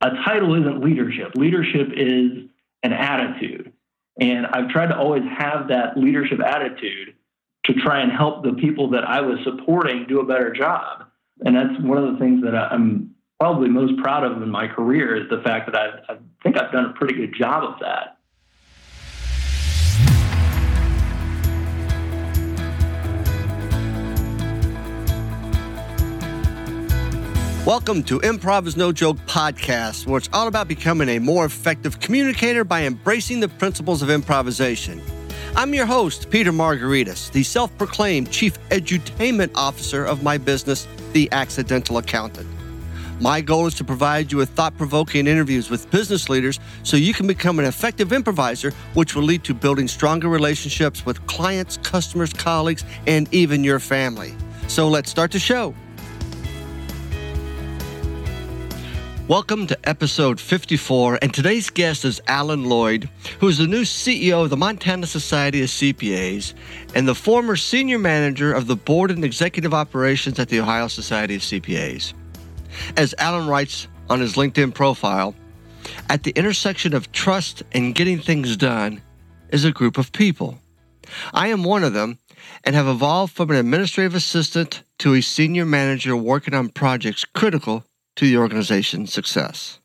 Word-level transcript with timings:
a 0.00 0.10
title 0.24 0.54
isn't 0.60 0.84
leadership. 0.84 1.32
Leadership 1.34 1.88
is 1.96 2.48
an 2.82 2.92
attitude. 2.92 3.72
And 4.20 4.46
I've 4.46 4.68
tried 4.68 4.88
to 4.88 4.96
always 4.96 5.22
have 5.38 5.68
that 5.68 5.96
leadership 5.96 6.40
attitude 6.40 7.14
to 7.66 7.74
try 7.74 8.00
and 8.00 8.12
help 8.12 8.44
the 8.44 8.52
people 8.52 8.90
that 8.90 9.04
I 9.04 9.20
was 9.20 9.38
supporting 9.44 10.06
do 10.08 10.20
a 10.20 10.24
better 10.24 10.52
job. 10.52 11.04
And 11.44 11.54
that's 11.54 11.80
one 11.82 11.98
of 11.98 12.12
the 12.12 12.18
things 12.18 12.42
that 12.44 12.54
I'm 12.54 13.14
probably 13.38 13.68
most 13.68 13.98
proud 14.02 14.24
of 14.24 14.40
in 14.42 14.48
my 14.48 14.66
career 14.66 15.16
is 15.16 15.28
the 15.28 15.42
fact 15.42 15.70
that 15.70 15.76
I, 15.76 16.12
I 16.12 16.16
think 16.42 16.58
I've 16.58 16.72
done 16.72 16.86
a 16.86 16.92
pretty 16.92 17.14
good 17.14 17.34
job 17.38 17.64
of 17.64 17.80
that. 17.80 18.15
Welcome 27.66 28.04
to 28.04 28.20
Improv 28.20 28.68
is 28.68 28.76
No 28.76 28.92
Joke 28.92 29.16
podcast, 29.26 30.06
where 30.06 30.18
it's 30.18 30.28
all 30.32 30.46
about 30.46 30.68
becoming 30.68 31.08
a 31.08 31.18
more 31.18 31.44
effective 31.44 31.98
communicator 31.98 32.62
by 32.62 32.84
embracing 32.84 33.40
the 33.40 33.48
principles 33.48 34.02
of 34.02 34.08
improvisation. 34.08 35.02
I'm 35.56 35.74
your 35.74 35.84
host, 35.84 36.30
Peter 36.30 36.52
Margaritis, 36.52 37.32
the 37.32 37.42
self 37.42 37.76
proclaimed 37.76 38.30
chief 38.30 38.56
edutainment 38.68 39.50
officer 39.56 40.04
of 40.04 40.22
my 40.22 40.38
business, 40.38 40.86
The 41.12 41.28
Accidental 41.32 41.98
Accountant. 41.98 42.48
My 43.20 43.40
goal 43.40 43.66
is 43.66 43.74
to 43.74 43.84
provide 43.84 44.30
you 44.30 44.38
with 44.38 44.50
thought 44.50 44.78
provoking 44.78 45.26
interviews 45.26 45.68
with 45.68 45.90
business 45.90 46.28
leaders 46.28 46.60
so 46.84 46.96
you 46.96 47.12
can 47.12 47.26
become 47.26 47.58
an 47.58 47.64
effective 47.64 48.12
improviser, 48.12 48.70
which 48.94 49.16
will 49.16 49.24
lead 49.24 49.42
to 49.42 49.54
building 49.54 49.88
stronger 49.88 50.28
relationships 50.28 51.04
with 51.04 51.26
clients, 51.26 51.78
customers, 51.78 52.32
colleagues, 52.32 52.84
and 53.08 53.28
even 53.34 53.64
your 53.64 53.80
family. 53.80 54.36
So 54.68 54.86
let's 54.86 55.10
start 55.10 55.32
the 55.32 55.40
show. 55.40 55.74
Welcome 59.28 59.66
to 59.66 59.88
episode 59.88 60.38
54, 60.38 61.18
and 61.20 61.34
today's 61.34 61.68
guest 61.68 62.04
is 62.04 62.20
Alan 62.28 62.66
Lloyd, 62.66 63.10
who 63.40 63.48
is 63.48 63.58
the 63.58 63.66
new 63.66 63.82
CEO 63.82 64.44
of 64.44 64.50
the 64.50 64.56
Montana 64.56 65.04
Society 65.04 65.62
of 65.62 65.68
CPAs 65.68 66.54
and 66.94 67.08
the 67.08 67.14
former 67.16 67.56
senior 67.56 67.98
manager 67.98 68.52
of 68.52 68.68
the 68.68 68.76
board 68.76 69.10
and 69.10 69.24
executive 69.24 69.74
operations 69.74 70.38
at 70.38 70.48
the 70.48 70.60
Ohio 70.60 70.86
Society 70.86 71.34
of 71.34 71.42
CPAs. 71.42 72.12
As 72.96 73.16
Alan 73.18 73.48
writes 73.48 73.88
on 74.08 74.20
his 74.20 74.34
LinkedIn 74.34 74.72
profile, 74.72 75.34
at 76.08 76.22
the 76.22 76.30
intersection 76.36 76.94
of 76.94 77.10
trust 77.10 77.64
and 77.72 77.96
getting 77.96 78.20
things 78.20 78.56
done 78.56 79.02
is 79.50 79.64
a 79.64 79.72
group 79.72 79.98
of 79.98 80.12
people. 80.12 80.60
I 81.34 81.48
am 81.48 81.64
one 81.64 81.82
of 81.82 81.94
them 81.94 82.20
and 82.62 82.76
have 82.76 82.86
evolved 82.86 83.34
from 83.34 83.50
an 83.50 83.56
administrative 83.56 84.14
assistant 84.14 84.84
to 84.98 85.14
a 85.14 85.20
senior 85.20 85.66
manager 85.66 86.16
working 86.16 86.54
on 86.54 86.68
projects 86.68 87.24
critical 87.24 87.84
to 88.16 88.24
the 88.26 88.36
organization's 88.36 89.12
success. 89.12 89.80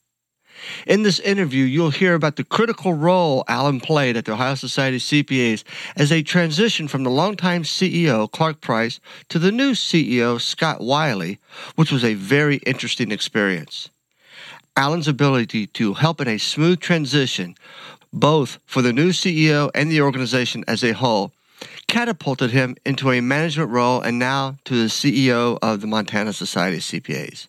In 0.85 1.03
this 1.03 1.19
interview, 1.19 1.63
you'll 1.65 1.89
hear 1.89 2.13
about 2.13 2.35
the 2.35 2.43
critical 2.43 2.93
role 2.93 3.43
Alan 3.47 3.79
played 3.79 4.15
at 4.15 4.25
the 4.25 4.33
Ohio 4.33 4.55
Society 4.55 4.97
of 4.97 5.01
CPAs 5.01 5.63
as 5.95 6.09
they 6.09 6.23
transitioned 6.23 6.89
from 6.89 7.03
the 7.03 7.09
longtime 7.09 7.63
CEO, 7.63 8.31
Clark 8.31 8.61
Price, 8.61 8.99
to 9.29 9.39
the 9.39 9.51
new 9.51 9.71
CEO, 9.71 10.39
Scott 10.39 10.81
Wiley, 10.81 11.39
which 11.75 11.91
was 11.91 12.03
a 12.03 12.13
very 12.13 12.57
interesting 12.57 13.11
experience. 13.11 13.89
Alan's 14.77 15.07
ability 15.07 15.67
to 15.67 15.93
help 15.95 16.21
in 16.21 16.27
a 16.27 16.37
smooth 16.37 16.79
transition, 16.79 17.55
both 18.13 18.59
for 18.65 18.81
the 18.81 18.93
new 18.93 19.09
CEO 19.09 19.69
and 19.75 19.91
the 19.91 20.01
organization 20.01 20.63
as 20.67 20.83
a 20.83 20.93
whole, 20.93 21.33
catapulted 21.87 22.51
him 22.51 22.75
into 22.85 23.11
a 23.11 23.21
management 23.21 23.69
role 23.69 24.01
and 24.01 24.17
now 24.17 24.57
to 24.65 24.75
the 24.75 24.87
CEO 24.87 25.57
of 25.61 25.81
the 25.81 25.87
Montana 25.87 26.33
Society 26.33 26.77
of 26.77 26.83
CPAs. 26.83 27.47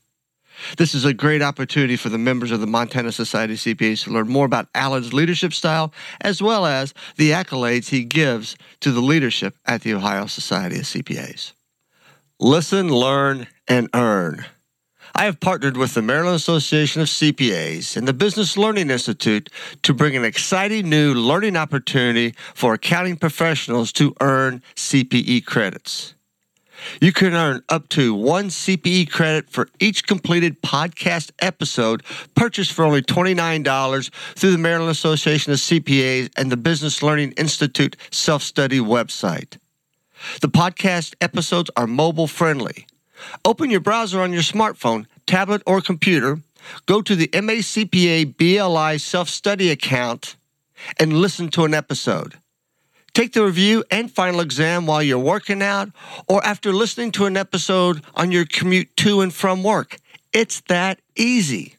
This 0.77 0.95
is 0.95 1.05
a 1.05 1.15
great 1.15 1.43
opportunity 1.43 1.97
for 1.97 2.09
the 2.09 2.19
members 2.19 2.51
of 2.51 2.61
the 2.61 2.67
Montana 2.67 3.13
Society 3.13 3.55
of 3.55 3.59
CPAs 3.61 4.05
to 4.05 4.11
learn 4.11 4.29
more 4.29 4.47
about 4.47 4.69
Alan's 4.75 5.13
leadership 5.13 5.53
style 5.53 5.93
as 6.21 6.43
well 6.43 6.67
as 6.67 6.95
the 7.17 7.31
accolades 7.31 7.89
he 7.89 8.05
gives 8.05 8.57
to 8.81 8.93
the 8.93 9.01
leadership 9.01 9.57
at 9.67 9.83
the 9.83 9.95
Ohio 9.95 10.27
Society 10.27 10.79
of 10.79 10.85
CPAs. 10.85 11.53
Listen, 12.41 12.89
learn, 12.89 13.47
and 13.69 13.89
earn. 13.95 14.45
I 15.15 15.25
have 15.25 15.41
partnered 15.41 15.77
with 15.77 15.95
the 15.95 16.03
Maryland 16.03 16.37
Association 16.37 17.03
of 17.03 17.09
CPAs 17.09 17.97
and 17.97 18.09
the 18.09 18.15
Business 18.15 18.57
Learning 18.57 18.91
Institute 18.91 19.51
to 19.83 19.93
bring 19.93 20.17
an 20.17 20.25
exciting 20.25 20.89
new 20.89 21.13
learning 21.13 21.57
opportunity 21.57 22.35
for 22.55 22.75
accounting 22.75 23.17
professionals 23.17 23.93
to 23.93 24.15
earn 24.21 24.63
CPE 24.75 25.45
credits. 25.45 26.15
You 27.01 27.13
can 27.13 27.35
earn 27.35 27.63
up 27.69 27.89
to 27.91 28.15
one 28.15 28.49
CPE 28.49 29.11
credit 29.11 29.51
for 29.51 29.69
each 29.81 30.07
completed 30.07 30.63
podcast 30.63 31.31
episode 31.39 32.03
purchased 32.35 32.73
for 32.73 32.85
only 32.85 33.03
$29 33.03 34.11
through 34.35 34.53
the 34.53 34.59
Maryland 34.59 34.91
Association 34.91 35.53
of 35.53 35.59
CPAs 35.59 36.31
and 36.37 36.51
the 36.51 36.57
Business 36.57 37.03
Learning 37.03 37.33
Institute 37.33 37.97
self 38.11 38.43
study 38.43 38.81
website. 38.81 39.59
The 40.41 40.49
podcast 40.49 41.15
episodes 41.21 41.71
are 41.77 41.87
mobile 41.87 42.27
friendly. 42.27 42.87
Open 43.45 43.71
your 43.71 43.81
browser 43.81 44.21
on 44.21 44.33
your 44.33 44.43
smartphone, 44.43 45.07
tablet, 45.27 45.63
or 45.67 45.81
computer, 45.81 46.41
go 46.87 47.03
to 47.03 47.15
the 47.15 47.29
MACPA 47.29 48.37
BLI 48.37 48.99
self 48.99 49.29
study 49.29 49.71
account, 49.71 50.37
and 50.99 51.13
listen 51.13 51.49
to 51.51 51.65
an 51.65 51.75
episode. 51.75 52.39
Take 53.15 53.35
the 53.35 53.45
review 53.45 53.85
and 53.91 54.11
final 54.11 54.41
exam 54.41 54.87
while 54.87 55.03
you're 55.03 55.19
working 55.19 55.63
out 55.63 55.91
or 56.29 56.45
after 56.47 56.73
listening 56.73 57.13
to 57.13 57.27
an 57.27 57.37
episode 57.37 58.03
on 58.15 58.33
your 58.33 58.47
commute 58.47 58.97
to 58.99 59.21
and 59.21 59.33
from 59.33 59.63
work. 59.63 59.99
It's 60.33 60.63
that 60.63 61.01
easy. 61.15 61.77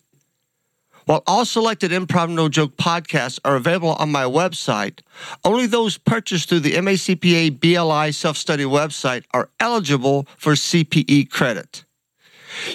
While 1.05 1.23
all 1.25 1.44
selected 1.44 1.91
Improv 1.91 2.29
No 2.29 2.49
Joke 2.49 2.77
podcasts 2.77 3.39
are 3.44 3.55
available 3.55 3.94
on 3.94 4.11
my 4.11 4.23
website, 4.23 4.99
only 5.44 5.66
those 5.66 5.97
purchased 5.97 6.49
through 6.49 6.61
the 6.61 6.73
MACPA 6.73 7.59
BLI 7.59 8.11
self 8.11 8.38
study 8.38 8.63
website 8.63 9.23
are 9.31 9.50
eligible 9.59 10.27
for 10.38 10.53
CPE 10.53 11.29
credit. 11.29 11.83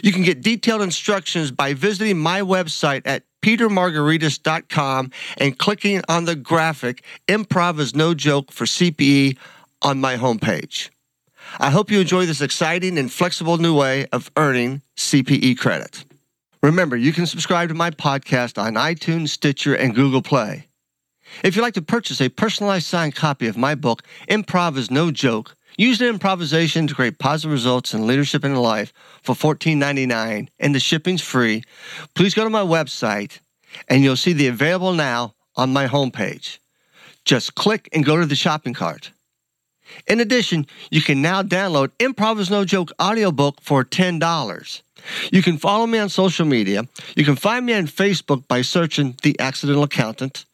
You 0.02 0.12
can 0.12 0.24
get 0.24 0.42
detailed 0.42 0.82
instructions 0.82 1.52
by 1.52 1.72
visiting 1.72 2.18
my 2.18 2.40
website 2.40 3.02
at 3.04 3.22
petermargaritis.com 3.42 5.10
and 5.38 5.58
clicking 5.58 6.02
on 6.08 6.24
the 6.24 6.36
graphic 6.36 7.04
Improv 7.26 7.78
is 7.78 7.94
No 7.94 8.14
Joke 8.14 8.52
for 8.52 8.64
CPE 8.64 9.36
on 9.82 10.00
my 10.00 10.16
homepage. 10.16 10.90
I 11.58 11.70
hope 11.70 11.90
you 11.90 12.00
enjoy 12.00 12.26
this 12.26 12.40
exciting 12.40 12.98
and 12.98 13.12
flexible 13.12 13.58
new 13.58 13.74
way 13.74 14.06
of 14.12 14.30
earning 14.36 14.82
CPE 14.96 15.58
credit. 15.58 16.04
Remember, 16.62 16.96
you 16.96 17.12
can 17.12 17.26
subscribe 17.26 17.68
to 17.68 17.74
my 17.74 17.90
podcast 17.90 18.60
on 18.60 18.74
iTunes, 18.74 19.28
Stitcher, 19.28 19.74
and 19.74 19.94
Google 19.94 20.22
Play. 20.22 20.66
If 21.44 21.54
you'd 21.54 21.62
like 21.62 21.74
to 21.74 21.82
purchase 21.82 22.20
a 22.20 22.28
personalized 22.28 22.86
signed 22.86 23.14
copy 23.14 23.46
of 23.46 23.56
my 23.56 23.74
book, 23.74 24.02
Improv 24.28 24.76
is 24.76 24.90
No 24.90 25.10
Joke, 25.10 25.54
Use 25.78 26.00
an 26.00 26.08
improvisation 26.08 26.88
to 26.88 26.94
create 26.94 27.20
positive 27.20 27.52
results 27.52 27.94
in 27.94 28.04
leadership 28.04 28.42
and 28.42 28.60
life 28.60 28.92
for 29.22 29.36
$14.99 29.36 30.48
and 30.58 30.74
the 30.74 30.80
shipping's 30.80 31.22
free. 31.22 31.62
Please 32.16 32.34
go 32.34 32.42
to 32.42 32.50
my 32.50 32.62
website 32.62 33.38
and 33.88 34.02
you'll 34.02 34.16
see 34.16 34.32
the 34.32 34.48
available 34.48 34.92
now 34.92 35.36
on 35.54 35.72
my 35.72 35.86
homepage. 35.86 36.58
Just 37.24 37.54
click 37.54 37.88
and 37.92 38.04
go 38.04 38.16
to 38.16 38.26
the 38.26 38.34
shopping 38.34 38.74
cart. 38.74 39.12
In 40.08 40.18
addition, 40.18 40.66
you 40.90 41.00
can 41.00 41.22
now 41.22 41.44
download 41.44 41.92
Improv 42.00 42.40
is 42.40 42.50
No 42.50 42.64
Joke 42.64 42.90
audiobook 43.00 43.60
for 43.60 43.84
$10. 43.84 44.82
You 45.30 45.42
can 45.42 45.58
follow 45.58 45.86
me 45.86 46.00
on 46.00 46.08
social 46.08 46.44
media. 46.44 46.88
You 47.14 47.24
can 47.24 47.36
find 47.36 47.64
me 47.64 47.74
on 47.74 47.86
Facebook 47.86 48.48
by 48.48 48.62
searching 48.62 49.16
The 49.22 49.38
Accidental 49.38 49.84
Accountant. 49.84 50.44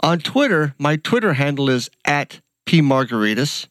On 0.00 0.18
Twitter, 0.18 0.74
my 0.76 0.96
Twitter 0.96 1.34
handle 1.34 1.70
is 1.70 1.88
at 2.04 2.40
pmargaritis. 2.66 3.68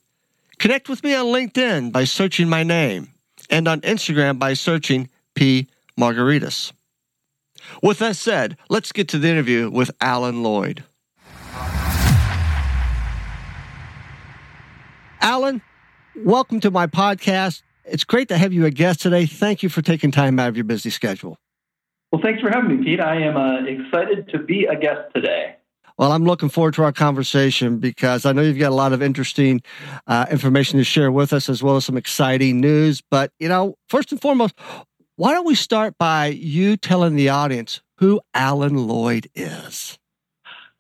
Connect 0.59 0.89
with 0.89 1.05
me 1.05 1.15
on 1.15 1.27
LinkedIn 1.27 1.93
by 1.93 2.03
searching 2.03 2.49
my 2.49 2.63
name 2.63 3.13
and 3.49 3.65
on 3.65 3.79
Instagram 3.79 4.37
by 4.37 4.53
searching 4.53 5.09
P. 5.33 5.69
Margaritis. 5.97 6.73
With 7.81 7.99
that 7.99 8.17
said, 8.17 8.57
let's 8.69 8.91
get 8.91 9.07
to 9.09 9.19
the 9.19 9.29
interview 9.29 9.69
with 9.71 9.89
Alan 10.01 10.43
Lloyd. 10.43 10.83
Alan, 15.21 15.61
welcome 16.17 16.59
to 16.59 16.71
my 16.71 16.87
podcast. 16.87 17.61
It's 17.85 18.03
great 18.03 18.27
to 18.27 18.37
have 18.37 18.51
you 18.51 18.65
a 18.65 18.71
guest 18.71 19.01
today. 19.01 19.25
Thank 19.25 19.63
you 19.63 19.69
for 19.69 19.81
taking 19.81 20.11
time 20.11 20.39
out 20.39 20.49
of 20.49 20.57
your 20.57 20.65
busy 20.65 20.89
schedule. 20.89 21.37
Well, 22.11 22.21
thanks 22.21 22.41
for 22.41 22.49
having 22.49 22.79
me, 22.79 22.83
Pete. 22.83 22.99
I 22.99 23.21
am 23.21 23.37
uh, 23.37 23.63
excited 23.63 24.27
to 24.33 24.39
be 24.39 24.65
a 24.65 24.77
guest 24.77 25.13
today. 25.15 25.55
Well, 25.99 26.13
I'm 26.13 26.23
looking 26.23 26.47
forward 26.47 26.75
to 26.75 26.83
our 26.83 26.93
conversation 26.93 27.79
because 27.79 28.25
I 28.25 28.31
know 28.31 28.41
you've 28.41 28.57
got 28.57 28.71
a 28.71 28.73
lot 28.73 28.93
of 28.93 29.03
interesting 29.03 29.61
uh, 30.07 30.27
information 30.31 30.79
to 30.79 30.85
share 30.85 31.11
with 31.11 31.33
us, 31.33 31.49
as 31.49 31.61
well 31.61 31.75
as 31.75 31.83
some 31.83 31.97
exciting 31.97 32.61
news. 32.61 33.01
But, 33.11 33.33
you 33.37 33.49
know, 33.49 33.75
first 33.89 34.13
and 34.13 34.21
foremost, 34.21 34.57
why 35.17 35.33
don't 35.33 35.45
we 35.45 35.55
start 35.55 35.97
by 35.97 36.27
you 36.27 36.77
telling 36.77 37.17
the 37.17 37.27
audience 37.27 37.81
who 37.97 38.21
Alan 38.33 38.87
Lloyd 38.87 39.27
is? 39.35 39.99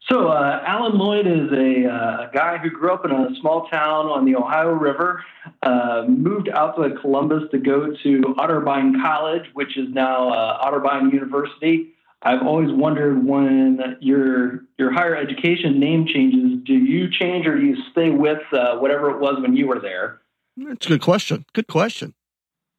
So, 0.09 0.29
uh, 0.29 0.63
Alan 0.65 0.97
Lloyd 0.97 1.27
is 1.27 1.51
a, 1.51 1.93
uh, 1.93 2.29
guy 2.31 2.57
who 2.57 2.69
grew 2.69 2.93
up 2.93 3.03
in 3.03 3.11
a 3.11 3.27
small 3.41 3.67
town 3.67 4.05
on 4.05 4.23
the 4.23 4.37
Ohio 4.37 4.71
River, 4.71 5.21
uh, 5.63 6.05
moved 6.07 6.47
out 6.47 6.77
to 6.77 6.95
Columbus 7.01 7.43
to 7.51 7.57
go 7.57 7.93
to 8.03 8.21
Otterbein 8.37 9.01
College, 9.01 9.49
which 9.51 9.77
is 9.77 9.89
now 9.89 10.29
uh, 10.29 10.65
Otterbein 10.65 11.11
University. 11.11 11.89
I've 12.21 12.45
always 12.45 12.71
wondered 12.71 13.25
when 13.25 13.97
your 14.01 14.65
your 14.77 14.91
higher 14.91 15.15
education 15.15 15.79
name 15.79 16.05
changes, 16.05 16.63
do 16.65 16.73
you 16.73 17.09
change 17.09 17.47
or 17.47 17.57
do 17.57 17.65
you 17.65 17.77
stay 17.91 18.09
with 18.09 18.41
uh, 18.51 18.77
whatever 18.77 19.09
it 19.11 19.19
was 19.19 19.41
when 19.41 19.55
you 19.55 19.67
were 19.67 19.79
there? 19.79 20.19
That's 20.57 20.85
a 20.85 20.89
good 20.89 21.01
question. 21.01 21.45
Good 21.53 21.67
question. 21.67 22.13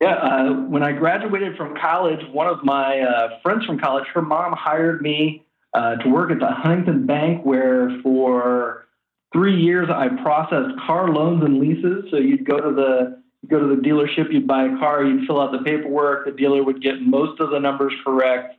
Yeah, 0.00 0.14
uh, 0.14 0.52
when 0.52 0.82
I 0.82 0.92
graduated 0.92 1.56
from 1.56 1.76
college, 1.76 2.20
one 2.32 2.46
of 2.46 2.64
my 2.64 3.00
uh, 3.00 3.38
friends 3.42 3.66
from 3.66 3.78
college, 3.78 4.06
her 4.14 4.22
mom 4.22 4.52
hired 4.52 5.02
me 5.02 5.44
uh, 5.74 5.96
to 5.96 6.08
work 6.08 6.30
at 6.30 6.38
the 6.38 6.48
Huntington 6.48 7.06
Bank, 7.06 7.44
where 7.44 8.00
for 8.02 8.86
three 9.32 9.60
years 9.60 9.88
I 9.90 10.08
processed 10.22 10.78
car 10.86 11.08
loans 11.08 11.44
and 11.44 11.60
leases. 11.60 12.10
So 12.10 12.16
you'd 12.16 12.46
go 12.46 12.58
to 12.58 12.74
the 12.74 13.20
go 13.48 13.58
to 13.58 13.74
the 13.74 13.80
dealership, 13.80 14.32
you'd 14.32 14.46
buy 14.46 14.64
a 14.64 14.78
car, 14.78 15.02
you'd 15.02 15.26
fill 15.26 15.40
out 15.40 15.52
the 15.52 15.64
paperwork. 15.64 16.26
The 16.26 16.32
dealer 16.32 16.62
would 16.62 16.82
get 16.82 17.00
most 17.00 17.40
of 17.40 17.50
the 17.50 17.58
numbers 17.58 17.94
correct. 18.04 18.56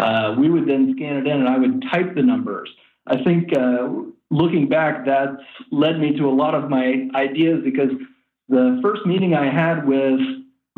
Uh, 0.00 0.34
we 0.38 0.48
would 0.48 0.66
then 0.66 0.94
scan 0.96 1.16
it 1.18 1.26
in, 1.26 1.40
and 1.40 1.48
I 1.48 1.58
would 1.58 1.82
type 1.92 2.14
the 2.14 2.22
numbers. 2.22 2.70
I 3.06 3.22
think 3.22 3.54
uh, 3.54 3.88
looking 4.30 4.66
back, 4.66 5.04
that's 5.04 5.42
led 5.70 6.00
me 6.00 6.16
to 6.16 6.26
a 6.26 6.32
lot 6.32 6.54
of 6.54 6.70
my 6.70 7.08
ideas 7.14 7.60
because 7.62 7.90
the 8.48 8.80
first 8.82 9.04
meeting 9.04 9.34
I 9.34 9.52
had 9.52 9.86
with 9.86 10.20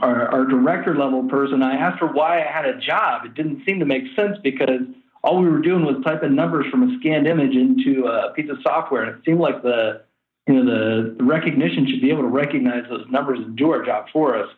our, 0.03 0.29
our 0.29 0.45
director 0.45 0.97
level 0.97 1.29
person, 1.29 1.63
I 1.63 1.75
asked 1.75 2.01
her 2.01 2.09
why 2.09 2.43
I 2.43 2.51
had 2.51 2.65
a 2.65 2.79
job. 2.81 3.25
It 3.25 3.35
didn't 3.35 3.65
seem 3.65 3.79
to 3.79 3.87
make 3.87 4.03
sense 4.17 4.39
because 4.43 4.81
all 5.23 5.39
we 5.39 5.49
were 5.49 5.61
doing 5.61 5.85
was 5.85 6.03
typing 6.05 6.35
numbers 6.35 6.67
from 6.69 6.83
a 6.83 6.99
scanned 6.99 7.29
image 7.29 7.55
into 7.55 8.07
a 8.07 8.33
piece 8.33 8.51
of 8.51 8.59
software, 8.63 9.05
and 9.05 9.19
it 9.19 9.25
seemed 9.25 9.39
like 9.39 9.63
the 9.63 10.03
you 10.49 10.55
know 10.55 10.65
the, 10.65 11.23
recognition 11.23 11.87
should 11.89 12.01
be 12.01 12.11
able 12.11 12.23
to 12.23 12.29
recognize 12.29 12.83
those 12.89 13.07
numbers 13.09 13.39
and 13.39 13.55
do 13.57 13.71
our 13.71 13.85
job 13.85 14.07
for 14.13 14.37
us. 14.37 14.49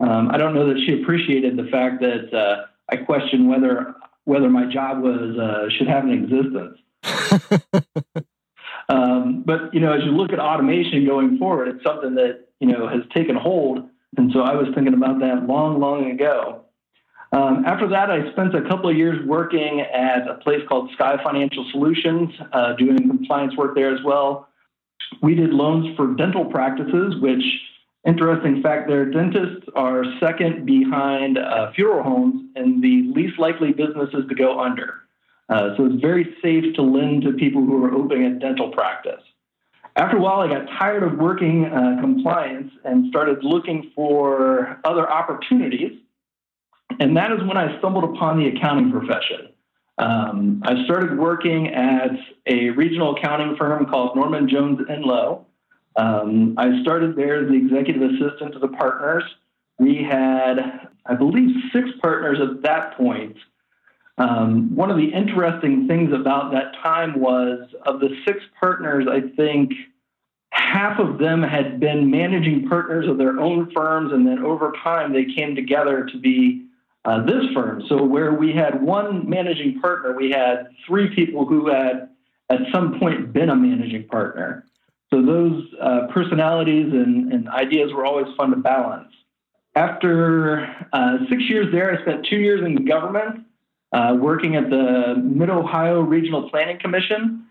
Um, 0.00 0.30
I 0.30 0.38
don't 0.38 0.54
know 0.54 0.66
that 0.68 0.82
she 0.86 1.02
appreciated 1.02 1.58
the 1.58 1.64
fact 1.70 2.00
that 2.00 2.32
uh, 2.32 2.64
I 2.88 2.96
questioned 2.96 3.50
whether 3.50 3.94
whether 4.24 4.48
my 4.48 4.66
job 4.72 5.02
was 5.02 5.38
uh, 5.38 5.68
should 5.76 5.88
have 5.88 6.04
an 6.04 6.12
existence. 6.12 6.78
um, 8.88 9.42
but 9.44 9.72
you 9.72 9.80
know, 9.80 9.92
as 9.92 10.02
you 10.04 10.12
look 10.12 10.32
at 10.32 10.38
automation 10.38 11.04
going 11.06 11.38
forward, 11.38 11.68
it's 11.68 11.84
something 11.84 12.14
that 12.14 12.46
you 12.60 12.68
know 12.68 12.88
has 12.88 13.02
taken 13.12 13.36
hold, 13.36 13.88
and 14.16 14.32
so 14.32 14.40
I 14.40 14.54
was 14.54 14.68
thinking 14.74 14.94
about 14.94 15.20
that 15.20 15.46
long, 15.46 15.80
long 15.80 16.10
ago. 16.10 16.64
Um, 17.34 17.64
after 17.66 17.88
that, 17.88 18.10
I 18.10 18.30
spent 18.30 18.54
a 18.54 18.62
couple 18.62 18.88
of 18.88 18.96
years 18.96 19.18
working 19.26 19.80
at 19.80 20.28
a 20.28 20.34
place 20.34 20.60
called 20.68 20.90
Sky 20.92 21.16
Financial 21.24 21.66
Solutions, 21.72 22.30
uh, 22.52 22.74
doing 22.74 22.96
compliance 23.08 23.56
work 23.56 23.74
there 23.74 23.92
as 23.92 24.00
well. 24.04 24.48
We 25.20 25.34
did 25.34 25.50
loans 25.50 25.96
for 25.96 26.14
dental 26.14 26.44
practices, 26.44 27.16
which, 27.20 27.42
interesting 28.06 28.62
fact 28.62 28.88
there, 28.88 29.06
dentists 29.10 29.66
are 29.74 30.04
second 30.20 30.66
behind 30.66 31.38
uh, 31.38 31.72
funeral 31.72 32.02
homes 32.02 32.50
and 32.56 32.82
the 32.82 33.10
least 33.14 33.38
likely 33.38 33.72
businesses 33.72 34.24
to 34.28 34.34
go 34.34 34.60
under. 34.60 35.02
Uh, 35.48 35.76
so 35.76 35.86
it's 35.86 36.00
very 36.00 36.36
safe 36.42 36.74
to 36.74 36.82
lend 36.82 37.22
to 37.22 37.32
people 37.32 37.62
who 37.62 37.84
are 37.84 37.94
opening 37.94 38.24
a 38.24 38.38
dental 38.38 38.70
practice. 38.70 39.20
After 39.96 40.16
a 40.16 40.20
while, 40.20 40.40
I 40.40 40.48
got 40.48 40.66
tired 40.78 41.02
of 41.02 41.18
working 41.18 41.66
uh, 41.66 42.00
compliance 42.00 42.72
and 42.84 43.08
started 43.10 43.44
looking 43.44 43.92
for 43.94 44.80
other 44.84 45.08
opportunities. 45.08 45.92
And 46.98 47.16
that 47.16 47.30
is 47.32 47.38
when 47.46 47.56
I 47.56 47.78
stumbled 47.78 48.04
upon 48.04 48.38
the 48.38 48.48
accounting 48.48 48.90
profession. 48.90 49.50
Um, 49.98 50.62
I 50.64 50.84
started 50.84 51.16
working 51.16 51.68
at 51.68 52.10
a 52.46 52.70
regional 52.70 53.16
accounting 53.16 53.56
firm 53.56 53.86
called 53.86 54.16
Norman 54.16 54.48
Jones 54.48 54.80
Enlow. 54.90 55.44
Um, 55.96 56.54
I 56.56 56.80
started 56.82 57.16
there 57.16 57.44
as 57.44 57.48
the 57.48 57.54
executive 57.54 58.02
assistant 58.02 58.52
to 58.54 58.58
the 58.58 58.68
partners. 58.68 59.24
We 59.78 60.02
had, 60.02 60.88
I 61.06 61.14
believe, 61.14 61.54
six 61.72 61.88
partners 62.00 62.38
at 62.40 62.62
that 62.62 62.96
point. 62.96 63.36
Um, 64.16 64.74
one 64.74 64.90
of 64.90 64.96
the 64.96 65.12
interesting 65.12 65.88
things 65.88 66.12
about 66.12 66.52
that 66.52 66.74
time 66.82 67.20
was 67.20 67.68
of 67.84 68.00
the 68.00 68.16
six 68.24 68.40
partners, 68.60 69.06
I 69.10 69.20
think 69.36 69.72
half 70.50 71.00
of 71.00 71.18
them 71.18 71.42
had 71.42 71.80
been 71.80 72.10
managing 72.10 72.68
partners 72.68 73.08
of 73.08 73.18
their 73.18 73.40
own 73.40 73.72
firms, 73.72 74.12
and 74.12 74.26
then 74.26 74.38
over 74.38 74.72
time 74.84 75.12
they 75.12 75.24
came 75.24 75.56
together 75.56 76.06
to 76.12 76.18
be 76.18 76.66
uh, 77.04 77.24
this 77.24 77.44
firm. 77.52 77.82
So 77.88 78.02
where 78.04 78.32
we 78.32 78.52
had 78.52 78.80
one 78.80 79.28
managing 79.28 79.80
partner, 79.80 80.16
we 80.16 80.30
had 80.30 80.68
three 80.86 81.14
people 81.14 81.44
who 81.44 81.68
had 81.68 82.08
at 82.50 82.60
some 82.72 83.00
point 83.00 83.32
been 83.32 83.50
a 83.50 83.56
managing 83.56 84.06
partner. 84.06 84.64
So 85.14 85.22
those 85.22 85.62
uh, 85.80 86.08
personalities 86.12 86.92
and, 86.92 87.32
and, 87.32 87.48
ideas 87.48 87.92
were 87.92 88.04
always 88.04 88.26
fun 88.36 88.50
to 88.50 88.56
balance. 88.56 89.12
After 89.76 90.66
uh, 90.92 91.18
six 91.28 91.42
years 91.48 91.70
there, 91.70 91.96
I 91.96 92.02
spent 92.02 92.26
two 92.26 92.38
years 92.38 92.64
in 92.64 92.84
government 92.84 93.46
uh, 93.92 94.16
working 94.18 94.56
at 94.56 94.70
the 94.70 95.14
Mid 95.22 95.50
Ohio 95.50 96.00
Regional 96.00 96.50
Planning 96.50 96.80
Commission. 96.80 97.46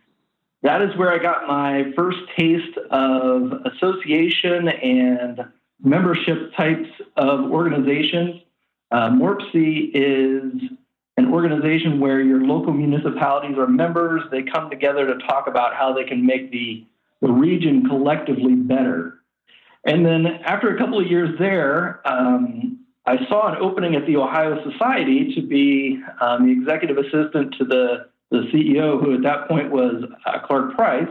That 0.61 0.81
is 0.81 0.89
where 0.97 1.13
I 1.13 1.19
got 1.19 1.47
my 1.47 1.93
first 1.95 2.17
taste 2.37 2.77
of 2.91 3.53
association 3.65 4.67
and 4.67 5.39
membership 5.81 6.53
types 6.57 6.89
of 7.15 7.49
organizations 7.49 8.41
uh, 8.93 9.09
MORPC 9.09 9.89
is 9.95 10.69
an 11.17 11.33
organization 11.33 11.99
where 11.99 12.21
your 12.21 12.41
local 12.41 12.73
municipalities 12.73 13.57
are 13.57 13.65
members. 13.65 14.21
They 14.29 14.43
come 14.43 14.69
together 14.69 15.07
to 15.07 15.17
talk 15.25 15.47
about 15.47 15.73
how 15.73 15.93
they 15.93 16.03
can 16.03 16.23
make 16.23 16.51
the, 16.51 16.85
the 17.23 17.31
region 17.31 17.87
collectively 17.87 18.53
better. 18.53 19.19
And 19.85 20.05
then 20.05 20.27
after 20.45 20.75
a 20.75 20.77
couple 20.77 20.99
of 20.99 21.07
years 21.07 21.29
there, 21.39 22.01
um, 22.05 22.79
I 23.05 23.17
saw 23.29 23.47
an 23.47 23.57
opening 23.61 23.95
at 23.95 24.05
the 24.05 24.17
Ohio 24.17 24.61
Society 24.69 25.33
to 25.35 25.41
be 25.41 26.01
um, 26.21 26.45
the 26.45 26.51
executive 26.51 26.97
assistant 26.97 27.55
to 27.57 27.65
the, 27.65 28.09
the 28.29 28.43
CEO, 28.53 29.01
who 29.01 29.15
at 29.15 29.23
that 29.23 29.47
point 29.47 29.71
was 29.71 30.03
uh, 30.25 30.39
Clark 30.45 30.75
Price. 30.75 31.07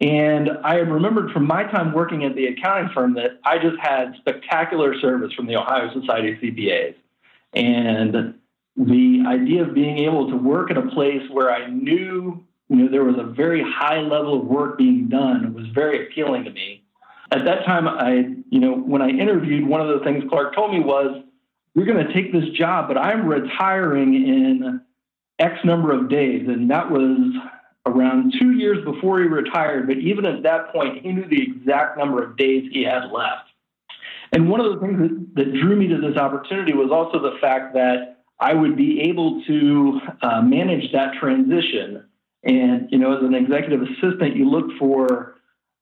And 0.00 0.50
I 0.62 0.76
remembered 0.76 1.32
from 1.32 1.46
my 1.46 1.64
time 1.64 1.92
working 1.92 2.24
at 2.24 2.36
the 2.36 2.46
accounting 2.46 2.90
firm 2.94 3.14
that 3.14 3.40
I 3.44 3.58
just 3.58 3.78
had 3.80 4.14
spectacular 4.18 4.98
service 5.00 5.32
from 5.32 5.46
the 5.46 5.56
Ohio 5.56 5.92
Society 5.92 6.32
of 6.32 6.38
CPAs. 6.38 6.94
And 7.54 8.34
the 8.76 9.24
idea 9.26 9.64
of 9.64 9.74
being 9.74 9.98
able 9.98 10.30
to 10.30 10.36
work 10.36 10.70
at 10.70 10.78
a 10.78 10.82
place 10.82 11.22
where 11.32 11.50
I 11.50 11.68
knew 11.68 12.44
you 12.68 12.76
know, 12.76 12.88
there 12.90 13.04
was 13.04 13.16
a 13.18 13.24
very 13.24 13.62
high 13.62 14.00
level 14.00 14.40
of 14.40 14.46
work 14.46 14.78
being 14.78 15.08
done 15.08 15.44
It 15.44 15.52
was 15.52 15.66
very 15.74 16.06
appealing 16.06 16.44
to 16.44 16.50
me. 16.50 16.84
At 17.30 17.44
that 17.44 17.64
time, 17.66 17.88
I, 17.88 18.34
you 18.50 18.60
know, 18.60 18.74
when 18.74 19.02
I 19.02 19.08
interviewed, 19.08 19.66
one 19.66 19.80
of 19.80 19.88
the 19.88 20.04
things 20.04 20.24
Clark 20.30 20.54
told 20.54 20.72
me 20.72 20.80
was, 20.80 21.22
"You're 21.74 21.86
going 21.86 22.06
to 22.06 22.12
take 22.12 22.32
this 22.32 22.48
job, 22.50 22.88
but 22.88 22.96
I'm 22.96 23.26
retiring 23.26 24.14
in 24.14 24.80
X 25.38 25.62
number 25.64 25.92
of 25.92 26.08
days," 26.08 26.48
and 26.48 26.70
that 26.70 26.90
was 26.90 27.34
around 27.84 28.34
two 28.38 28.52
years 28.52 28.82
before 28.84 29.20
he 29.20 29.26
retired. 29.26 29.86
But 29.86 29.98
even 29.98 30.24
at 30.24 30.42
that 30.42 30.72
point, 30.72 31.02
he 31.02 31.12
knew 31.12 31.26
the 31.28 31.42
exact 31.42 31.98
number 31.98 32.22
of 32.22 32.36
days 32.36 32.68
he 32.72 32.82
had 32.82 33.10
left. 33.10 33.48
And 34.32 34.50
one 34.50 34.60
of 34.60 34.74
the 34.74 34.80
things 34.80 34.98
that, 34.98 35.26
that 35.36 35.52
drew 35.60 35.76
me 35.76 35.88
to 35.88 35.98
this 35.98 36.16
opportunity 36.16 36.74
was 36.74 36.90
also 36.90 37.18
the 37.18 37.38
fact 37.40 37.74
that 37.74 38.18
I 38.40 38.54
would 38.54 38.76
be 38.76 39.00
able 39.02 39.42
to 39.44 40.00
uh, 40.22 40.42
manage 40.42 40.92
that 40.92 41.14
transition. 41.18 42.04
And, 42.44 42.88
you 42.90 42.98
know, 42.98 43.16
as 43.16 43.24
an 43.24 43.34
executive 43.34 43.82
assistant, 43.82 44.36
you 44.36 44.48
look 44.48 44.66
for 44.78 45.34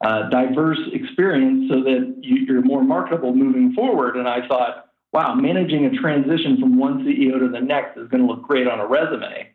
uh, 0.04 0.28
diverse 0.28 0.78
experience 0.92 1.70
so 1.70 1.82
that 1.82 2.16
you, 2.20 2.46
you're 2.46 2.62
more 2.62 2.82
marketable 2.82 3.34
moving 3.34 3.72
forward. 3.74 4.16
And 4.16 4.28
I 4.28 4.46
thought, 4.46 4.86
wow, 5.12 5.34
managing 5.34 5.86
a 5.86 5.90
transition 5.90 6.58
from 6.60 6.78
one 6.78 7.04
CEO 7.04 7.38
to 7.38 7.48
the 7.48 7.60
next 7.60 7.96
is 7.96 8.08
going 8.08 8.26
to 8.26 8.26
look 8.26 8.42
great 8.42 8.66
on 8.66 8.80
a 8.80 8.86
resume. 8.86 9.50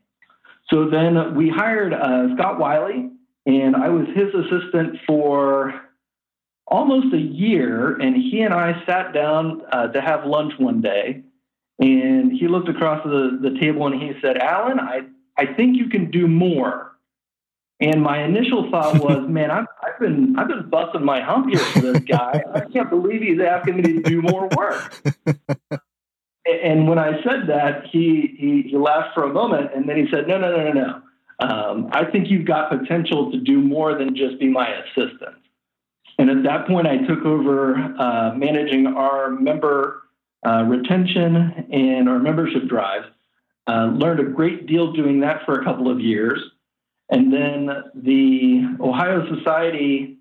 So 0.72 0.90
then 0.90 1.36
we 1.36 1.50
hired 1.50 1.94
uh, 1.94 2.36
Scott 2.36 2.58
Wiley, 2.60 3.12
and 3.46 3.76
I 3.76 3.90
was 3.90 4.08
his 4.16 4.34
assistant 4.34 5.00
for 5.06 5.74
almost 6.68 7.14
a 7.14 7.20
year, 7.20 7.98
and 8.00 8.16
he 8.16 8.42
and 8.42 8.54
I 8.54 8.84
sat 8.86 9.14
down 9.14 9.62
uh, 9.72 9.88
to 9.88 10.02
have 10.02 10.26
lunch 10.26 10.54
one 10.58 10.82
day, 10.82 11.24
and 11.80 12.32
he 12.32 12.48
looked 12.48 12.70
across 12.70 13.04
the, 13.04 13.38
the 13.42 13.60
table 13.60 13.88
and 13.88 14.02
he 14.02 14.14
said, 14.22 14.38
"Alan, 14.38 14.80
I 14.80 15.02
I 15.38 15.54
think 15.54 15.78
you 15.78 15.90
can 15.90 16.10
do 16.10 16.28
more." 16.28 16.91
And 17.82 18.02
my 18.02 18.24
initial 18.24 18.70
thought 18.70 19.02
was, 19.04 19.26
"Man, 19.28 19.52
I've, 19.52 19.66
I've 19.84 20.00
been 20.00 20.38
I've 20.38 20.48
been 20.48 20.70
busting 20.70 21.04
my 21.04 21.22
hump 21.22 21.50
here 21.50 21.60
for 21.60 21.80
this 21.82 22.00
guy. 22.04 22.44
I 22.54 22.62
can't 22.72 22.90
believe 22.90 23.22
he's 23.22 23.42
asking 23.42 23.78
me 23.78 23.84
to 23.84 24.02
do 24.02 24.22
more 24.22 24.48
work." 24.56 25.02
and 26.46 26.88
when 26.88 27.00
I 27.00 27.22
said 27.24 27.48
that, 27.48 27.88
he, 27.92 28.36
he 28.38 28.70
he 28.70 28.78
laughed 28.78 29.16
for 29.16 29.24
a 29.24 29.34
moment, 29.34 29.72
and 29.76 29.90
then 29.90 29.98
he 29.98 30.10
said, 30.12 30.28
"No, 30.28 30.38
no, 30.38 30.56
no, 30.56 30.72
no, 30.72 30.74
no." 30.74 31.02
Um, 31.42 31.90
I 31.92 32.06
think 32.06 32.30
you've 32.30 32.46
got 32.46 32.70
potential 32.70 33.32
to 33.32 33.40
do 33.40 33.60
more 33.60 33.98
than 33.98 34.16
just 34.16 34.40
be 34.40 34.48
my 34.48 34.68
assistant. 34.70 35.38
And 36.20 36.30
at 36.30 36.44
that 36.44 36.68
point, 36.68 36.86
I 36.86 36.98
took 36.98 37.26
over 37.26 37.76
uh, 37.76 38.34
managing 38.36 38.86
our 38.86 39.32
member 39.32 40.04
uh, 40.46 40.64
retention 40.64 41.66
and 41.72 42.08
our 42.08 42.20
membership 42.20 42.68
drive. 42.68 43.06
Uh, 43.68 43.86
learned 43.96 44.20
a 44.20 44.32
great 44.32 44.68
deal 44.68 44.92
doing 44.92 45.22
that 45.22 45.46
for 45.46 45.60
a 45.60 45.64
couple 45.64 45.90
of 45.90 46.00
years. 46.00 46.40
And 47.12 47.32
then 47.32 47.70
the 47.94 48.78
Ohio 48.80 49.28
Society 49.36 50.18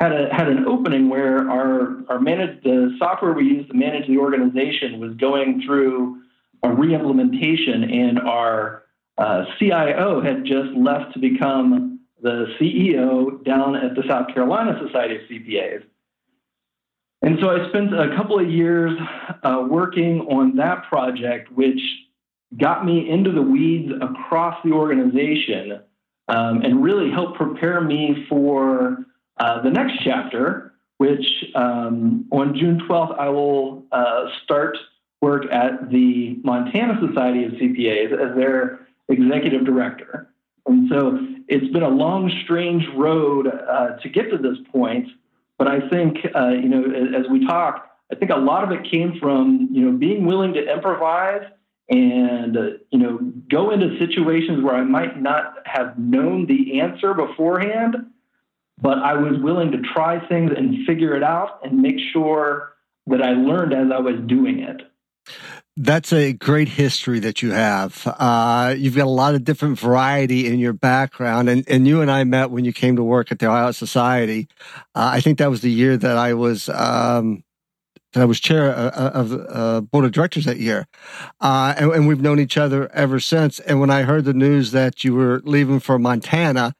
had, 0.00 0.12
a, 0.12 0.28
had 0.34 0.48
an 0.48 0.66
opening 0.66 1.08
where 1.08 1.48
our, 1.48 2.02
our 2.08 2.20
managed, 2.20 2.64
the 2.64 2.96
software 2.98 3.32
we 3.32 3.44
used 3.44 3.70
to 3.70 3.76
manage 3.76 4.08
the 4.08 4.18
organization 4.18 4.98
was 4.98 5.14
going 5.14 5.62
through 5.64 6.20
a 6.64 6.72
re-implementation 6.72 7.84
and 7.84 8.18
our 8.18 8.82
uh, 9.18 9.44
CIO 9.58 10.20
had 10.20 10.44
just 10.44 10.70
left 10.76 11.12
to 11.14 11.20
become 11.20 12.00
the 12.20 12.46
CEO 12.60 13.44
down 13.44 13.76
at 13.76 13.94
the 13.94 14.02
South 14.08 14.28
Carolina 14.34 14.80
Society 14.84 15.16
of 15.16 15.22
CPAs. 15.22 15.84
And 17.22 17.38
so 17.40 17.50
I 17.50 17.68
spent 17.68 17.94
a 17.94 18.16
couple 18.16 18.40
of 18.40 18.50
years 18.50 18.98
uh, 19.44 19.64
working 19.68 20.22
on 20.22 20.56
that 20.56 20.88
project, 20.88 21.52
which 21.52 21.80
got 22.60 22.84
me 22.84 23.08
into 23.08 23.30
the 23.30 23.42
weeds 23.42 23.92
across 24.00 24.56
the 24.64 24.72
organization 24.72 25.80
um, 26.28 26.62
and 26.62 26.82
really 26.82 27.10
helped 27.10 27.36
prepare 27.36 27.80
me 27.80 28.26
for 28.28 29.04
uh, 29.38 29.62
the 29.62 29.70
next 29.70 30.02
chapter, 30.04 30.74
which 30.98 31.44
um, 31.54 32.26
on 32.30 32.56
June 32.56 32.80
12th, 32.88 33.18
I 33.18 33.28
will 33.28 33.84
uh, 33.92 34.26
start 34.44 34.76
work 35.20 35.44
at 35.50 35.90
the 35.90 36.38
Montana 36.44 37.00
Society 37.06 37.44
of 37.44 37.52
CPAs 37.52 38.12
as 38.12 38.36
their 38.36 38.86
executive 39.08 39.64
director. 39.64 40.28
And 40.66 40.88
so 40.88 41.18
it's 41.48 41.72
been 41.72 41.82
a 41.82 41.88
long, 41.88 42.30
strange 42.44 42.84
road 42.96 43.46
uh, 43.46 43.96
to 43.96 44.08
get 44.08 44.30
to 44.30 44.38
this 44.38 44.58
point. 44.70 45.08
But 45.58 45.68
I 45.68 45.88
think, 45.88 46.18
uh, 46.34 46.48
you 46.48 46.68
know, 46.68 46.82
as 47.18 47.28
we 47.30 47.46
talk, 47.46 47.88
I 48.10 48.14
think 48.14 48.30
a 48.30 48.36
lot 48.36 48.64
of 48.64 48.70
it 48.72 48.90
came 48.90 49.18
from, 49.18 49.68
you 49.70 49.82
know, 49.82 49.96
being 49.96 50.26
willing 50.26 50.52
to 50.54 50.72
improvise 50.72 51.42
and, 51.88 52.56
uh, 52.56 52.60
you 52.90 52.98
know, 52.98 53.18
go 53.50 53.70
into 53.70 53.98
situations 53.98 54.62
where 54.62 54.74
I 54.74 54.84
might 54.84 55.20
not 55.20 55.56
have 55.66 55.98
known 55.98 56.46
the 56.46 56.80
answer 56.80 57.14
beforehand, 57.14 57.96
but 58.80 58.98
I 58.98 59.14
was 59.14 59.38
willing 59.40 59.72
to 59.72 59.82
try 59.94 60.26
things 60.28 60.52
and 60.56 60.86
figure 60.86 61.14
it 61.14 61.22
out 61.22 61.64
and 61.64 61.80
make 61.80 61.96
sure 62.12 62.72
that 63.08 63.22
I 63.22 63.32
learned 63.32 63.74
as 63.74 63.90
I 63.92 64.00
was 64.00 64.16
doing 64.26 64.60
it. 64.60 64.82
That's 65.76 66.12
a 66.12 66.34
great 66.34 66.68
history 66.68 67.18
that 67.20 67.40
you 67.40 67.52
have. 67.52 68.02
Uh, 68.18 68.74
you've 68.76 68.96
got 68.96 69.06
a 69.06 69.10
lot 69.10 69.34
of 69.34 69.42
different 69.42 69.78
variety 69.78 70.46
in 70.46 70.58
your 70.58 70.74
background, 70.74 71.48
and, 71.48 71.64
and 71.66 71.88
you 71.88 72.02
and 72.02 72.10
I 72.10 72.24
met 72.24 72.50
when 72.50 72.66
you 72.66 72.74
came 72.74 72.96
to 72.96 73.02
work 73.02 73.32
at 73.32 73.38
the 73.38 73.46
Ohio 73.46 73.70
Society. 73.70 74.48
Uh, 74.94 75.12
I 75.14 75.20
think 75.22 75.38
that 75.38 75.48
was 75.48 75.62
the 75.62 75.70
year 75.70 75.96
that 75.96 76.18
I 76.18 76.34
was 76.34 76.68
um, 76.68 77.42
I 78.20 78.26
was 78.26 78.40
chair 78.40 78.74
uh, 78.74 78.90
uh, 78.90 79.10
of 79.14 79.28
the 79.30 79.38
uh, 79.48 79.80
board 79.80 80.04
of 80.04 80.12
directors 80.12 80.44
that 80.44 80.58
year, 80.58 80.86
uh, 81.40 81.74
and, 81.76 81.90
and, 81.92 82.06
we've 82.06 82.20
known 82.20 82.38
each 82.38 82.58
other 82.58 82.90
ever 82.92 83.18
since. 83.20 83.58
And 83.60 83.80
when 83.80 83.90
I 83.90 84.02
heard 84.02 84.24
the 84.24 84.34
news 84.34 84.72
that 84.72 85.02
you 85.04 85.14
were 85.14 85.40
leaving 85.44 85.80
for 85.80 85.98
Montana, 85.98 86.74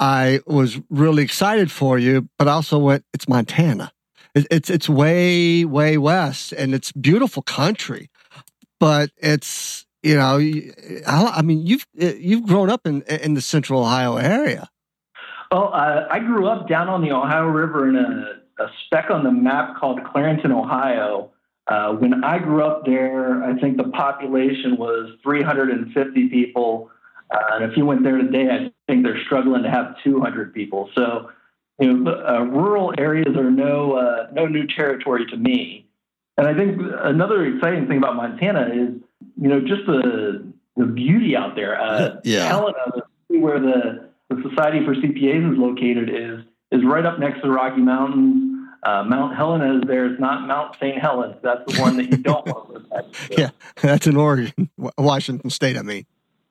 I 0.00 0.40
was 0.46 0.80
really 0.90 1.22
excited 1.22 1.70
for 1.70 1.98
you, 1.98 2.28
but 2.38 2.48
also 2.48 2.78
went, 2.78 3.04
"It's 3.12 3.28
Montana." 3.28 3.92
it's 4.34 4.70
it's 4.70 4.88
way 4.88 5.64
way 5.64 5.98
west 5.98 6.52
and 6.52 6.74
it's 6.74 6.92
beautiful 6.92 7.42
country 7.42 8.10
but 8.80 9.10
it's 9.18 9.86
you 10.02 10.16
know 10.16 10.36
i 11.06 11.42
mean 11.42 11.66
you've 11.66 11.86
you've 11.94 12.46
grown 12.46 12.70
up 12.70 12.86
in 12.86 13.02
in 13.02 13.34
the 13.34 13.40
central 13.40 13.82
ohio 13.82 14.16
area 14.16 14.68
well 15.50 15.70
uh, 15.72 16.06
i 16.10 16.18
grew 16.18 16.48
up 16.48 16.66
down 16.68 16.88
on 16.88 17.02
the 17.02 17.12
ohio 17.12 17.46
river 17.46 17.88
in 17.88 17.96
a, 17.96 18.41
a 18.62 18.70
speck 18.86 19.10
on 19.10 19.24
the 19.24 19.30
map 19.30 19.76
called 19.76 20.00
clarington 20.04 20.52
ohio 20.52 21.30
uh, 21.68 21.92
when 21.92 22.24
i 22.24 22.38
grew 22.38 22.62
up 22.62 22.84
there 22.84 23.42
i 23.44 23.58
think 23.58 23.76
the 23.76 23.88
population 23.90 24.76
was 24.76 25.10
350 25.22 26.28
people 26.28 26.90
uh, 27.30 27.38
and 27.52 27.70
if 27.70 27.76
you 27.76 27.84
went 27.84 28.02
there 28.02 28.18
today 28.18 28.48
i 28.50 28.72
think 28.86 29.04
they're 29.04 29.22
struggling 29.24 29.62
to 29.62 29.70
have 29.70 29.96
200 30.02 30.52
people 30.54 30.90
so 30.94 31.30
you 31.82 31.92
know, 31.92 32.12
uh, 32.12 32.42
rural 32.42 32.94
areas 32.98 33.36
are 33.36 33.50
no 33.50 33.94
uh, 33.94 34.28
no 34.32 34.46
new 34.46 34.66
territory 34.66 35.26
to 35.26 35.36
me. 35.36 35.86
And 36.36 36.46
I 36.46 36.54
think 36.54 36.80
another 37.00 37.44
exciting 37.44 37.86
thing 37.88 37.98
about 37.98 38.16
Montana 38.16 38.68
is, 38.72 39.00
you 39.40 39.48
know, 39.48 39.60
just 39.60 39.86
the 39.86 40.46
the 40.76 40.86
beauty 40.86 41.36
out 41.36 41.56
there. 41.56 41.80
Uh, 41.80 42.20
yeah. 42.24 42.48
Helena, 42.48 43.02
where 43.28 43.60
the, 43.60 44.08
the 44.28 44.42
Society 44.48 44.84
for 44.84 44.94
CPAs 44.94 45.52
is 45.52 45.58
located, 45.58 46.08
is 46.08 46.44
is 46.70 46.84
right 46.84 47.04
up 47.04 47.18
next 47.18 47.40
to 47.40 47.48
the 47.48 47.52
Rocky 47.52 47.80
Mountains. 47.80 48.41
Uh, 48.82 49.04
Mount 49.04 49.36
Helena 49.36 49.78
is 49.78 49.82
there. 49.86 50.06
It's 50.06 50.20
not 50.20 50.46
Mount 50.46 50.74
St. 50.76 50.98
Helens. 50.98 51.36
That's 51.42 51.72
the 51.72 51.80
one 51.80 51.96
that 51.98 52.10
you 52.10 52.16
don't 52.16 52.44
want 52.46 52.66
to 52.68 52.72
live 52.74 52.86
at. 52.92 53.14
So. 53.14 53.34
Yeah, 53.38 53.50
that's 53.80 54.06
in 54.06 54.16
Oregon, 54.16 54.70
Washington 54.98 55.50
State. 55.50 55.76
I 55.76 55.82
mean. 55.82 56.06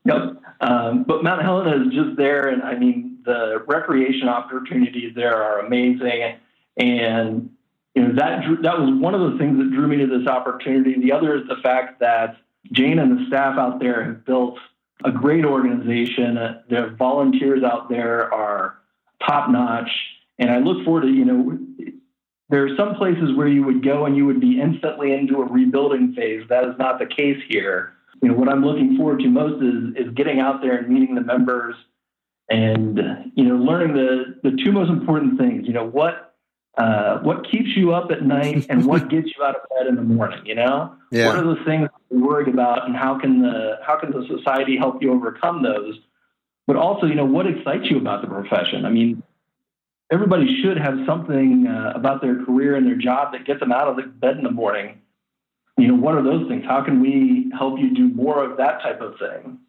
Yep. 0.05 0.41
Um, 0.61 1.03
but 1.03 1.23
Mount 1.23 1.41
Helena 1.41 1.85
is 1.85 1.93
just 1.93 2.17
there, 2.17 2.47
and 2.47 2.63
I 2.63 2.77
mean 2.77 3.19
the 3.25 3.63
recreation 3.67 4.29
opportunities 4.29 5.13
there 5.15 5.35
are 5.35 5.59
amazing, 5.59 6.37
and 6.77 7.49
you 7.95 8.01
know 8.01 8.13
that 8.15 8.43
that 8.63 8.79
was 8.79 8.99
one 8.99 9.13
of 9.13 9.31
the 9.31 9.37
things 9.37 9.57
that 9.57 9.71
drew 9.71 9.87
me 9.87 9.97
to 9.97 10.07
this 10.07 10.27
opportunity. 10.27 10.99
The 10.99 11.11
other 11.11 11.35
is 11.35 11.47
the 11.47 11.57
fact 11.61 11.99
that 11.99 12.37
Jane 12.71 12.99
and 12.99 13.19
the 13.19 13.27
staff 13.27 13.57
out 13.57 13.79
there 13.79 14.03
have 14.03 14.25
built 14.25 14.57
a 15.03 15.11
great 15.11 15.45
organization. 15.45 16.37
Their 16.69 16.95
volunteers 16.95 17.63
out 17.63 17.89
there 17.89 18.33
are 18.33 18.77
top 19.25 19.49
notch, 19.49 19.89
and 20.39 20.49
I 20.49 20.59
look 20.59 20.83
forward 20.85 21.01
to 21.01 21.09
you 21.09 21.25
know. 21.25 21.59
There 22.51 22.65
are 22.65 22.75
some 22.77 22.95
places 22.95 23.35
where 23.35 23.47
you 23.47 23.63
would 23.63 23.83
go 23.83 24.05
and 24.05 24.15
you 24.15 24.25
would 24.27 24.41
be 24.41 24.61
instantly 24.61 25.13
into 25.13 25.41
a 25.41 25.45
rebuilding 25.45 26.13
phase. 26.13 26.43
That 26.49 26.65
is 26.65 26.75
not 26.77 26.99
the 26.99 27.07
case 27.07 27.41
here 27.49 27.93
you 28.21 28.29
know, 28.29 28.35
what 28.35 28.49
I'm 28.49 28.63
looking 28.63 28.97
forward 28.97 29.19
to 29.19 29.27
most 29.27 29.63
is 29.63 30.07
is 30.07 30.13
getting 30.13 30.39
out 30.39 30.61
there 30.61 30.77
and 30.77 30.87
meeting 30.87 31.15
the 31.15 31.21
members 31.21 31.75
and 32.49 32.99
you 33.35 33.43
know 33.43 33.55
learning 33.55 33.93
the 33.93 34.39
the 34.43 34.57
two 34.63 34.71
most 34.71 34.89
important 34.89 35.39
things. 35.39 35.65
You 35.65 35.73
know 35.73 35.87
what 35.87 36.35
uh, 36.77 37.19
what 37.19 37.49
keeps 37.49 37.69
you 37.75 37.93
up 37.93 38.11
at 38.11 38.23
night 38.23 38.67
and 38.69 38.85
what 38.85 39.09
gets 39.09 39.27
you 39.35 39.43
out 39.43 39.55
of 39.55 39.61
bed 39.69 39.87
in 39.87 39.95
the 39.95 40.03
morning. 40.03 40.45
You 40.45 40.55
know, 40.55 40.95
yeah. 41.11 41.27
what 41.27 41.37
are 41.37 41.55
the 41.55 41.63
things 41.65 41.89
you're 42.11 42.21
worried 42.21 42.47
about, 42.47 42.85
and 42.85 42.95
how 42.95 43.19
can 43.19 43.41
the 43.41 43.79
how 43.83 43.99
can 43.99 44.11
the 44.11 44.25
society 44.27 44.77
help 44.77 45.01
you 45.01 45.11
overcome 45.11 45.63
those? 45.63 45.99
But 46.67 46.75
also, 46.75 47.07
you 47.07 47.15
know, 47.15 47.25
what 47.25 47.47
excites 47.47 47.89
you 47.89 47.97
about 47.97 48.21
the 48.21 48.27
profession? 48.27 48.85
I 48.85 48.89
mean, 48.89 49.23
everybody 50.11 50.61
should 50.61 50.77
have 50.77 50.95
something 51.05 51.67
uh, 51.67 51.93
about 51.95 52.21
their 52.21 52.43
career 52.43 52.75
and 52.75 52.85
their 52.85 52.95
job 52.95 53.31
that 53.31 53.45
gets 53.45 53.59
them 53.59 53.71
out 53.71 53.87
of 53.87 53.95
the 53.95 54.03
bed 54.03 54.37
in 54.37 54.43
the 54.43 54.51
morning 54.51 55.01
you 55.81 55.87
know, 55.87 55.95
what 55.95 56.15
are 56.15 56.23
those 56.23 56.47
things? 56.47 56.63
How 56.65 56.83
can 56.83 57.01
we 57.01 57.51
help 57.57 57.79
you 57.79 57.93
do 57.93 58.09
more 58.09 58.43
of 58.43 58.57
that 58.57 58.81
type 58.81 59.01
of 59.01 59.17
thing? 59.17 59.59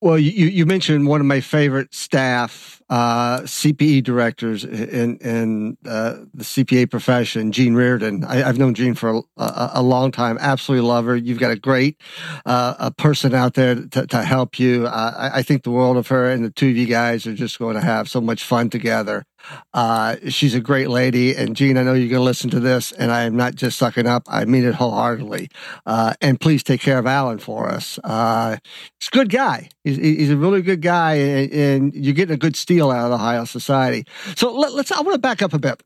Well, 0.00 0.16
you, 0.16 0.46
you 0.46 0.64
mentioned 0.64 1.08
one 1.08 1.20
of 1.20 1.26
my 1.26 1.40
favorite 1.40 1.92
staff 1.92 2.80
uh, 2.88 3.40
CPE 3.40 4.04
directors 4.04 4.64
in 4.64 5.16
in 5.18 5.76
uh, 5.84 6.18
the 6.32 6.44
CPA 6.44 6.88
profession, 6.88 7.50
Gene 7.50 7.74
Reardon. 7.74 8.22
I, 8.24 8.36
have 8.36 8.58
known 8.58 8.74
Gene 8.74 8.94
for 8.94 9.22
a, 9.36 9.70
a, 9.74 9.82
long 9.82 10.12
time. 10.12 10.38
Absolutely 10.40 10.86
love 10.86 11.04
her. 11.06 11.16
You've 11.16 11.40
got 11.40 11.50
a 11.50 11.56
great 11.56 12.00
uh, 12.46 12.76
a 12.78 12.90
person 12.92 13.34
out 13.34 13.54
there 13.54 13.74
to, 13.74 14.06
to 14.06 14.22
help 14.22 14.60
you. 14.60 14.86
I, 14.86 15.38
I, 15.38 15.42
think 15.42 15.64
the 15.64 15.72
world 15.72 15.96
of 15.96 16.06
her, 16.08 16.30
and 16.30 16.44
the 16.44 16.50
two 16.50 16.68
of 16.68 16.76
you 16.76 16.86
guys 16.86 17.26
are 17.26 17.34
just 17.34 17.58
going 17.58 17.74
to 17.74 17.82
have 17.82 18.08
so 18.08 18.20
much 18.20 18.44
fun 18.44 18.70
together. 18.70 19.24
Uh, 19.72 20.16
she's 20.28 20.54
a 20.54 20.60
great 20.60 20.88
lady. 20.88 21.34
And 21.34 21.56
Jean, 21.56 21.76
I 21.76 21.82
know 21.82 21.94
you're 21.94 22.08
going 22.08 22.20
to 22.20 22.24
listen 22.24 22.50
to 22.50 22.60
this, 22.60 22.92
and 22.92 23.10
I 23.10 23.22
am 23.22 23.36
not 23.36 23.54
just 23.54 23.78
sucking 23.78 24.06
up. 24.06 24.24
I 24.28 24.44
mean 24.44 24.64
it 24.64 24.74
wholeheartedly. 24.74 25.48
Uh, 25.86 26.14
and 26.20 26.40
please 26.40 26.62
take 26.62 26.80
care 26.80 26.98
of 26.98 27.06
Alan 27.06 27.38
for 27.38 27.68
us. 27.68 27.98
Uh, 28.04 28.56
he's 28.98 29.08
a 29.08 29.16
good 29.16 29.30
guy. 29.30 29.68
He's, 29.84 29.96
he's, 29.96 30.30
a 30.30 30.36
really 30.36 30.62
good 30.62 30.82
guy, 30.82 31.14
and, 31.14 31.52
and, 31.52 31.94
you're 31.94 32.14
getting 32.14 32.34
a 32.34 32.38
good 32.38 32.56
steal 32.56 32.90
out 32.90 33.04
of 33.04 33.10
the 33.10 33.16
Ohio 33.16 33.44
Society. 33.44 34.04
So 34.36 34.52
let, 34.52 34.72
let's, 34.74 34.92
I 34.92 35.00
want 35.00 35.14
to 35.14 35.18
back 35.18 35.42
up 35.42 35.52
a 35.52 35.58
bit. 35.58 35.82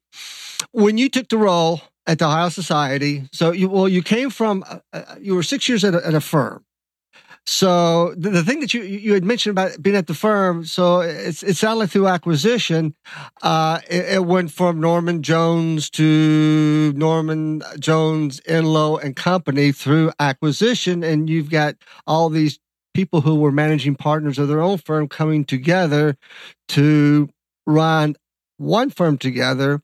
When 0.72 0.98
you 0.98 1.08
took 1.08 1.28
the 1.28 1.38
role 1.38 1.80
at 2.06 2.18
the 2.18 2.26
Ohio 2.26 2.48
Society, 2.48 3.28
so 3.32 3.52
you, 3.52 3.68
well, 3.68 3.88
you 3.88 4.02
came 4.02 4.30
from, 4.30 4.64
uh, 4.68 4.78
uh, 4.92 5.16
you 5.20 5.34
were 5.34 5.42
six 5.42 5.68
years 5.68 5.84
at 5.84 5.94
a, 5.94 6.06
at 6.06 6.14
a 6.14 6.20
firm. 6.20 6.64
So 7.44 8.14
the, 8.16 8.30
the, 8.30 8.44
thing 8.44 8.60
that 8.60 8.72
you 8.72 8.82
you 8.82 9.14
had 9.14 9.24
mentioned 9.24 9.50
about 9.50 9.82
being 9.82 9.96
at 9.96 10.06
the 10.06 10.14
firm, 10.14 10.64
so 10.64 11.00
it's 11.00 11.42
it 11.42 11.56
sounded 11.56 11.80
like 11.80 11.90
through 11.90 12.06
acquisition, 12.06 12.94
uh, 13.42 13.80
it, 13.90 14.14
it, 14.14 14.24
went 14.24 14.52
from 14.52 14.80
Norman 14.80 15.22
Jones 15.22 15.90
to 15.90 16.92
Norman 16.94 17.62
Jones, 17.80 18.40
Enlow 18.48 18.96
and 19.02 19.16
Company 19.16 19.72
through 19.72 20.12
acquisition, 20.20 21.02
and 21.02 21.28
you've 21.28 21.50
got 21.50 21.74
all 22.06 22.28
these 22.28 22.60
people 22.94 23.22
who 23.22 23.34
were 23.34 23.52
managing 23.52 23.96
partners 23.96 24.38
of 24.38 24.46
their 24.46 24.60
own 24.60 24.78
firm 24.78 25.08
coming 25.08 25.44
together 25.44 26.16
to 26.68 27.28
run 27.66 28.16
one 28.62 28.90
firm 28.90 29.18
together. 29.18 29.82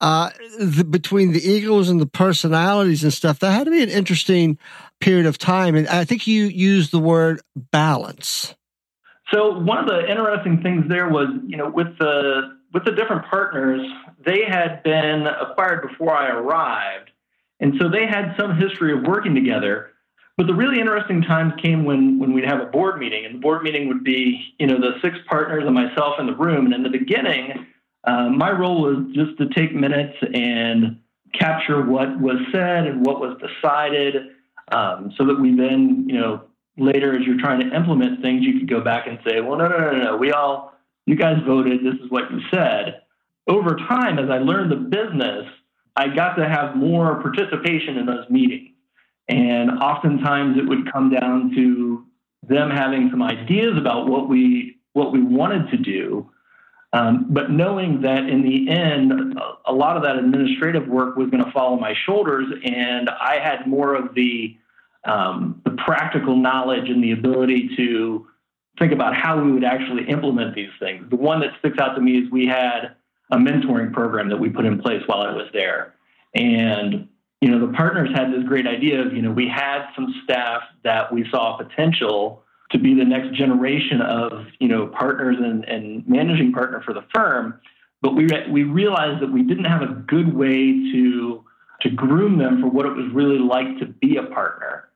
Uh, 0.00 0.30
the, 0.58 0.84
between 0.84 1.32
the 1.32 1.40
egos 1.40 1.88
and 1.88 2.00
the 2.00 2.06
personalities 2.06 3.02
and 3.02 3.12
stuff, 3.12 3.38
that 3.38 3.52
had 3.52 3.64
to 3.64 3.70
be 3.70 3.82
an 3.82 3.88
interesting 3.88 4.58
period 5.00 5.26
of 5.26 5.38
time. 5.38 5.74
And 5.74 5.88
I 5.88 6.04
think 6.04 6.26
you 6.26 6.44
used 6.44 6.90
the 6.90 6.98
word 6.98 7.40
balance. 7.56 8.54
So 9.32 9.58
one 9.58 9.78
of 9.78 9.86
the 9.86 10.08
interesting 10.08 10.62
things 10.62 10.84
there 10.88 11.08
was, 11.08 11.28
you 11.46 11.56
know, 11.56 11.70
with 11.70 11.98
the 11.98 12.56
with 12.72 12.84
the 12.84 12.92
different 12.92 13.26
partners, 13.30 13.80
they 14.24 14.42
had 14.46 14.82
been 14.82 15.26
acquired 15.26 15.88
before 15.88 16.14
I 16.14 16.28
arrived, 16.28 17.10
and 17.58 17.74
so 17.80 17.88
they 17.88 18.06
had 18.06 18.34
some 18.38 18.58
history 18.58 18.92
of 18.92 19.02
working 19.02 19.34
together. 19.34 19.90
But 20.36 20.46
the 20.46 20.54
really 20.54 20.78
interesting 20.78 21.22
times 21.22 21.54
came 21.62 21.84
when 21.84 22.18
when 22.18 22.34
we'd 22.34 22.44
have 22.44 22.60
a 22.60 22.66
board 22.66 23.00
meeting, 23.00 23.24
and 23.24 23.36
the 23.36 23.38
board 23.38 23.62
meeting 23.62 23.88
would 23.88 24.04
be, 24.04 24.54
you 24.58 24.66
know, 24.66 24.78
the 24.78 25.00
six 25.02 25.16
partners 25.28 25.64
and 25.64 25.74
myself 25.74 26.16
in 26.20 26.26
the 26.26 26.34
room. 26.34 26.66
And 26.66 26.74
in 26.74 26.82
the 26.82 26.90
beginning, 26.90 27.66
uh, 28.06 28.28
my 28.28 28.50
role 28.50 28.82
was 28.82 29.06
just 29.14 29.36
to 29.38 29.48
take 29.48 29.74
minutes 29.74 30.16
and 30.32 31.00
capture 31.32 31.84
what 31.84 32.20
was 32.20 32.36
said 32.52 32.86
and 32.86 33.04
what 33.04 33.20
was 33.20 33.36
decided 33.38 34.28
um, 34.72 35.12
so 35.16 35.26
that 35.26 35.40
we 35.40 35.54
then, 35.56 36.06
you 36.08 36.18
know, 36.18 36.42
later, 36.78 37.18
as 37.18 37.26
you're 37.26 37.40
trying 37.40 37.60
to 37.60 37.74
implement 37.74 38.22
things, 38.22 38.44
you 38.44 38.58
could 38.58 38.68
go 38.68 38.80
back 38.80 39.06
and 39.06 39.18
say, 39.26 39.40
well, 39.40 39.58
no, 39.58 39.68
no, 39.68 39.78
no, 39.78 39.98
no, 39.98 40.16
we 40.16 40.32
all, 40.32 40.74
you 41.06 41.16
guys 41.16 41.36
voted, 41.46 41.80
this 41.84 41.94
is 41.94 42.10
what 42.10 42.30
you 42.30 42.40
said. 42.52 43.02
Over 43.48 43.76
time, 43.76 44.18
as 44.18 44.28
I 44.30 44.38
learned 44.38 44.72
the 44.72 44.76
business, 44.76 45.46
I 45.94 46.08
got 46.08 46.34
to 46.34 46.48
have 46.48 46.76
more 46.76 47.20
participation 47.22 47.96
in 47.96 48.06
those 48.06 48.28
meetings. 48.28 48.70
And 49.28 49.70
oftentimes 49.82 50.58
it 50.58 50.68
would 50.68 50.92
come 50.92 51.10
down 51.10 51.52
to 51.56 52.06
them 52.42 52.70
having 52.70 53.08
some 53.10 53.22
ideas 53.22 53.76
about 53.76 54.06
what 54.08 54.28
we 54.28 54.78
what 54.92 55.12
we 55.12 55.22
wanted 55.22 55.70
to 55.70 55.76
do, 55.76 56.30
um, 56.92 57.26
but 57.28 57.50
knowing 57.50 58.02
that 58.02 58.28
in 58.28 58.42
the 58.42 58.70
end, 58.70 59.38
a 59.66 59.72
lot 59.72 59.96
of 59.96 60.02
that 60.04 60.16
administrative 60.16 60.86
work 60.86 61.16
was 61.16 61.28
going 61.30 61.44
to 61.44 61.50
fall 61.50 61.74
on 61.74 61.80
my 61.80 61.94
shoulders, 62.06 62.46
and 62.64 63.10
I 63.10 63.38
had 63.42 63.66
more 63.66 63.94
of 63.94 64.14
the 64.14 64.56
um, 65.04 65.60
the 65.64 65.70
practical 65.86 66.36
knowledge 66.36 66.88
and 66.88 67.02
the 67.02 67.12
ability 67.12 67.70
to 67.76 68.26
think 68.78 68.92
about 68.92 69.14
how 69.14 69.40
we 69.40 69.52
would 69.52 69.64
actually 69.64 70.08
implement 70.08 70.54
these 70.54 70.70
things. 70.80 71.08
The 71.10 71.16
one 71.16 71.40
that 71.40 71.50
sticks 71.60 71.78
out 71.78 71.94
to 71.94 72.00
me 72.00 72.18
is 72.18 72.30
we 72.30 72.46
had 72.46 72.96
a 73.30 73.36
mentoring 73.36 73.92
program 73.92 74.28
that 74.28 74.36
we 74.36 74.48
put 74.48 74.64
in 74.64 74.80
place 74.80 75.02
while 75.06 75.20
I 75.20 75.32
was 75.32 75.48
there, 75.52 75.94
and 76.34 77.08
you 77.40 77.50
know 77.50 77.66
the 77.66 77.72
partners 77.72 78.10
had 78.14 78.32
this 78.32 78.44
great 78.44 78.66
idea 78.66 79.02
of 79.02 79.12
you 79.12 79.22
know 79.22 79.32
we 79.32 79.48
had 79.48 79.86
some 79.94 80.14
staff 80.24 80.62
that 80.84 81.12
we 81.12 81.28
saw 81.30 81.56
potential 81.56 82.44
to 82.72 82.78
be 82.78 82.94
the 82.94 83.04
next 83.04 83.36
generation 83.36 84.00
of 84.00 84.46
you 84.58 84.68
know 84.68 84.88
partners 84.88 85.36
and, 85.38 85.64
and 85.64 86.06
managing 86.08 86.52
partner 86.52 86.82
for 86.82 86.92
the 86.92 87.04
firm. 87.14 87.60
But 88.02 88.14
we 88.14 88.28
we 88.50 88.64
realized 88.64 89.22
that 89.22 89.32
we 89.32 89.42
didn't 89.42 89.64
have 89.64 89.82
a 89.82 89.94
good 90.06 90.34
way 90.34 90.72
to 90.92 91.44
to 91.82 91.90
groom 91.90 92.38
them 92.38 92.60
for 92.60 92.68
what 92.68 92.86
it 92.86 92.94
was 92.94 93.12
really 93.12 93.38
like 93.38 93.78
to 93.78 93.86
be 93.86 94.16
a 94.16 94.24
partner. 94.24 94.88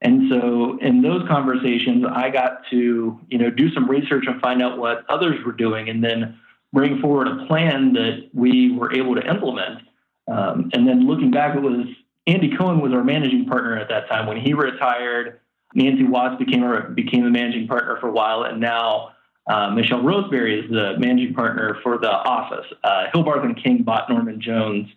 And 0.00 0.30
so 0.30 0.78
in 0.80 1.02
those 1.02 1.26
conversations, 1.26 2.04
I 2.08 2.30
got 2.30 2.62
to 2.70 3.18
you 3.28 3.38
know 3.38 3.50
do 3.50 3.72
some 3.72 3.88
research 3.88 4.24
and 4.26 4.40
find 4.40 4.62
out 4.62 4.78
what 4.78 5.04
others 5.08 5.44
were 5.44 5.52
doing, 5.52 5.88
and 5.88 6.02
then 6.02 6.38
bring 6.72 7.00
forward 7.00 7.28
a 7.28 7.46
plan 7.46 7.92
that 7.94 8.30
we 8.32 8.72
were 8.72 8.92
able 8.92 9.14
to 9.14 9.26
implement. 9.26 9.80
Um, 10.28 10.70
and 10.74 10.86
then 10.86 11.06
looking 11.06 11.30
back, 11.30 11.56
it 11.56 11.62
was 11.62 11.86
Andy 12.26 12.54
Cohen 12.56 12.80
was 12.80 12.92
our 12.92 13.02
managing 13.02 13.46
partner 13.46 13.76
at 13.76 13.88
that 13.88 14.08
time. 14.08 14.26
When 14.26 14.38
he 14.38 14.52
retired, 14.52 15.40
Nancy 15.74 16.04
Watts 16.04 16.38
became 16.38 16.62
our, 16.62 16.88
became 16.88 17.24
the 17.24 17.30
managing 17.30 17.68
partner 17.68 17.98
for 18.00 18.08
a 18.08 18.12
while, 18.12 18.44
and 18.44 18.60
now 18.60 19.10
uh, 19.48 19.70
Michelle 19.70 20.02
Roseberry 20.02 20.60
is 20.60 20.70
the 20.70 20.94
managing 20.98 21.34
partner 21.34 21.78
for 21.82 21.98
the 21.98 22.10
office. 22.10 22.66
Uh, 22.84 23.06
and 23.14 23.62
King 23.62 23.82
bought 23.82 24.08
Norman 24.10 24.40
Jones, 24.40 24.88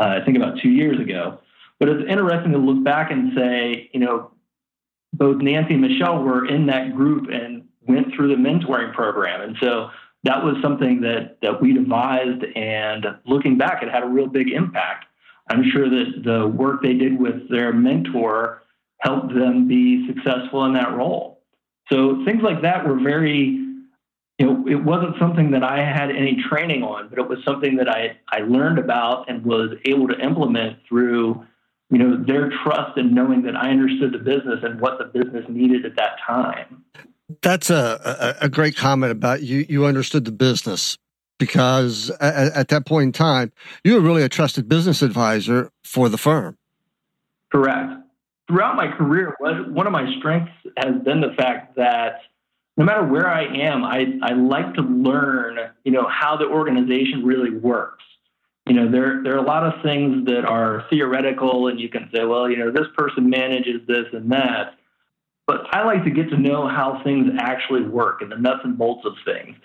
uh, 0.00 0.18
I 0.20 0.24
think, 0.24 0.36
about 0.36 0.58
two 0.62 0.70
years 0.70 1.00
ago. 1.00 1.40
But 1.78 1.88
it's 1.88 2.08
interesting 2.08 2.52
to 2.52 2.58
look 2.58 2.84
back 2.84 3.10
and 3.10 3.32
say, 3.36 3.90
you 3.92 4.00
know, 4.00 4.30
both 5.12 5.40
Nancy 5.40 5.74
and 5.74 5.82
Michelle 5.82 6.22
were 6.22 6.46
in 6.46 6.66
that 6.66 6.94
group 6.94 7.28
and 7.30 7.66
went 7.86 8.14
through 8.14 8.28
the 8.28 8.40
mentoring 8.40 8.92
program, 8.94 9.40
and 9.40 9.56
so 9.60 9.90
that 10.24 10.42
was 10.42 10.56
something 10.62 11.00
that 11.02 11.38
that 11.42 11.60
we 11.60 11.72
devised. 11.72 12.44
And 12.56 13.06
looking 13.26 13.56
back, 13.56 13.82
it 13.82 13.90
had 13.90 14.02
a 14.02 14.06
real 14.06 14.26
big 14.26 14.50
impact. 14.50 15.06
I'm 15.50 15.70
sure 15.70 15.88
that 15.88 16.22
the 16.24 16.46
work 16.46 16.82
they 16.82 16.94
did 16.94 17.18
with 17.18 17.48
their 17.50 17.72
mentor 17.72 18.62
help 19.04 19.28
them 19.28 19.68
be 19.68 20.06
successful 20.06 20.64
in 20.64 20.72
that 20.74 20.92
role. 20.96 21.42
So 21.92 22.24
things 22.24 22.42
like 22.42 22.62
that 22.62 22.86
were 22.86 22.98
very, 22.98 23.60
you 24.38 24.46
know, 24.46 24.66
it 24.66 24.82
wasn't 24.82 25.16
something 25.18 25.50
that 25.50 25.62
I 25.62 25.78
had 25.78 26.10
any 26.10 26.42
training 26.48 26.82
on, 26.82 27.08
but 27.10 27.18
it 27.18 27.28
was 27.28 27.38
something 27.44 27.76
that 27.76 27.88
I, 27.88 28.16
I 28.32 28.40
learned 28.40 28.78
about 28.78 29.28
and 29.28 29.44
was 29.44 29.76
able 29.84 30.08
to 30.08 30.18
implement 30.18 30.78
through, 30.88 31.44
you 31.90 31.98
know, 31.98 32.24
their 32.24 32.50
trust 32.64 32.96
and 32.96 33.14
knowing 33.14 33.42
that 33.42 33.54
I 33.54 33.70
understood 33.70 34.12
the 34.12 34.18
business 34.18 34.60
and 34.62 34.80
what 34.80 34.98
the 34.98 35.04
business 35.04 35.44
needed 35.48 35.84
at 35.84 35.96
that 35.96 36.16
time. 36.26 36.84
That's 37.42 37.68
a, 37.68 38.34
a, 38.40 38.46
a 38.46 38.48
great 38.48 38.76
comment 38.76 39.12
about 39.12 39.42
you. 39.42 39.66
You 39.68 39.84
understood 39.84 40.24
the 40.24 40.32
business 40.32 40.96
because 41.38 42.10
at, 42.20 42.52
at 42.54 42.68
that 42.68 42.86
point 42.86 43.08
in 43.08 43.12
time, 43.12 43.52
you 43.82 43.94
were 43.94 44.00
really 44.00 44.22
a 44.22 44.28
trusted 44.30 44.68
business 44.68 45.02
advisor 45.02 45.70
for 45.82 46.08
the 46.08 46.18
firm. 46.18 46.56
Correct 47.52 48.03
throughout 48.48 48.76
my 48.76 48.88
career, 48.88 49.34
one 49.38 49.86
of 49.86 49.92
my 49.92 50.12
strengths 50.18 50.52
has 50.76 51.02
been 51.02 51.20
the 51.20 51.34
fact 51.36 51.76
that 51.76 52.20
no 52.76 52.84
matter 52.84 53.04
where 53.04 53.28
I 53.28 53.44
am, 53.44 53.84
I, 53.84 54.18
I 54.22 54.32
like 54.32 54.74
to 54.74 54.82
learn, 54.82 55.58
you 55.84 55.92
know, 55.92 56.08
how 56.08 56.36
the 56.36 56.46
organization 56.46 57.24
really 57.24 57.50
works. 57.50 58.02
You 58.66 58.74
know, 58.74 58.90
there, 58.90 59.22
there 59.22 59.34
are 59.34 59.44
a 59.44 59.46
lot 59.46 59.64
of 59.64 59.82
things 59.82 60.26
that 60.26 60.44
are 60.44 60.84
theoretical 60.90 61.68
and 61.68 61.78
you 61.78 61.88
can 61.88 62.10
say, 62.14 62.24
well, 62.24 62.50
you 62.50 62.56
know, 62.56 62.70
this 62.70 62.86
person 62.96 63.28
manages 63.28 63.86
this 63.86 64.06
and 64.12 64.32
that. 64.32 64.74
But 65.46 65.66
I 65.74 65.84
like 65.84 66.04
to 66.04 66.10
get 66.10 66.30
to 66.30 66.38
know 66.38 66.66
how 66.66 67.02
things 67.04 67.30
actually 67.38 67.82
work 67.82 68.22
and 68.22 68.32
the 68.32 68.36
nuts 68.36 68.60
and 68.64 68.76
bolts 68.78 69.06
of 69.06 69.12
things. 69.24 69.56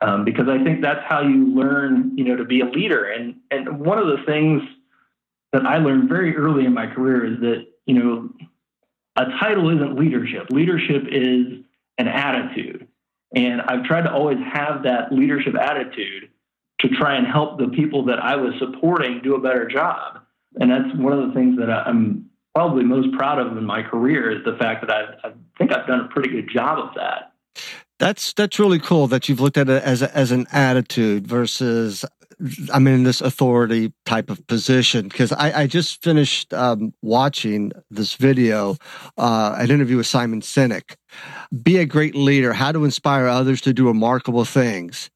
Um, 0.00 0.24
because 0.24 0.48
I 0.48 0.62
think 0.62 0.82
that's 0.82 1.04
how 1.06 1.22
you 1.22 1.54
learn, 1.54 2.16
you 2.16 2.24
know, 2.24 2.36
to 2.36 2.44
be 2.44 2.60
a 2.60 2.66
leader. 2.66 3.04
And 3.04 3.36
and 3.50 3.80
one 3.80 3.98
of 3.98 4.06
the 4.06 4.22
things 4.26 4.62
that 5.52 5.64
I 5.64 5.78
learned 5.78 6.08
very 6.08 6.36
early 6.36 6.66
in 6.66 6.74
my 6.74 6.86
career 6.86 7.24
is 7.24 7.40
that 7.40 7.66
you 7.86 7.94
know, 7.94 8.28
a 9.16 9.24
title 9.40 9.74
isn't 9.74 9.98
leadership. 9.98 10.48
Leadership 10.50 11.04
is 11.10 11.64
an 11.98 12.08
attitude. 12.08 12.86
And 13.34 13.62
I've 13.62 13.84
tried 13.84 14.02
to 14.02 14.12
always 14.12 14.38
have 14.52 14.82
that 14.84 15.12
leadership 15.12 15.54
attitude 15.54 16.30
to 16.80 16.88
try 16.88 17.16
and 17.16 17.26
help 17.26 17.58
the 17.58 17.68
people 17.68 18.04
that 18.06 18.18
I 18.18 18.36
was 18.36 18.52
supporting 18.58 19.20
do 19.22 19.34
a 19.34 19.40
better 19.40 19.66
job. 19.66 20.20
And 20.60 20.70
that's 20.70 20.94
one 20.96 21.12
of 21.12 21.28
the 21.28 21.34
things 21.34 21.58
that 21.58 21.70
I'm 21.70 22.30
probably 22.54 22.84
most 22.84 23.12
proud 23.16 23.38
of 23.38 23.56
in 23.56 23.64
my 23.64 23.82
career 23.82 24.30
is 24.30 24.44
the 24.44 24.56
fact 24.56 24.86
that 24.86 24.90
i 24.90 25.28
I 25.28 25.32
think 25.58 25.72
I've 25.72 25.86
done 25.86 26.00
a 26.00 26.08
pretty 26.08 26.30
good 26.30 26.50
job 26.52 26.78
of 26.78 26.94
that. 26.96 27.32
That's 27.98 28.34
that's 28.34 28.58
really 28.58 28.78
cool 28.78 29.06
that 29.08 29.28
you've 29.28 29.40
looked 29.40 29.56
at 29.56 29.68
it 29.70 29.82
as 29.82 30.02
a, 30.02 30.14
as 30.14 30.30
an 30.30 30.46
attitude 30.52 31.26
versus 31.26 32.04
I'm 32.72 32.86
in 32.86 33.04
this 33.04 33.20
authority 33.20 33.92
type 34.04 34.28
of 34.28 34.46
position 34.46 35.08
because 35.08 35.32
I, 35.32 35.62
I 35.62 35.66
just 35.66 36.02
finished 36.02 36.52
um, 36.52 36.92
watching 37.00 37.72
this 37.90 38.14
video, 38.14 38.76
uh, 39.16 39.56
an 39.58 39.70
interview 39.70 39.96
with 39.96 40.06
Simon 40.06 40.42
Sinek. 40.42 40.96
Be 41.62 41.78
a 41.78 41.86
great 41.86 42.14
leader, 42.14 42.52
how 42.52 42.72
to 42.72 42.84
inspire 42.84 43.26
others 43.26 43.60
to 43.62 43.72
do 43.72 43.86
remarkable 43.86 44.44
things. 44.44 45.10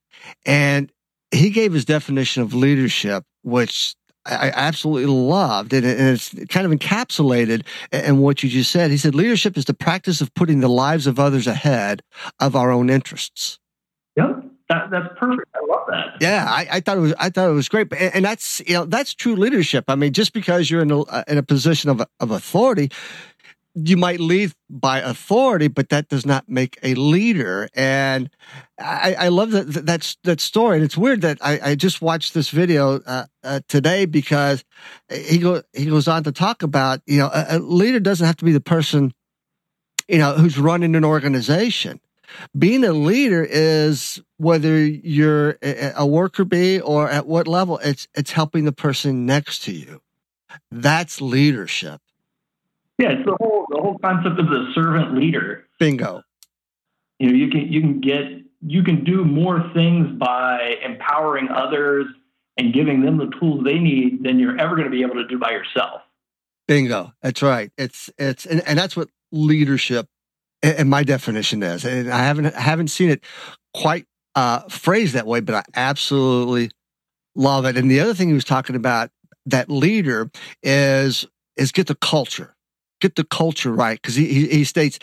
And 0.46 0.90
he 1.30 1.50
gave 1.50 1.72
his 1.72 1.84
definition 1.84 2.42
of 2.42 2.54
leadership, 2.54 3.24
which 3.42 3.94
I 4.26 4.52
absolutely 4.54 5.06
loved, 5.06 5.72
and 5.72 5.84
it's 5.84 6.34
kind 6.50 6.66
of 6.66 6.72
encapsulated 6.72 7.64
in 7.90 8.18
what 8.18 8.42
you 8.42 8.50
just 8.50 8.70
said. 8.70 8.90
He 8.90 8.98
said, 8.98 9.14
Leadership 9.14 9.56
is 9.56 9.64
the 9.64 9.74
practice 9.74 10.20
of 10.20 10.34
putting 10.34 10.60
the 10.60 10.68
lives 10.68 11.06
of 11.06 11.18
others 11.18 11.46
ahead 11.46 12.02
of 12.38 12.54
our 12.54 12.70
own 12.70 12.90
interests. 12.90 13.58
That, 14.70 14.88
that's 14.88 15.08
perfect. 15.18 15.48
I 15.52 15.66
love 15.68 15.84
that. 15.88 16.22
Yeah, 16.22 16.46
I, 16.48 16.68
I, 16.70 16.80
thought 16.80 16.96
it 16.96 17.00
was. 17.00 17.12
I 17.18 17.28
thought 17.28 17.50
it 17.50 17.54
was 17.54 17.68
great, 17.68 17.92
and, 17.92 18.14
and, 18.14 18.24
that's 18.24 18.60
you 18.60 18.74
know 18.74 18.84
that's 18.84 19.14
true 19.14 19.34
leadership. 19.34 19.86
I 19.88 19.96
mean, 19.96 20.12
just 20.12 20.32
because 20.32 20.70
you're 20.70 20.82
in 20.82 20.92
a 20.92 21.24
in 21.26 21.38
a 21.38 21.42
position 21.42 21.90
of 21.90 22.00
of 22.20 22.30
authority, 22.30 22.92
you 23.74 23.96
might 23.96 24.20
lead 24.20 24.52
by 24.68 25.00
authority, 25.00 25.66
but 25.66 25.88
that 25.88 26.06
does 26.06 26.24
not 26.24 26.48
make 26.48 26.78
a 26.84 26.94
leader. 26.94 27.68
And 27.74 28.30
I, 28.78 29.16
I 29.18 29.28
love 29.28 29.50
that 29.50 29.84
that's 29.84 30.16
that 30.22 30.40
story. 30.40 30.76
And 30.76 30.84
it's 30.84 30.96
weird 30.96 31.22
that 31.22 31.38
I, 31.40 31.70
I 31.70 31.74
just 31.74 32.00
watched 32.00 32.32
this 32.32 32.50
video 32.50 33.00
uh, 33.00 33.24
uh, 33.42 33.60
today 33.66 34.06
because 34.06 34.62
he 35.12 35.38
go 35.38 35.62
he 35.72 35.86
goes 35.86 36.06
on 36.06 36.22
to 36.22 36.30
talk 36.30 36.62
about 36.62 37.00
you 37.06 37.18
know 37.18 37.30
a, 37.34 37.56
a 37.56 37.58
leader 37.58 37.98
doesn't 37.98 38.24
have 38.24 38.36
to 38.36 38.44
be 38.44 38.52
the 38.52 38.60
person 38.60 39.12
you 40.06 40.18
know 40.18 40.34
who's 40.34 40.60
running 40.60 40.94
an 40.94 41.04
organization 41.04 41.98
being 42.56 42.84
a 42.84 42.92
leader 42.92 43.46
is 43.48 44.22
whether 44.36 44.78
you're 44.84 45.58
a 45.62 46.06
worker 46.06 46.44
bee 46.44 46.80
or 46.80 47.08
at 47.08 47.26
what 47.26 47.48
level, 47.48 47.78
it's 47.78 48.08
it's 48.14 48.32
helping 48.32 48.64
the 48.64 48.72
person 48.72 49.26
next 49.26 49.60
to 49.64 49.72
you. 49.72 50.00
That's 50.70 51.20
leadership. 51.20 52.00
Yeah, 52.98 53.12
it's 53.12 53.24
the 53.24 53.36
whole 53.40 53.66
the 53.70 53.80
whole 53.80 53.98
concept 53.98 54.38
of 54.38 54.46
the 54.46 54.72
servant 54.74 55.14
leader. 55.14 55.64
Bingo. 55.78 56.22
You 57.18 57.28
know, 57.28 57.34
you 57.34 57.50
can 57.50 57.72
you 57.72 57.80
can 57.80 58.00
get 58.00 58.24
you 58.62 58.82
can 58.82 59.04
do 59.04 59.24
more 59.24 59.70
things 59.74 60.18
by 60.18 60.76
empowering 60.84 61.48
others 61.48 62.06
and 62.56 62.74
giving 62.74 63.02
them 63.02 63.16
the 63.16 63.30
tools 63.38 63.64
they 63.64 63.78
need 63.78 64.22
than 64.22 64.38
you're 64.38 64.58
ever 64.58 64.76
going 64.76 64.84
to 64.84 64.90
be 64.90 65.02
able 65.02 65.14
to 65.14 65.26
do 65.26 65.38
by 65.38 65.50
yourself. 65.50 66.02
Bingo. 66.68 67.12
That's 67.22 67.42
right. 67.42 67.72
It's 67.78 68.10
it's 68.18 68.46
and, 68.46 68.62
and 68.66 68.78
that's 68.78 68.96
what 68.96 69.08
leadership 69.32 70.08
and 70.62 70.90
my 70.90 71.02
definition 71.02 71.62
is, 71.62 71.84
and 71.84 72.10
I 72.10 72.18
haven't 72.18 72.54
haven't 72.54 72.88
seen 72.88 73.10
it 73.10 73.22
quite 73.74 74.06
uh, 74.34 74.60
phrased 74.68 75.14
that 75.14 75.26
way, 75.26 75.40
but 75.40 75.54
I 75.54 75.62
absolutely 75.74 76.70
love 77.34 77.64
it. 77.64 77.76
And 77.76 77.90
the 77.90 78.00
other 78.00 78.14
thing 78.14 78.28
he 78.28 78.34
was 78.34 78.44
talking 78.44 78.76
about 78.76 79.10
that 79.46 79.70
leader 79.70 80.30
is 80.62 81.26
is 81.56 81.72
get 81.72 81.86
the 81.86 81.94
culture, 81.94 82.54
get 83.00 83.16
the 83.16 83.24
culture 83.24 83.72
right, 83.72 84.00
because 84.00 84.14
he, 84.14 84.46
he, 84.48 84.64
states 84.64 84.98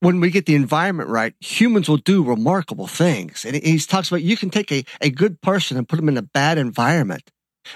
when 0.00 0.20
we 0.20 0.30
get 0.30 0.46
the 0.46 0.54
environment 0.54 1.08
right, 1.08 1.34
humans 1.40 1.88
will 1.88 1.98
do 1.98 2.22
remarkable 2.22 2.86
things. 2.86 3.44
And 3.44 3.56
he, 3.56 3.78
talks 3.78 4.08
about 4.08 4.22
you 4.22 4.36
can 4.36 4.50
take 4.50 4.70
a 4.70 4.84
a 5.00 5.10
good 5.10 5.40
person 5.40 5.76
and 5.76 5.88
put 5.88 5.96
them 5.96 6.08
in 6.08 6.16
a 6.16 6.22
bad 6.22 6.58
environment, 6.58 7.30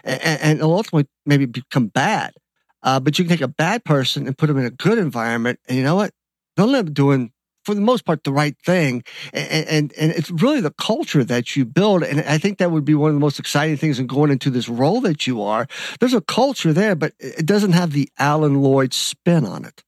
and, 0.05 0.21
and 0.23 0.62
ultimately 0.62 1.09
maybe 1.27 1.47
become 1.47 1.87
bad. 1.87 2.35
Uh, 2.83 2.99
but 2.99 3.16
you 3.16 3.25
can 3.25 3.31
take 3.31 3.40
a 3.40 3.49
bad 3.49 3.85
person 3.85 4.27
and 4.27 4.37
put 4.37 4.49
them 4.49 4.59
in 4.59 4.66
a 4.66 4.71
good 4.71 4.99
environment, 4.99 5.59
and 5.68 5.79
you 5.79 5.85
know 5.85 5.95
what? 5.95 6.12
They'll 6.56 6.74
end 6.74 6.88
up 6.88 6.94
doing 6.94 7.32
for 7.64 7.74
the 7.74 7.80
most 7.80 8.04
part 8.04 8.24
the 8.24 8.32
right 8.32 8.56
thing. 8.64 9.04
And, 9.32 9.66
and 9.68 9.92
and 9.94 10.12
it's 10.12 10.30
really 10.30 10.60
the 10.60 10.72
culture 10.72 11.24
that 11.24 11.56
you 11.56 11.64
build 11.64 12.02
and 12.02 12.20
i 12.22 12.38
think 12.38 12.58
that 12.58 12.70
would 12.70 12.84
be 12.84 12.94
one 12.94 13.10
of 13.10 13.14
the 13.14 13.20
most 13.20 13.38
exciting 13.38 13.76
things 13.76 13.98
in 13.98 14.06
going 14.06 14.30
into 14.30 14.50
this 14.50 14.68
role 14.68 15.00
that 15.02 15.26
you 15.26 15.42
are. 15.42 15.66
There's 16.00 16.14
a 16.14 16.20
culture 16.20 16.72
there 16.72 16.94
but 16.94 17.12
it 17.18 17.46
doesn't 17.46 17.72
have 17.72 17.92
the 17.92 18.08
alan 18.18 18.62
lloyd 18.62 18.92
spin 18.92 19.44
on 19.44 19.64
it. 19.64 19.82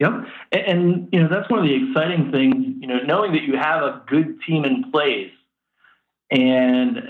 Yep. 0.00 0.12
And, 0.52 0.62
and 0.62 1.08
you 1.12 1.22
know 1.22 1.28
that's 1.28 1.50
one 1.50 1.60
of 1.60 1.66
the 1.66 1.74
exciting 1.74 2.30
things 2.30 2.54
you 2.80 2.86
know 2.86 2.98
knowing 3.04 3.32
that 3.32 3.42
you 3.42 3.56
have 3.56 3.82
a 3.82 4.02
good 4.06 4.40
team 4.46 4.64
in 4.64 4.90
place 4.90 5.32
and 6.30 7.02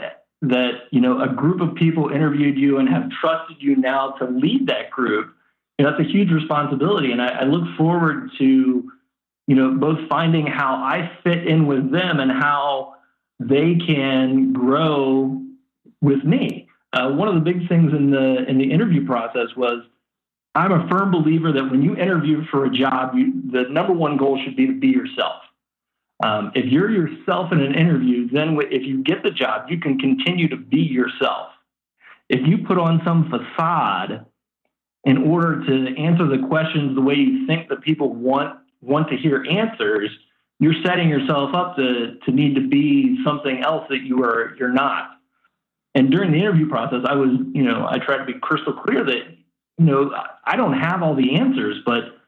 that 0.42 0.72
you 0.90 1.00
know 1.00 1.20
a 1.20 1.28
group 1.28 1.60
of 1.60 1.74
people 1.74 2.08
interviewed 2.08 2.56
you 2.56 2.78
and 2.78 2.88
have 2.88 3.10
trusted 3.20 3.56
you 3.60 3.76
now 3.76 4.12
to 4.12 4.24
lead 4.24 4.68
that 4.68 4.90
group 4.90 5.34
know, 5.84 5.90
that's 5.90 6.00
a 6.00 6.10
huge 6.10 6.30
responsibility 6.30 7.12
and 7.12 7.22
I, 7.22 7.40
I 7.40 7.44
look 7.44 7.64
forward 7.76 8.30
to 8.38 8.90
you 9.48 9.54
know, 9.54 9.70
both 9.72 9.98
finding 10.10 10.46
how 10.46 10.74
I 10.74 11.10
fit 11.24 11.46
in 11.46 11.66
with 11.66 11.90
them 11.90 12.20
and 12.20 12.30
how 12.30 12.96
they 13.40 13.76
can 13.76 14.52
grow 14.52 15.42
with 16.02 16.22
me. 16.22 16.68
Uh, 16.92 17.12
one 17.12 17.28
of 17.28 17.34
the 17.34 17.40
big 17.40 17.66
things 17.66 17.92
in 17.92 18.10
the 18.10 18.44
in 18.46 18.58
the 18.58 18.70
interview 18.70 19.06
process 19.06 19.48
was 19.56 19.84
I'm 20.54 20.72
a 20.72 20.86
firm 20.88 21.10
believer 21.10 21.50
that 21.52 21.64
when 21.70 21.82
you 21.82 21.96
interview 21.96 22.44
for 22.50 22.66
a 22.66 22.70
job, 22.70 23.14
you, 23.14 23.42
the 23.50 23.70
number 23.70 23.94
one 23.94 24.18
goal 24.18 24.38
should 24.44 24.54
be 24.54 24.66
to 24.66 24.78
be 24.78 24.88
yourself. 24.88 25.42
Um, 26.22 26.52
if 26.54 26.66
you're 26.66 26.90
yourself 26.90 27.50
in 27.52 27.60
an 27.60 27.74
interview, 27.74 28.28
then 28.28 28.58
if 28.70 28.82
you 28.82 29.02
get 29.02 29.22
the 29.22 29.30
job, 29.30 29.70
you 29.70 29.80
can 29.80 29.98
continue 29.98 30.48
to 30.48 30.56
be 30.56 30.80
yourself. 30.80 31.52
If 32.28 32.46
you 32.46 32.66
put 32.66 32.76
on 32.76 33.00
some 33.04 33.30
facade 33.30 34.26
in 35.08 35.16
order 35.26 35.64
to 35.64 35.96
answer 35.98 36.26
the 36.26 36.46
questions 36.48 36.94
the 36.94 37.00
way 37.00 37.14
you 37.14 37.46
think 37.46 37.70
that 37.70 37.80
people 37.80 38.14
want 38.14 38.58
want 38.82 39.08
to 39.08 39.16
hear 39.16 39.42
answers, 39.50 40.10
you're 40.60 40.74
setting 40.84 41.08
yourself 41.08 41.54
up 41.54 41.76
to, 41.76 42.18
to 42.26 42.30
need 42.30 42.54
to 42.54 42.68
be 42.68 43.18
something 43.24 43.62
else 43.64 43.86
that 43.88 44.02
you 44.02 44.22
are 44.22 44.54
you're 44.58 44.72
not. 44.72 45.12
And 45.94 46.10
during 46.10 46.30
the 46.30 46.38
interview 46.38 46.68
process, 46.68 47.06
I 47.08 47.14
was, 47.14 47.30
you 47.54 47.62
know, 47.62 47.86
I 47.88 47.98
tried 47.98 48.18
to 48.18 48.24
be 48.26 48.34
crystal 48.34 48.74
clear 48.74 49.02
that, 49.02 49.22
you 49.78 49.86
know, 49.86 50.12
I 50.44 50.56
don't 50.56 50.74
have 50.74 51.02
all 51.02 51.14
the 51.14 51.36
answers, 51.36 51.78
but 51.86 52.18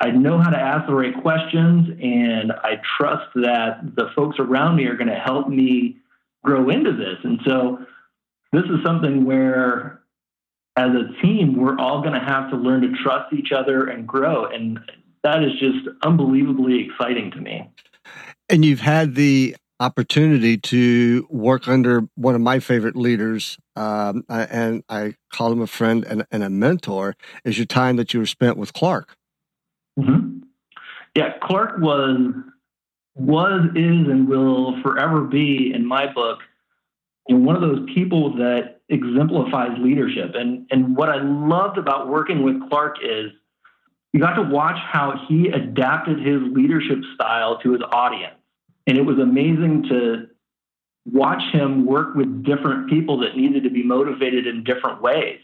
I 0.00 0.10
know 0.12 0.38
how 0.38 0.50
to 0.50 0.56
ask 0.56 0.86
the 0.86 0.94
right 0.94 1.20
questions, 1.20 1.88
and 2.00 2.52
I 2.52 2.80
trust 2.96 3.26
that 3.34 3.96
the 3.96 4.10
folks 4.14 4.36
around 4.38 4.76
me 4.76 4.86
are 4.86 4.96
going 4.96 5.08
to 5.08 5.18
help 5.18 5.48
me 5.48 5.96
grow 6.44 6.70
into 6.70 6.92
this. 6.92 7.16
And 7.24 7.40
so, 7.44 7.84
this 8.52 8.62
is 8.62 8.82
something 8.84 9.24
where, 9.24 9.97
as 10.78 10.90
a 10.94 11.20
team, 11.20 11.56
we're 11.56 11.76
all 11.76 12.02
going 12.02 12.14
to 12.14 12.24
have 12.24 12.50
to 12.50 12.56
learn 12.56 12.82
to 12.82 12.92
trust 13.02 13.32
each 13.32 13.50
other 13.50 13.88
and 13.88 14.06
grow. 14.06 14.44
And 14.46 14.78
that 15.24 15.42
is 15.42 15.50
just 15.58 15.88
unbelievably 16.02 16.86
exciting 16.86 17.32
to 17.32 17.40
me. 17.40 17.68
And 18.48 18.64
you've 18.64 18.80
had 18.80 19.16
the 19.16 19.56
opportunity 19.80 20.56
to 20.56 21.26
work 21.30 21.66
under 21.66 22.02
one 22.14 22.36
of 22.36 22.40
my 22.40 22.60
favorite 22.60 22.94
leaders, 22.94 23.58
um, 23.74 24.24
and 24.28 24.84
I 24.88 25.14
call 25.32 25.52
him 25.52 25.60
a 25.60 25.66
friend 25.66 26.04
and, 26.04 26.24
and, 26.30 26.44
a 26.44 26.50
mentor, 26.50 27.16
is 27.44 27.58
your 27.58 27.66
time 27.66 27.96
that 27.96 28.14
you 28.14 28.20
were 28.20 28.26
spent 28.26 28.56
with 28.56 28.72
Clark. 28.72 29.16
Mm-hmm. 29.98 30.40
Yeah, 31.16 31.34
Clark 31.42 31.78
was, 31.78 32.32
was, 33.16 33.66
is, 33.74 34.08
and 34.08 34.28
will 34.28 34.80
forever 34.82 35.22
be, 35.22 35.72
in 35.74 35.86
my 35.86 36.12
book, 36.12 36.38
know, 37.36 37.44
one 37.44 37.56
of 37.56 37.62
those 37.62 37.88
people 37.94 38.36
that 38.36 38.80
exemplifies 38.88 39.78
leadership. 39.78 40.32
And, 40.34 40.66
and 40.70 40.96
what 40.96 41.08
I 41.08 41.20
loved 41.22 41.78
about 41.78 42.08
working 42.08 42.42
with 42.42 42.68
Clark 42.68 42.96
is 43.02 43.30
you 44.12 44.20
got 44.20 44.34
to 44.34 44.42
watch 44.42 44.78
how 44.78 45.26
he 45.28 45.48
adapted 45.48 46.18
his 46.18 46.40
leadership 46.52 46.98
style 47.14 47.58
to 47.62 47.72
his 47.72 47.82
audience. 47.92 48.34
And 48.86 48.96
it 48.96 49.02
was 49.02 49.18
amazing 49.18 49.84
to 49.90 50.28
watch 51.04 51.42
him 51.52 51.84
work 51.84 52.14
with 52.14 52.44
different 52.44 52.88
people 52.88 53.18
that 53.20 53.36
needed 53.36 53.64
to 53.64 53.70
be 53.70 53.82
motivated 53.82 54.46
in 54.46 54.64
different 54.64 55.02
ways. 55.02 55.40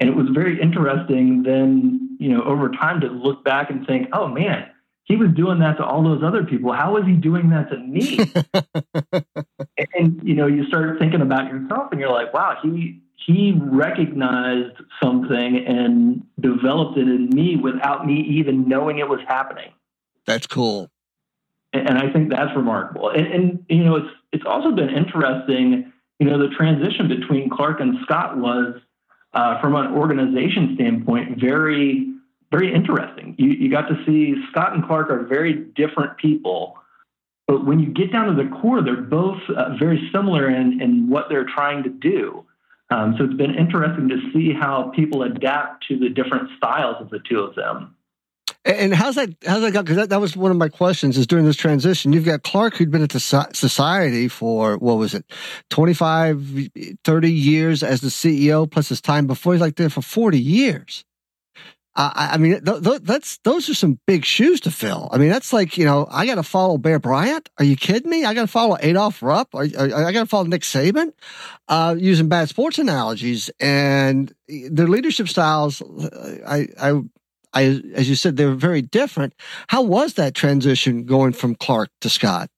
And 0.00 0.08
it 0.08 0.16
was 0.16 0.28
very 0.32 0.60
interesting 0.60 1.42
then, 1.42 2.16
you 2.20 2.28
know, 2.28 2.42
over 2.42 2.70
time 2.70 3.00
to 3.00 3.08
look 3.08 3.44
back 3.44 3.70
and 3.70 3.86
think, 3.86 4.08
oh 4.12 4.28
man, 4.28 4.68
he 5.04 5.16
was 5.16 5.30
doing 5.34 5.58
that 5.60 5.78
to 5.78 5.84
all 5.84 6.04
those 6.04 6.22
other 6.22 6.44
people. 6.44 6.72
How 6.72 6.96
is 6.98 7.06
he 7.06 7.14
doing 7.14 7.50
that 7.50 7.70
to 7.70 7.78
me? 7.78 8.18
and, 9.98 10.20
you 10.22 10.34
know, 10.34 10.46
you 10.46 10.66
start 10.66 10.98
thinking 10.98 11.20
about 11.20 11.50
yourself 11.50 11.88
and 11.90 12.00
you're 12.00 12.12
like, 12.12 12.32
wow, 12.32 12.56
he 12.62 13.00
he 13.16 13.52
recognized 13.60 14.76
something 15.02 15.66
and 15.66 16.24
developed 16.40 16.96
it 16.96 17.08
in 17.08 17.28
me 17.30 17.56
without 17.56 18.06
me 18.06 18.20
even 18.20 18.68
knowing 18.68 18.98
it 18.98 19.08
was 19.08 19.20
happening. 19.26 19.70
That's 20.24 20.46
cool. 20.46 20.90
And 21.72 21.98
I 21.98 22.10
think 22.10 22.30
that's 22.30 22.54
remarkable. 22.56 23.10
And, 23.10 23.26
and 23.26 23.66
you 23.68 23.84
know, 23.84 23.96
it's 23.96 24.14
it's 24.32 24.44
also 24.46 24.70
been 24.72 24.90
interesting. 24.90 25.92
You 26.18 26.26
know, 26.30 26.38
the 26.38 26.54
transition 26.54 27.08
between 27.08 27.50
Clark 27.50 27.80
and 27.80 27.98
Scott 28.02 28.38
was, 28.38 28.80
uh, 29.34 29.60
from 29.60 29.74
an 29.74 29.92
organization 29.94 30.74
standpoint, 30.76 31.38
very 31.38 32.14
very 32.50 32.72
interesting. 32.72 33.34
You 33.38 33.50
you 33.50 33.70
got 33.70 33.88
to 33.88 34.02
see 34.06 34.34
Scott 34.50 34.72
and 34.74 34.84
Clark 34.86 35.10
are 35.10 35.26
very 35.26 35.54
different 35.54 36.16
people. 36.16 36.78
But 37.48 37.64
when 37.64 37.80
you 37.80 37.86
get 37.86 38.12
down 38.12 38.26
to 38.26 38.42
the 38.42 38.48
core, 38.60 38.82
they're 38.84 39.00
both 39.00 39.38
uh, 39.48 39.74
very 39.78 40.08
similar 40.12 40.50
in, 40.50 40.80
in 40.82 41.08
what 41.08 41.24
they're 41.30 41.46
trying 41.46 41.82
to 41.82 41.88
do. 41.88 42.44
Um, 42.90 43.14
so 43.18 43.24
it's 43.24 43.34
been 43.34 43.54
interesting 43.54 44.08
to 44.10 44.18
see 44.32 44.52
how 44.52 44.92
people 44.94 45.22
adapt 45.22 45.86
to 45.88 45.98
the 45.98 46.10
different 46.10 46.50
styles 46.58 46.96
of 47.00 47.08
the 47.08 47.20
two 47.28 47.40
of 47.40 47.54
them. 47.54 47.96
And 48.64 48.94
how's 48.94 49.14
that? 49.14 49.30
How's 49.46 49.62
that? 49.62 49.72
Because 49.72 49.96
that, 49.96 50.10
that 50.10 50.20
was 50.20 50.36
one 50.36 50.50
of 50.50 50.58
my 50.58 50.68
questions. 50.68 51.16
Is 51.16 51.26
during 51.26 51.46
this 51.46 51.56
transition, 51.56 52.12
you've 52.12 52.24
got 52.24 52.42
Clark 52.42 52.76
who'd 52.76 52.90
been 52.90 53.02
at 53.02 53.10
the 53.10 53.20
society 53.20 54.28
for 54.28 54.76
what 54.76 54.98
was 54.98 55.14
it, 55.14 55.24
25, 55.70 56.68
30 57.02 57.32
years 57.32 57.82
as 57.82 58.02
the 58.02 58.08
CEO, 58.08 58.70
plus 58.70 58.90
his 58.90 59.00
time 59.00 59.26
before. 59.26 59.54
He's 59.54 59.62
like 59.62 59.76
there 59.76 59.88
for 59.88 60.02
forty 60.02 60.40
years. 60.40 61.04
I, 61.98 62.30
I 62.34 62.36
mean, 62.36 62.64
th- 62.64 62.84
th- 62.84 63.02
that's 63.02 63.38
those 63.38 63.68
are 63.68 63.74
some 63.74 63.98
big 64.06 64.24
shoes 64.24 64.60
to 64.60 64.70
fill. 64.70 65.08
I 65.10 65.18
mean, 65.18 65.30
that's 65.30 65.52
like 65.52 65.76
you 65.76 65.84
know, 65.84 66.06
I 66.08 66.26
got 66.26 66.36
to 66.36 66.44
follow 66.44 66.78
Bear 66.78 67.00
Bryant. 67.00 67.50
Are 67.58 67.64
you 67.64 67.74
kidding 67.74 68.08
me? 68.08 68.24
I 68.24 68.34
got 68.34 68.42
to 68.42 68.46
follow 68.46 68.76
Adolph 68.80 69.20
Rupp. 69.20 69.52
I, 69.52 69.70
I, 69.76 70.06
I 70.06 70.12
got 70.12 70.20
to 70.20 70.26
follow 70.26 70.44
Nick 70.44 70.62
Saban. 70.62 71.12
Uh, 71.66 71.96
using 71.98 72.28
bad 72.28 72.48
sports 72.48 72.78
analogies 72.78 73.50
and 73.58 74.32
their 74.48 74.86
leadership 74.86 75.28
styles. 75.28 75.82
I, 76.46 76.68
I, 76.80 77.00
I, 77.52 77.62
as 77.94 78.08
you 78.08 78.14
said, 78.14 78.36
they 78.36 78.46
were 78.46 78.54
very 78.54 78.80
different. 78.80 79.34
How 79.66 79.82
was 79.82 80.14
that 80.14 80.34
transition 80.34 81.04
going 81.04 81.32
from 81.32 81.56
Clark 81.56 81.90
to 82.02 82.08
Scott? 82.08 82.48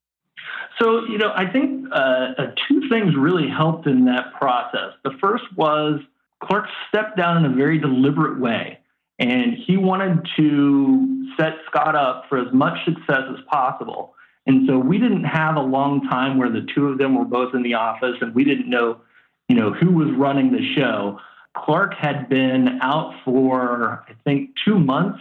So, 0.79 1.05
you 1.07 1.16
know, 1.16 1.33
I 1.35 1.50
think 1.50 1.87
uh, 1.92 1.96
uh 1.96 2.55
two 2.68 2.88
things 2.90 3.16
really 3.16 3.48
helped 3.48 3.87
in 3.87 4.05
that 4.05 4.35
process. 4.35 4.92
The 5.03 5.12
first 5.20 5.44
was 5.57 6.00
Clark 6.42 6.66
stepped 6.88 7.16
down 7.16 7.42
in 7.42 7.50
a 7.50 7.55
very 7.55 7.79
deliberate 7.79 8.38
way. 8.38 8.80
And 9.21 9.55
he 9.67 9.77
wanted 9.77 10.27
to 10.37 11.27
set 11.39 11.53
Scott 11.67 11.95
up 11.95 12.25
for 12.29 12.39
as 12.39 12.53
much 12.53 12.85
success 12.85 13.23
as 13.31 13.45
possible. 13.47 14.15
And 14.47 14.67
so 14.67 14.79
we 14.79 14.99
didn't 14.99 15.25
have 15.25 15.57
a 15.57 15.61
long 15.61 16.09
time 16.09 16.39
where 16.39 16.51
the 16.51 16.67
two 16.75 16.89
of 16.89 16.99
them 16.99 17.15
were 17.17 17.27
both 17.27 17.55
in 17.55 17.63
the 17.63 17.75
office 17.75 18.17
and 18.23 18.35
we 18.35 18.45
didn't 18.45 18.69
know, 18.69 19.03
you 19.49 19.55
know, 19.55 19.73
who 19.73 19.93
was 19.93 20.09
running 20.17 20.51
the 20.51 20.75
show. 20.75 21.21
Clark 21.55 21.95
had 21.99 22.29
been 22.31 22.81
out 22.81 23.13
for, 23.25 24.05
I 24.09 24.15
think, 24.25 24.51
two 24.65 24.79
months. 24.79 25.21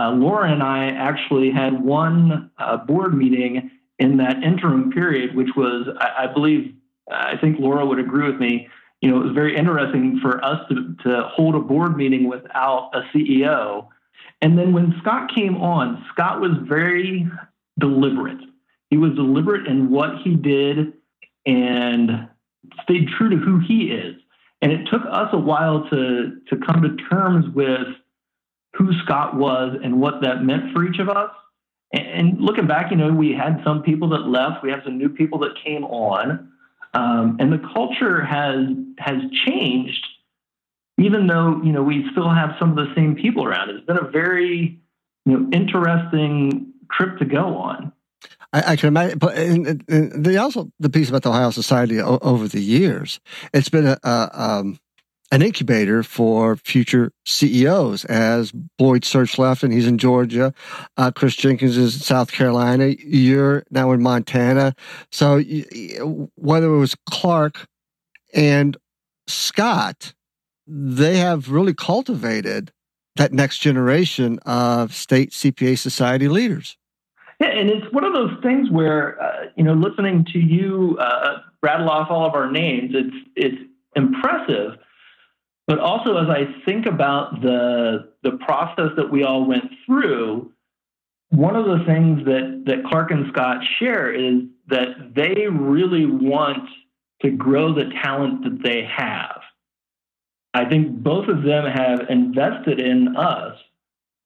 Uh, 0.00 0.10
Laura 0.10 0.50
and 0.50 0.62
I 0.62 0.86
actually 0.86 1.50
had 1.50 1.80
one 1.82 2.50
uh, 2.58 2.76
board 2.76 3.16
meeting 3.16 3.70
in 3.98 4.16
that 4.16 4.42
interim 4.42 4.90
period, 4.90 5.36
which 5.36 5.50
was, 5.56 5.88
I, 6.00 6.24
I 6.24 6.26
believe, 6.32 6.74
I 7.10 7.36
think 7.36 7.58
Laura 7.60 7.86
would 7.86 7.98
agree 7.98 8.28
with 8.28 8.40
me, 8.40 8.68
you 9.00 9.10
know, 9.10 9.20
it 9.20 9.24
was 9.24 9.34
very 9.34 9.56
interesting 9.56 10.18
for 10.20 10.44
us 10.44 10.60
to, 10.68 10.96
to 11.04 11.22
hold 11.32 11.54
a 11.54 11.60
board 11.60 11.96
meeting 11.96 12.28
without 12.28 12.90
a 12.94 13.02
CEO. 13.14 13.86
And 14.42 14.58
then 14.58 14.72
when 14.72 14.94
Scott 15.00 15.30
came 15.34 15.56
on, 15.56 16.04
Scott 16.12 16.40
was 16.40 16.52
very 16.62 17.28
deliberate. 17.78 18.38
He 18.90 18.96
was 18.96 19.14
deliberate 19.14 19.66
in 19.66 19.90
what 19.90 20.18
he 20.24 20.34
did 20.34 20.94
and 21.46 22.28
stayed 22.82 23.08
true 23.16 23.30
to 23.30 23.36
who 23.36 23.60
he 23.60 23.90
is. 23.90 24.16
And 24.60 24.72
it 24.72 24.88
took 24.90 25.02
us 25.08 25.28
a 25.32 25.38
while 25.38 25.88
to, 25.90 26.40
to 26.48 26.56
come 26.66 26.82
to 26.82 26.96
terms 27.08 27.46
with 27.54 27.86
who 28.74 28.92
Scott 29.04 29.36
was 29.36 29.76
and 29.82 30.00
what 30.00 30.22
that 30.22 30.42
meant 30.42 30.72
for 30.72 30.84
each 30.84 30.98
of 30.98 31.08
us. 31.08 31.30
And 31.92 32.38
looking 32.40 32.66
back, 32.66 32.90
you 32.90 32.96
know, 32.96 33.12
we 33.12 33.32
had 33.32 33.62
some 33.64 33.82
people 33.82 34.08
that 34.10 34.26
left, 34.26 34.62
we 34.62 34.70
have 34.70 34.80
some 34.84 34.98
new 34.98 35.08
people 35.08 35.38
that 35.40 35.52
came 35.64 35.84
on. 35.84 36.52
Um, 36.98 37.36
and 37.38 37.52
the 37.52 37.62
culture 37.74 38.24
has 38.24 38.66
has 38.98 39.18
changed, 39.46 40.04
even 40.98 41.26
though 41.26 41.60
you 41.62 41.72
know 41.72 41.82
we 41.82 42.04
still 42.10 42.30
have 42.30 42.50
some 42.58 42.70
of 42.70 42.76
the 42.76 42.92
same 42.96 43.14
people 43.14 43.44
around. 43.44 43.70
It's 43.70 43.86
been 43.86 43.98
a 43.98 44.10
very 44.10 44.80
you 45.24 45.32
know 45.32 45.48
interesting 45.52 46.72
trip 46.90 47.18
to 47.18 47.24
go 47.24 47.56
on. 47.56 47.92
I, 48.52 48.72
I 48.72 48.76
can 48.76 48.88
imagine, 48.88 49.18
but 49.18 49.36
the 49.36 50.38
also 50.40 50.72
the 50.80 50.90
piece 50.90 51.08
about 51.08 51.22
the 51.22 51.30
Ohio 51.30 51.50
Society 51.50 52.00
o- 52.00 52.18
over 52.20 52.48
the 52.48 52.60
years, 52.60 53.20
it's 53.52 53.68
been 53.68 53.86
a, 53.86 53.98
a 54.02 54.30
um, 54.32 54.80
an 55.30 55.42
incubator 55.42 56.02
for 56.02 56.56
future 56.56 57.12
CEOs. 57.26 58.04
As 58.06 58.52
Boyd 58.78 59.04
Search 59.04 59.38
left 59.38 59.62
and 59.62 59.72
he's 59.72 59.86
in 59.86 59.98
Georgia, 59.98 60.54
uh, 60.96 61.10
Chris 61.10 61.36
Jenkins 61.36 61.76
is 61.76 61.94
in 61.94 62.00
South 62.00 62.32
Carolina. 62.32 62.94
You're 62.98 63.64
now 63.70 63.92
in 63.92 64.02
Montana. 64.02 64.74
So 65.12 65.40
whether 66.36 66.66
it 66.66 66.78
was 66.78 66.96
Clark 67.08 67.66
and 68.34 68.76
Scott, 69.26 70.14
they 70.66 71.18
have 71.18 71.50
really 71.50 71.74
cultivated 71.74 72.72
that 73.16 73.32
next 73.32 73.58
generation 73.58 74.38
of 74.46 74.94
state 74.94 75.32
CPA 75.32 75.78
society 75.78 76.28
leaders. 76.28 76.76
Yeah, 77.40 77.48
and 77.48 77.70
it's 77.70 77.92
one 77.92 78.04
of 78.04 78.14
those 78.14 78.32
things 78.42 78.70
where 78.70 79.20
uh, 79.22 79.46
you 79.56 79.62
know, 79.62 79.74
listening 79.74 80.26
to 80.32 80.38
you 80.38 80.96
uh, 81.00 81.38
rattle 81.62 81.88
off 81.88 82.10
all 82.10 82.26
of 82.26 82.34
our 82.34 82.50
names, 82.50 82.92
it's 82.94 83.16
it's 83.36 83.62
impressive. 83.94 84.78
But 85.68 85.80
also, 85.80 86.16
as 86.16 86.30
I 86.30 86.46
think 86.64 86.86
about 86.86 87.42
the 87.42 88.14
the 88.22 88.38
process 88.38 88.90
that 88.96 89.12
we 89.12 89.22
all 89.22 89.46
went 89.46 89.64
through, 89.84 90.50
one 91.28 91.54
of 91.56 91.66
the 91.66 91.84
things 91.84 92.24
that 92.24 92.62
that 92.64 92.84
Clark 92.88 93.10
and 93.10 93.26
Scott 93.30 93.58
share 93.78 94.10
is 94.10 94.44
that 94.68 95.12
they 95.14 95.46
really 95.46 96.06
want 96.06 96.66
to 97.20 97.30
grow 97.30 97.74
the 97.74 97.90
talent 98.02 98.44
that 98.44 98.62
they 98.62 98.88
have. 98.96 99.42
I 100.54 100.64
think 100.64 101.02
both 101.02 101.28
of 101.28 101.42
them 101.42 101.66
have 101.66 102.08
invested 102.08 102.80
in 102.80 103.14
us 103.16 103.58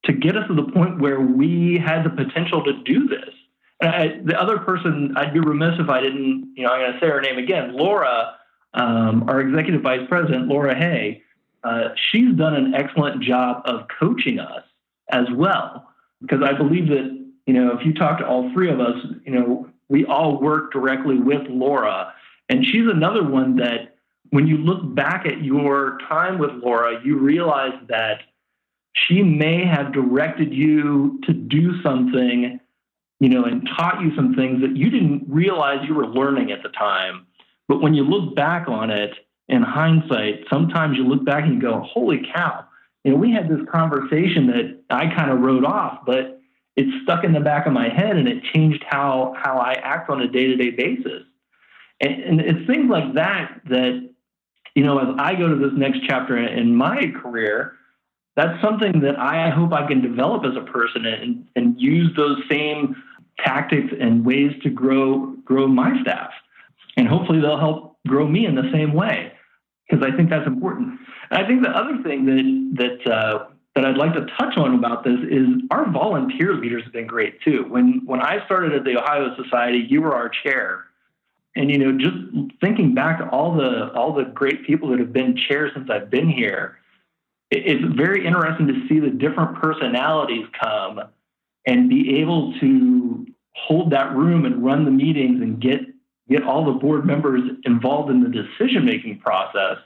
to 0.05 0.13
get 0.13 0.37
us 0.37 0.47
to 0.47 0.55
the 0.55 0.71
point 0.71 1.01
where 1.01 1.21
we 1.21 1.83
had 1.85 2.05
the 2.05 2.11
potential 2.11 2.63
to 2.63 2.83
do 2.85 3.09
this. 3.09 3.35
I, 3.83 4.21
the 4.25 4.41
other 4.41 4.59
person, 4.59 5.15
I'd 5.17 5.35
be 5.35 5.41
remiss 5.41 5.75
if 5.81 5.89
I 5.89 6.01
didn't, 6.01 6.55
you 6.57 6.65
know, 6.65 6.71
I'm 6.71 6.81
going 6.81 6.93
to 6.93 7.01
say 7.01 7.11
her 7.11 7.21
name 7.21 7.39
again, 7.39 7.77
Laura, 7.77 8.37
um, 8.75 9.29
our 9.29 9.41
executive 9.41 9.83
vice 9.83 10.07
president, 10.09 10.47
Laura 10.47 10.77
Hay. 10.77 11.23
Uh, 11.65 11.89
she's 12.11 12.35
done 12.35 12.55
an 12.55 12.75
excellent 12.75 13.23
job 13.23 13.63
of 13.65 13.87
coaching 13.99 14.39
us 14.39 14.65
as 15.11 15.27
well, 15.35 15.89
because 16.21 16.43
I 16.43 16.53
believe 16.53 16.89
that, 16.89 17.19
you 17.47 17.55
know, 17.55 17.77
if 17.79 17.87
you 17.87 17.95
talk 17.95 18.19
to 18.19 18.27
all 18.27 18.53
three 18.53 18.71
of 18.71 18.81
us, 18.81 18.97
you 19.25 19.33
know, 19.33 19.69
we 19.89 20.05
all 20.07 20.41
work 20.41 20.73
directly 20.73 21.19
with 21.19 21.43
Laura. 21.49 22.15
And 22.49 22.65
she's 22.65 22.89
another 22.89 23.23
one 23.23 23.57
that 23.57 23.97
when 24.31 24.47
you 24.47 24.57
look 24.57 24.95
back 24.95 25.27
at 25.27 25.45
your 25.45 25.99
time 26.09 26.39
with 26.39 26.51
Laura, 26.53 27.01
you 27.05 27.19
realize 27.19 27.75
that 27.89 28.23
she 28.95 29.23
may 29.23 29.65
have 29.65 29.93
directed 29.93 30.53
you 30.53 31.21
to 31.25 31.33
do 31.33 31.81
something, 31.83 32.59
you 33.21 33.29
know, 33.29 33.45
and 33.45 33.69
taught 33.77 34.01
you 34.01 34.15
some 34.17 34.35
things 34.35 34.61
that 34.63 34.77
you 34.77 34.91
didn't 34.91 35.25
realize 35.29 35.87
you 35.87 35.95
were 35.95 36.07
learning 36.07 36.51
at 36.51 36.63
the 36.63 36.69
time. 36.71 37.27
But 37.69 37.83
when 37.83 37.95
you 37.95 38.05
look 38.05 38.35
back 38.35 38.69
on 38.69 38.91
it 38.91 39.13
in 39.49 39.63
hindsight, 39.63 40.45
sometimes 40.49 40.97
you 40.97 41.05
look 41.05 41.25
back 41.25 41.45
and 41.45 41.55
you 41.55 41.61
go, 41.61 41.81
holy 41.81 42.23
cow, 42.35 42.65
you 43.05 43.13
know, 43.13 43.17
we 43.17 43.33
had 43.33 43.49
this 43.49 43.61
conversation 43.71 44.47
that 44.49 44.81
I 44.91 45.13
kind 45.15 45.31
of 45.31 45.41
wrote 45.41 45.65
off, 45.65 46.01
but 46.07 46.41
it 46.77 46.87
stuck 47.03 47.25
in 47.25 47.33
the 47.33 47.41
back 47.41 47.67
of 47.67 47.73
my 47.73 47.89
head 47.89 48.17
and 48.17 48.29
it 48.29 48.43
changed 48.55 48.85
how, 48.89 49.35
how 49.43 49.59
I 49.59 49.73
act 49.75 50.09
on 50.09 50.23
a 50.23 50.29
day 50.29 50.47
to 50.47 50.57
day 50.57 50.71
basis. 50.71 51.23
And, 52.01 52.23
and 52.23 52.41
it's 52.41 52.67
things 52.67 52.91
like 52.91 53.15
that 53.15 53.61
that, 53.69 54.11
you 54.75 54.85
know, 54.85 54.99
as 54.99 55.15
I 55.19 55.35
go 55.35 55.49
to 55.49 55.57
this 55.57 55.77
next 55.77 56.01
chapter 56.07 56.37
in 56.37 56.75
my 56.75 57.13
career, 57.23 57.75
that's 58.37 58.63
something 58.63 59.01
that 59.01 59.19
I 59.19 59.51
hope 59.51 59.73
I 59.73 59.87
can 59.87 60.01
develop 60.01 60.45
as 60.45 60.57
a 60.57 60.65
person 60.71 61.05
and, 61.05 61.47
and 61.55 61.79
use 61.79 62.11
those 62.17 62.39
same 62.51 62.97
tactics 63.39 63.93
and 64.01 64.25
ways 64.25 64.53
to 64.63 64.71
grow 64.71 65.35
grow 65.45 65.67
my 65.67 66.01
staff. 66.03 66.31
And 66.97 67.09
hopefully 67.09 67.41
they'll 67.41 67.59
help 67.59 67.92
grow 68.07 68.27
me 68.27 68.47
in 68.47 68.55
the 68.55 68.71
same 68.73 68.93
way 68.93 69.33
because 69.89 70.05
I 70.07 70.17
think 70.17 70.31
that's 70.31 70.47
important. 70.47 70.99
And 71.31 71.45
I 71.45 71.47
think 71.47 71.63
the 71.63 71.71
other 71.71 72.03
thing 72.03 72.27
that 72.27 73.01
that 73.05 73.13
uh, 73.13 73.47
that 73.75 73.85
I'd 73.85 73.97
like 73.97 74.13
to 74.15 74.27
touch 74.39 74.57
on 74.57 74.75
about 74.75 75.05
this 75.05 75.19
is 75.31 75.47
our 75.71 75.91
volunteer 75.91 76.55
leaders 76.55 76.85
have 76.85 76.93
been 76.93 77.07
great 77.07 77.41
too. 77.43 77.65
When 77.69 78.03
when 78.05 78.21
I 78.21 78.45
started 78.45 78.73
at 78.73 78.85
the 78.85 78.99
Ohio 78.99 79.35
Society, 79.43 79.87
you 79.89 80.03
were 80.03 80.15
our 80.15 80.29
chair. 80.29 80.85
And 81.55 81.71
you 81.71 81.79
know, 81.79 81.99
just 81.99 82.17
thinking 82.61 82.95
back 82.95 83.19
to 83.19 83.29
all 83.29 83.55
the 83.55 83.93
all 83.95 84.15
the 84.15 84.25
great 84.25 84.67
people 84.67 84.91
that 84.91 84.99
have 84.99 85.13
been 85.13 85.37
chairs 85.37 85.73
since 85.75 85.89
I've 85.91 86.11
been 86.11 86.29
here, 86.29 86.79
it's 87.51 87.85
very 87.95 88.27
interesting 88.27 88.67
to 88.69 88.89
see 88.89 89.01
the 89.01 89.11
different 89.11 89.61
personalities 89.61 90.47
come 90.59 91.01
and 91.67 91.89
be 91.89 92.21
able 92.21 92.59
to 92.61 93.27
hold 93.55 93.91
that 93.91 94.15
room 94.17 94.47
and 94.47 94.65
run 94.65 94.85
the 94.85 94.91
meetings 94.91 95.41
and 95.43 95.61
get 95.61 95.81
get 96.33 96.43
all 96.43 96.65
the 96.65 96.79
board 96.79 97.05
members 97.05 97.43
involved 97.65 98.11
in 98.11 98.23
the 98.23 98.29
decision 98.29 98.85
making 98.85 99.21
process. 99.21 99.79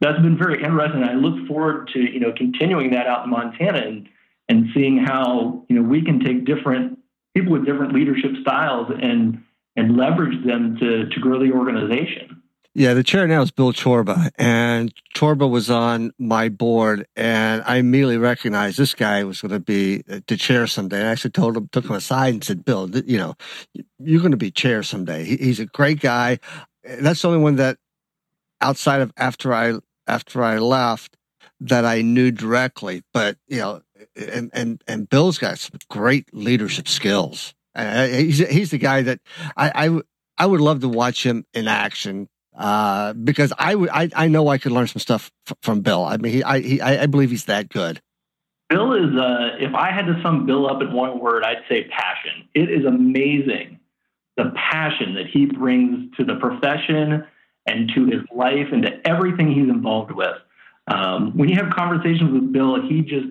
That's 0.00 0.20
been 0.20 0.38
very 0.38 0.62
interesting. 0.62 1.04
I 1.04 1.14
look 1.14 1.46
forward 1.46 1.88
to 1.94 2.00
you 2.00 2.20
know 2.20 2.32
continuing 2.36 2.90
that 2.90 3.06
out 3.06 3.24
in 3.24 3.30
Montana 3.30 3.78
and 3.78 4.08
and 4.48 4.66
seeing 4.74 4.98
how 4.98 5.64
you 5.68 5.76
know 5.76 5.82
we 5.82 6.04
can 6.04 6.20
take 6.20 6.44
different 6.44 6.98
people 7.34 7.52
with 7.52 7.64
different 7.64 7.94
leadership 7.94 8.32
styles 8.40 8.88
and 9.00 9.42
and 9.76 9.96
leverage 9.96 10.44
them 10.44 10.76
to 10.78 11.08
to 11.08 11.20
grow 11.20 11.38
the 11.38 11.52
organization. 11.52 12.41
Yeah, 12.74 12.94
the 12.94 13.04
chair 13.04 13.26
now 13.26 13.42
is 13.42 13.50
Bill 13.50 13.74
Chorba, 13.74 14.30
and 14.36 14.94
Chorba 15.14 15.46
was 15.46 15.68
on 15.68 16.12
my 16.18 16.48
board, 16.48 17.06
and 17.14 17.62
I 17.66 17.76
immediately 17.76 18.16
recognized 18.16 18.78
this 18.78 18.94
guy 18.94 19.24
was 19.24 19.42
going 19.42 19.52
to 19.52 19.60
be 19.60 19.98
the 20.02 20.38
chair 20.38 20.66
someday. 20.66 21.02
I 21.02 21.10
actually 21.10 21.32
told 21.32 21.54
him, 21.54 21.68
took 21.70 21.84
him 21.84 21.92
aside, 21.92 22.32
and 22.32 22.42
said, 22.42 22.64
"Bill, 22.64 22.88
you 23.04 23.18
know, 23.18 23.34
you're 23.98 24.20
going 24.20 24.30
to 24.30 24.38
be 24.38 24.50
chair 24.50 24.82
someday." 24.82 25.24
he's 25.24 25.60
a 25.60 25.66
great 25.66 26.00
guy. 26.00 26.38
That's 26.82 27.20
the 27.20 27.28
only 27.28 27.40
one 27.40 27.56
that, 27.56 27.76
outside 28.62 29.02
of 29.02 29.12
after 29.18 29.52
I 29.52 29.74
after 30.06 30.42
I 30.42 30.56
left, 30.56 31.18
that 31.60 31.84
I 31.84 32.00
knew 32.00 32.30
directly. 32.30 33.02
But 33.12 33.36
you 33.48 33.58
know, 33.58 33.82
and 34.16 34.50
and 34.54 34.82
and 34.88 35.10
Bill's 35.10 35.36
got 35.36 35.58
some 35.58 35.78
great 35.90 36.32
leadership 36.32 36.88
skills. 36.88 37.52
Uh, 37.74 38.06
he's 38.06 38.38
he's 38.38 38.70
the 38.70 38.78
guy 38.78 39.02
that 39.02 39.20
I, 39.58 39.88
I 39.88 40.00
I 40.38 40.46
would 40.46 40.62
love 40.62 40.80
to 40.80 40.88
watch 40.88 41.26
him 41.26 41.44
in 41.52 41.68
action 41.68 42.28
uh, 42.56 43.12
because 43.14 43.52
I, 43.58 43.74
I, 43.74 44.10
I 44.14 44.28
know 44.28 44.48
I 44.48 44.58
could 44.58 44.72
learn 44.72 44.86
some 44.86 45.00
stuff 45.00 45.30
f- 45.48 45.56
from 45.62 45.80
Bill. 45.80 46.04
I 46.04 46.16
mean, 46.16 46.32
he, 46.32 46.42
I, 46.42 46.60
he, 46.60 46.80
I 46.80 47.06
believe 47.06 47.30
he's 47.30 47.46
that 47.46 47.68
good. 47.68 48.00
Bill 48.68 48.94
is, 48.94 49.14
uh, 49.16 49.56
if 49.58 49.74
I 49.74 49.90
had 49.90 50.06
to 50.06 50.20
sum 50.22 50.46
Bill 50.46 50.68
up 50.68 50.80
in 50.80 50.92
one 50.92 51.20
word, 51.20 51.44
I'd 51.44 51.62
say 51.68 51.84
passion. 51.88 52.48
It 52.54 52.70
is 52.70 52.86
amazing 52.86 53.80
the 54.36 54.52
passion 54.56 55.14
that 55.14 55.26
he 55.26 55.46
brings 55.46 56.16
to 56.16 56.24
the 56.24 56.36
profession 56.36 57.24
and 57.66 57.90
to 57.94 58.06
his 58.06 58.22
life 58.34 58.68
and 58.72 58.82
to 58.82 59.06
everything 59.06 59.52
he's 59.52 59.68
involved 59.68 60.12
with. 60.12 60.36
Um, 60.88 61.36
when 61.36 61.48
you 61.48 61.56
have 61.56 61.70
conversations 61.70 62.32
with 62.32 62.52
Bill, 62.52 62.80
he 62.88 63.02
just 63.02 63.26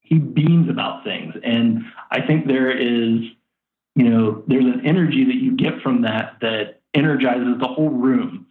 he 0.00 0.18
beams 0.18 0.68
about 0.68 1.04
things, 1.04 1.34
and 1.44 1.84
I 2.10 2.26
think 2.26 2.46
there 2.46 2.70
is, 2.70 3.20
you 3.94 4.08
know, 4.08 4.42
there's 4.46 4.64
an 4.64 4.82
energy 4.84 5.24
that 5.24 5.36
you 5.36 5.56
get 5.56 5.82
from 5.82 6.02
that 6.02 6.36
that 6.40 6.79
energizes 6.94 7.58
the 7.60 7.66
whole 7.66 7.90
room. 7.90 8.46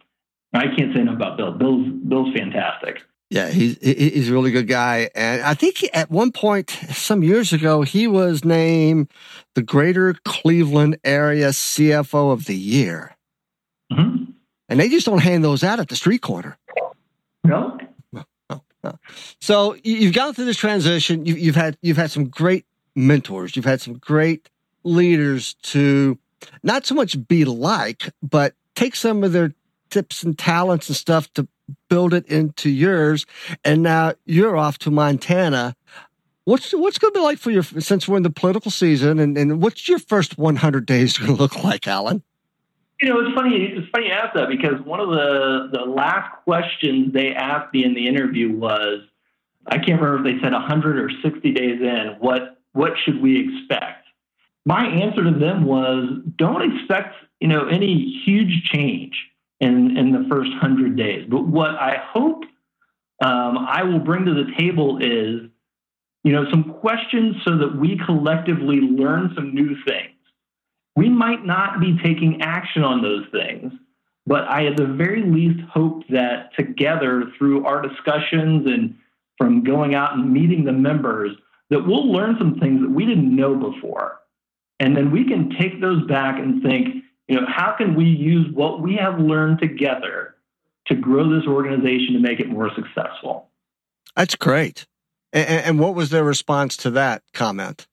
I 0.52 0.66
can't 0.76 0.94
say 0.94 1.00
enough 1.00 1.16
about 1.16 1.36
Bill. 1.36 1.52
Bill's 1.52 1.86
Bill's 2.06 2.34
fantastic. 2.34 3.02
Yeah, 3.30 3.48
he's 3.48 3.78
he's 3.80 4.28
a 4.28 4.32
really 4.32 4.50
good 4.50 4.66
guy, 4.66 5.08
and 5.14 5.40
I 5.42 5.54
think 5.54 5.88
at 5.94 6.10
one 6.10 6.32
point 6.32 6.70
some 6.90 7.22
years 7.22 7.52
ago 7.52 7.82
he 7.82 8.08
was 8.08 8.44
named 8.44 9.12
the 9.54 9.62
Greater 9.62 10.16
Cleveland 10.24 10.98
Area 11.04 11.50
CFO 11.50 12.32
of 12.32 12.46
the 12.46 12.56
Year. 12.56 13.16
Mm-hmm. 13.92 14.32
And 14.68 14.80
they 14.80 14.88
just 14.88 15.06
don't 15.06 15.22
hand 15.22 15.44
those 15.44 15.62
out 15.62 15.78
at 15.78 15.88
the 15.88 15.96
street 15.96 16.22
corner. 16.22 16.58
No. 17.44 17.78
no, 18.12 18.24
no. 18.82 18.98
So 19.40 19.76
you've 19.84 20.14
gone 20.14 20.34
through 20.34 20.46
this 20.46 20.56
transition. 20.56 21.24
You've, 21.24 21.38
you've 21.38 21.56
had 21.56 21.78
you've 21.82 21.96
had 21.96 22.10
some 22.10 22.28
great 22.28 22.66
mentors. 22.96 23.54
You've 23.54 23.64
had 23.64 23.80
some 23.80 23.94
great 23.94 24.50
leaders 24.82 25.54
to 25.54 26.18
not 26.62 26.86
so 26.86 26.94
much 26.94 27.26
be 27.28 27.44
like, 27.44 28.10
but 28.22 28.54
take 28.74 28.96
some 28.96 29.24
of 29.24 29.32
their 29.32 29.52
tips 29.90 30.22
and 30.22 30.38
talents 30.38 30.88
and 30.88 30.96
stuff 30.96 31.32
to 31.34 31.46
build 31.88 32.14
it 32.14 32.26
into 32.26 32.70
yours. 32.70 33.26
And 33.64 33.82
now 33.82 34.14
you're 34.24 34.56
off 34.56 34.78
to 34.78 34.90
Montana. 34.90 35.76
What's 36.44 36.72
what's 36.72 36.98
going 36.98 37.12
to 37.12 37.18
be 37.18 37.22
like 37.22 37.38
for 37.38 37.50
your 37.50 37.62
since 37.62 38.08
we're 38.08 38.16
in 38.16 38.22
the 38.22 38.30
political 38.30 38.70
season, 38.70 39.18
and, 39.18 39.36
and 39.36 39.62
what's 39.62 39.88
your 39.88 39.98
first 39.98 40.38
100 40.38 40.86
days 40.86 41.18
going 41.18 41.36
to 41.36 41.40
look 41.40 41.62
like, 41.62 41.86
Alan? 41.86 42.22
You 43.00 43.08
know, 43.08 43.20
it's 43.20 43.34
funny. 43.34 43.56
It's 43.56 43.88
funny 43.90 44.06
you 44.06 44.12
ask 44.12 44.34
that 44.34 44.48
because 44.48 44.80
one 44.84 45.00
of 45.00 45.10
the 45.10 45.68
the 45.72 45.84
last 45.84 46.32
questions 46.44 47.12
they 47.12 47.34
asked 47.34 47.72
me 47.72 47.84
in 47.84 47.94
the 47.94 48.08
interview 48.08 48.52
was, 48.52 49.02
I 49.66 49.76
can't 49.76 50.00
remember 50.00 50.28
if 50.28 50.36
they 50.36 50.42
said 50.42 50.52
100 50.52 50.98
or 50.98 51.10
60 51.22 51.52
days 51.52 51.80
in. 51.80 52.16
What 52.18 52.58
what 52.72 52.92
should 53.04 53.22
we 53.22 53.48
expect? 53.48 53.99
My 54.66 54.86
answer 54.86 55.24
to 55.24 55.38
them 55.38 55.64
was 55.64 56.20
don't 56.36 56.74
expect 56.74 57.16
you 57.40 57.48
know 57.48 57.66
any 57.68 58.22
huge 58.24 58.64
change 58.64 59.14
in 59.60 59.96
in 59.96 60.12
the 60.12 60.28
first 60.28 60.50
hundred 60.60 60.96
days. 60.96 61.26
But 61.28 61.46
what 61.46 61.70
I 61.70 62.02
hope 62.12 62.44
um, 63.22 63.58
I 63.58 63.82
will 63.82 63.98
bring 63.98 64.24
to 64.26 64.34
the 64.34 64.52
table 64.58 64.98
is 64.98 65.50
you 66.24 66.32
know 66.32 66.50
some 66.50 66.64
questions 66.80 67.36
so 67.44 67.58
that 67.58 67.76
we 67.76 68.00
collectively 68.04 68.80
learn 68.80 69.32
some 69.34 69.54
new 69.54 69.76
things. 69.86 70.14
We 70.96 71.08
might 71.08 71.44
not 71.44 71.80
be 71.80 71.98
taking 72.02 72.42
action 72.42 72.82
on 72.82 73.00
those 73.00 73.24
things, 73.32 73.72
but 74.26 74.44
I 74.48 74.66
at 74.66 74.76
the 74.76 74.86
very 74.86 75.22
least 75.22 75.60
hope 75.72 76.02
that 76.08 76.54
together 76.58 77.24
through 77.38 77.64
our 77.64 77.80
discussions 77.80 78.66
and 78.66 78.96
from 79.38 79.64
going 79.64 79.94
out 79.94 80.14
and 80.14 80.30
meeting 80.30 80.64
the 80.64 80.72
members, 80.72 81.34
that 81.70 81.86
we'll 81.86 82.12
learn 82.12 82.36
some 82.38 82.58
things 82.60 82.82
that 82.82 82.90
we 82.90 83.06
didn't 83.06 83.34
know 83.34 83.54
before. 83.54 84.20
And 84.80 84.96
then 84.96 85.10
we 85.12 85.24
can 85.24 85.50
take 85.60 85.80
those 85.80 86.04
back 86.06 86.38
and 86.38 86.62
think, 86.62 87.04
you 87.28 87.36
know, 87.36 87.46
how 87.46 87.74
can 87.76 87.94
we 87.94 88.06
use 88.06 88.46
what 88.52 88.80
we 88.80 88.96
have 88.96 89.20
learned 89.20 89.60
together 89.60 90.34
to 90.86 90.94
grow 90.94 91.28
this 91.28 91.46
organization 91.46 92.14
to 92.14 92.18
make 92.18 92.40
it 92.40 92.48
more 92.48 92.70
successful? 92.74 93.50
That's 94.16 94.34
great. 94.34 94.86
And, 95.32 95.48
and 95.48 95.78
what 95.78 95.94
was 95.94 96.10
their 96.10 96.24
response 96.24 96.78
to 96.78 96.90
that 96.92 97.22
comment? 97.34 97.86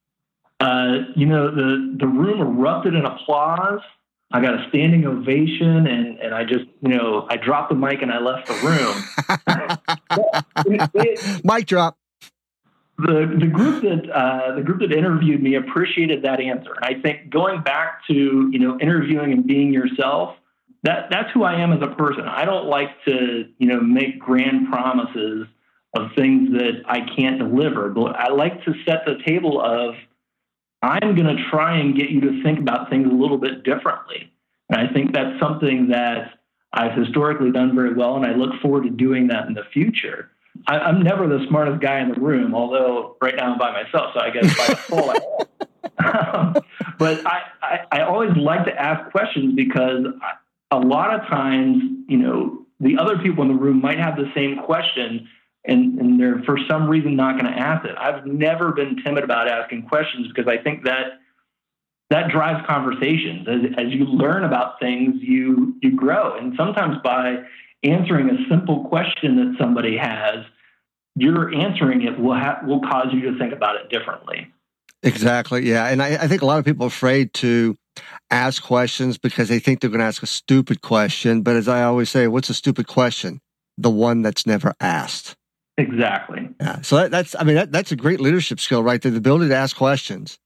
Uh, 0.60 1.04
you 1.16 1.28
know, 1.28 1.54
the, 1.54 1.98
the 2.00 2.08
room 2.08 2.42
erupted 2.42 2.96
in 2.96 3.06
applause. 3.06 3.82
I 4.32 4.42
got 4.42 4.56
a 4.56 4.68
standing 4.70 5.06
ovation, 5.06 5.88
and, 5.88 6.20
and 6.20 6.34
I 6.34 6.44
just, 6.44 6.66
you 6.82 6.90
know, 6.90 7.28
I 7.30 7.38
dropped 7.38 7.70
the 7.70 7.76
mic 7.76 8.02
and 8.02 8.12
I 8.12 8.20
left 8.20 8.48
the 8.48 8.56
room. 10.66 11.42
mic 11.44 11.66
drop. 11.66 11.98
The, 13.00 13.38
the 13.40 13.46
group 13.46 13.84
that 13.84 14.10
uh, 14.10 14.56
the 14.56 14.64
group 14.64 14.80
that 14.80 14.92
interviewed 14.92 15.42
me 15.42 15.56
appreciated 15.56 16.24
that 16.24 16.40
answer, 16.40 16.74
and 16.74 16.84
I 16.84 17.00
think 17.00 17.30
going 17.30 17.62
back 17.62 18.06
to 18.08 18.50
you 18.52 18.60
know 18.60 18.80
interviewing 18.80 19.32
and 19.34 19.46
being 19.46 19.72
yourself, 19.72 20.36
that 20.84 21.10
that's 21.12 21.32
who 21.32 21.44
I 21.44 21.60
am 21.60 21.72
as 21.74 21.82
a 21.82 21.94
person. 21.96 22.24
I 22.24 22.44
don't 22.46 22.66
like 22.66 22.90
to 23.06 23.48
you 23.60 23.68
know 23.68 23.80
make 23.80 24.18
grand 24.18 24.70
promises 24.70 25.48
of 25.96 26.12
things 26.16 26.52
that 26.54 26.82
I 26.88 27.02
can't 27.16 27.38
deliver, 27.38 27.90
but 27.90 28.16
I 28.16 28.30
like 28.30 28.64
to 28.66 28.74
set 28.86 29.06
the 29.06 29.18
table 29.26 29.62
of 29.62 29.96
I'm 30.82 31.16
going 31.16 31.36
to 31.36 31.44
try 31.50 31.78
and 31.78 31.96
get 31.96 32.10
you 32.10 32.22
to 32.22 32.44
think 32.44 32.60
about 32.60 32.90
things 32.90 33.08
a 33.08 33.16
little 33.16 33.38
bit 33.38 33.64
differently. 33.64 34.32
And 34.70 34.80
I 34.80 34.92
think 34.94 35.14
that's 35.14 35.40
something 35.40 35.88
that 35.90 36.40
I've 36.74 36.98
historically 36.98 37.52
done 37.52 37.74
very 37.74 37.94
well, 37.94 38.16
and 38.16 38.26
I 38.26 38.34
look 38.34 38.60
forward 38.62 38.84
to 38.84 38.90
doing 38.90 39.28
that 39.28 39.48
in 39.48 39.54
the 39.54 39.64
future. 39.74 40.30
I, 40.66 40.90
am 40.90 41.02
never 41.02 41.28
the 41.28 41.46
smartest 41.48 41.82
guy 41.82 42.00
in 42.00 42.10
the 42.10 42.20
room, 42.20 42.56
although 42.56 43.18
right 43.22 43.36
now 43.36 43.54
I'm 43.54 43.58
by 43.58 43.72
myself, 43.72 44.14
so 44.14 44.20
I 44.20 44.30
guess 44.30 44.58
by 44.58 44.68
default 44.68 45.18
I 46.00 46.54
am. 46.54 46.54
but 47.00 47.26
I, 47.26 47.42
I, 47.62 47.80
I 47.92 48.02
always 48.02 48.36
like 48.38 48.66
to 48.66 48.74
ask 48.74 49.12
questions 49.12 49.56
because 49.56 50.06
a 50.72 50.80
lot 50.80 51.14
of 51.14 51.28
times, 51.28 51.82
you 52.08 52.18
know, 52.18 52.66
the 52.80 52.98
other 52.98 53.18
people 53.18 53.44
in 53.44 53.50
the 53.50 53.60
room 53.60 53.82
might 53.82 54.00
have 54.00 54.16
the 54.16 54.32
same 54.36 54.58
question 54.66 55.28
and, 55.68 56.00
and 56.00 56.20
they're 56.20 56.42
for 56.46 56.58
some 56.70 56.90
reason 56.90 57.16
not 57.16 57.40
going 57.40 57.52
to 57.52 57.60
ask 57.60 57.86
it. 57.86 57.96
I've 57.98 58.26
never 58.26 58.72
been 58.72 59.04
timid 59.04 59.24
about 59.24 59.50
asking 59.50 59.84
questions 59.84 60.28
because 60.28 60.52
I 60.52 60.62
think 60.62 60.86
that 60.86 61.20
that 62.10 62.30
drives 62.30 62.66
conversations. 62.66 63.48
As, 63.48 63.86
as 63.86 63.94
you 63.94 64.06
learn 64.06 64.46
about 64.46 64.80
things, 64.80 65.16
you 65.20 65.76
you 65.82 65.92
grow, 65.96 66.38
and 66.38 66.54
sometimes 66.56 66.98
by 67.04 67.44
answering 67.84 68.30
a 68.30 68.50
simple 68.50 68.86
question 68.86 69.36
that 69.38 69.56
somebody 69.60 69.98
has, 69.98 70.46
you're 71.16 71.54
answering 71.54 72.04
it 72.04 72.20
will 72.20 72.36
ha- 72.36 72.62
will 72.66 72.82
cause 72.82 73.08
you 73.12 73.32
to 73.32 73.38
think 73.38 73.54
about 73.54 73.76
it 73.76 73.90
differently. 73.90 74.48
Exactly. 75.04 75.68
Yeah, 75.68 75.86
and 75.86 76.02
I, 76.02 76.16
I 76.16 76.28
think 76.28 76.42
a 76.42 76.46
lot 76.46 76.60
of 76.60 76.66
people 76.66 76.86
are 76.86 76.88
afraid 76.88 77.34
to 77.36 77.78
ask 78.30 78.64
questions 78.64 79.18
because 79.18 79.48
they 79.48 79.60
think 79.60 79.80
they're 79.80 79.90
going 79.90 80.00
to 80.00 80.06
ask 80.06 80.24
a 80.24 80.28
stupid 80.28 80.82
question. 80.82 81.42
But 81.42 81.56
as 81.56 81.68
I 81.68 81.84
always 81.84 82.10
say, 82.10 82.28
what's 82.28 82.50
a 82.50 82.54
stupid 82.54 82.88
question? 82.88 83.42
The 83.78 83.90
one 83.90 84.22
that's 84.22 84.46
never 84.46 84.74
asked. 84.80 85.36
Exactly. 85.78 86.50
Yeah. 86.60 86.82
So 86.82 86.98
that, 86.98 87.12
that's, 87.12 87.36
I 87.38 87.44
mean, 87.44 87.56
that, 87.56 87.72
that's 87.72 87.92
a 87.92 87.96
great 87.96 88.20
leadership 88.20 88.60
skill 88.60 88.84
right 88.84 89.02
there. 89.02 89.12
The 89.12 89.20
ability 89.20 89.50
to 89.50 89.56
ask 89.56 89.76
questions 89.76 90.40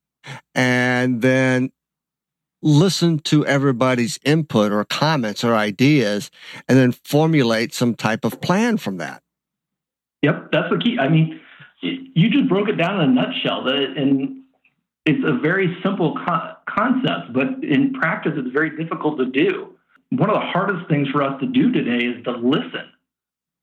and 0.53 1.21
then 1.21 1.71
listen 2.61 3.19
to 3.19 3.45
everybody's 3.45 4.19
input 4.23 4.71
or 4.71 4.83
comments 4.85 5.43
or 5.43 5.55
ideas 5.55 6.29
and 6.67 6.77
then 6.77 6.91
formulate 6.91 7.73
some 7.73 7.95
type 7.95 8.23
of 8.23 8.39
plan 8.41 8.77
from 8.77 8.97
that. 8.97 9.23
Yep. 10.21 10.51
That's 10.51 10.69
the 10.69 10.77
key. 10.77 10.97
I 10.99 11.09
mean, 11.09 11.39
you 11.81 12.29
just 12.29 12.47
broke 12.47 12.69
it 12.69 12.75
down 12.75 13.01
in 13.01 13.09
a 13.09 13.13
nutshell. 13.13 13.67
And 13.67 14.43
it's 15.05 15.23
a 15.25 15.39
very 15.39 15.77
simple 15.83 16.15
co- 16.25 16.53
concept, 16.69 17.33
but 17.33 17.63
in 17.63 17.93
practice, 17.93 18.33
it's 18.35 18.51
very 18.53 18.77
difficult 18.77 19.17
to 19.17 19.25
do. 19.25 19.75
One 20.09 20.29
of 20.29 20.35
the 20.35 20.45
hardest 20.45 20.87
things 20.89 21.07
for 21.09 21.23
us 21.23 21.39
to 21.39 21.47
do 21.47 21.71
today 21.71 22.05
is 22.05 22.23
to 22.25 22.31
listen. 22.31 22.89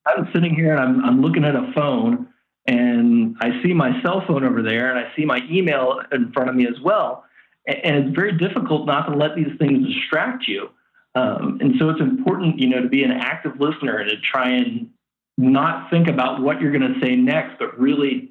I'm 0.06 0.28
sitting 0.32 0.54
here 0.54 0.74
and 0.74 0.80
I'm, 0.80 1.04
I'm 1.04 1.22
looking 1.22 1.44
at 1.44 1.54
a 1.54 1.70
phone 1.74 2.28
and 2.66 3.36
I 3.40 3.62
see 3.62 3.72
my 3.72 4.00
cell 4.02 4.24
phone 4.26 4.44
over 4.44 4.62
there 4.62 4.90
and 4.90 4.98
I 4.98 5.14
see 5.14 5.24
my 5.24 5.40
email 5.50 6.00
in 6.10 6.32
front 6.32 6.48
of 6.48 6.56
me 6.56 6.66
as 6.66 6.80
well. 6.82 7.24
And 7.68 8.06
it's 8.06 8.16
very 8.16 8.36
difficult 8.36 8.86
not 8.86 9.08
to 9.08 9.16
let 9.16 9.36
these 9.36 9.56
things 9.58 9.86
distract 9.86 10.48
you. 10.48 10.70
Um, 11.14 11.58
and 11.60 11.74
so 11.78 11.90
it's 11.90 12.00
important, 12.00 12.58
you 12.58 12.68
know, 12.68 12.82
to 12.82 12.88
be 12.88 13.02
an 13.02 13.12
active 13.12 13.60
listener 13.60 13.98
and 13.98 14.10
to 14.10 14.16
try 14.20 14.50
and 14.50 14.90
not 15.36 15.90
think 15.90 16.08
about 16.08 16.40
what 16.40 16.60
you're 16.60 16.72
going 16.72 16.94
to 16.94 17.00
say 17.00 17.14
next, 17.14 17.58
but 17.58 17.78
really 17.78 18.30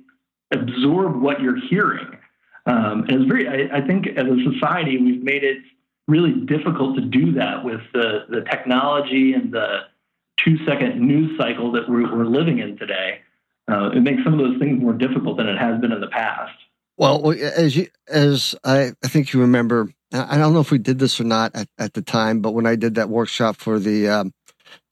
absorb 0.53 1.21
what 1.21 1.41
you're 1.41 1.59
hearing. 1.69 2.17
Um, 2.65 3.05
and 3.07 3.11
it's 3.11 3.25
very, 3.25 3.47
I, 3.47 3.77
I 3.77 3.81
think 3.87 4.07
as 4.07 4.25
a 4.25 4.51
society, 4.53 4.97
we've 4.97 5.23
made 5.23 5.43
it 5.43 5.57
really 6.07 6.33
difficult 6.33 6.95
to 6.95 7.01
do 7.01 7.33
that 7.33 7.63
with 7.63 7.81
the, 7.93 8.25
the 8.29 8.41
technology 8.41 9.33
and 9.33 9.53
the, 9.53 9.81
two 10.43 10.57
second 10.65 10.99
news 10.99 11.37
cycle 11.37 11.71
that 11.73 11.89
we're, 11.89 12.15
we're 12.15 12.25
living 12.25 12.59
in 12.59 12.77
today, 12.77 13.19
uh, 13.69 13.89
it 13.89 14.01
makes 14.01 14.23
some 14.23 14.33
of 14.33 14.39
those 14.39 14.57
things 14.59 14.79
more 14.81 14.93
difficult 14.93 15.37
than 15.37 15.47
it 15.47 15.57
has 15.57 15.79
been 15.81 15.91
in 15.91 15.99
the 15.99 16.07
past. 16.07 16.53
Well, 16.97 17.31
as 17.31 17.75
you, 17.75 17.87
as 18.07 18.55
I, 18.63 18.91
I 19.03 19.07
think 19.07 19.31
you 19.31 19.41
remember, 19.41 19.89
I 20.11 20.37
don't 20.37 20.53
know 20.53 20.61
if 20.61 20.71
we 20.71 20.79
did 20.79 20.97
this 20.97 21.19
or 21.21 21.25
not 21.25 21.55
at, 21.55 21.67
at 21.77 21.93
the 21.93 22.01
time, 22.01 22.41
but 22.41 22.51
when 22.51 22.65
I 22.65 22.75
did 22.75 22.95
that 22.95 23.09
workshop 23.09 23.57
for 23.57 23.77
the 23.77 24.07
um, 24.09 24.33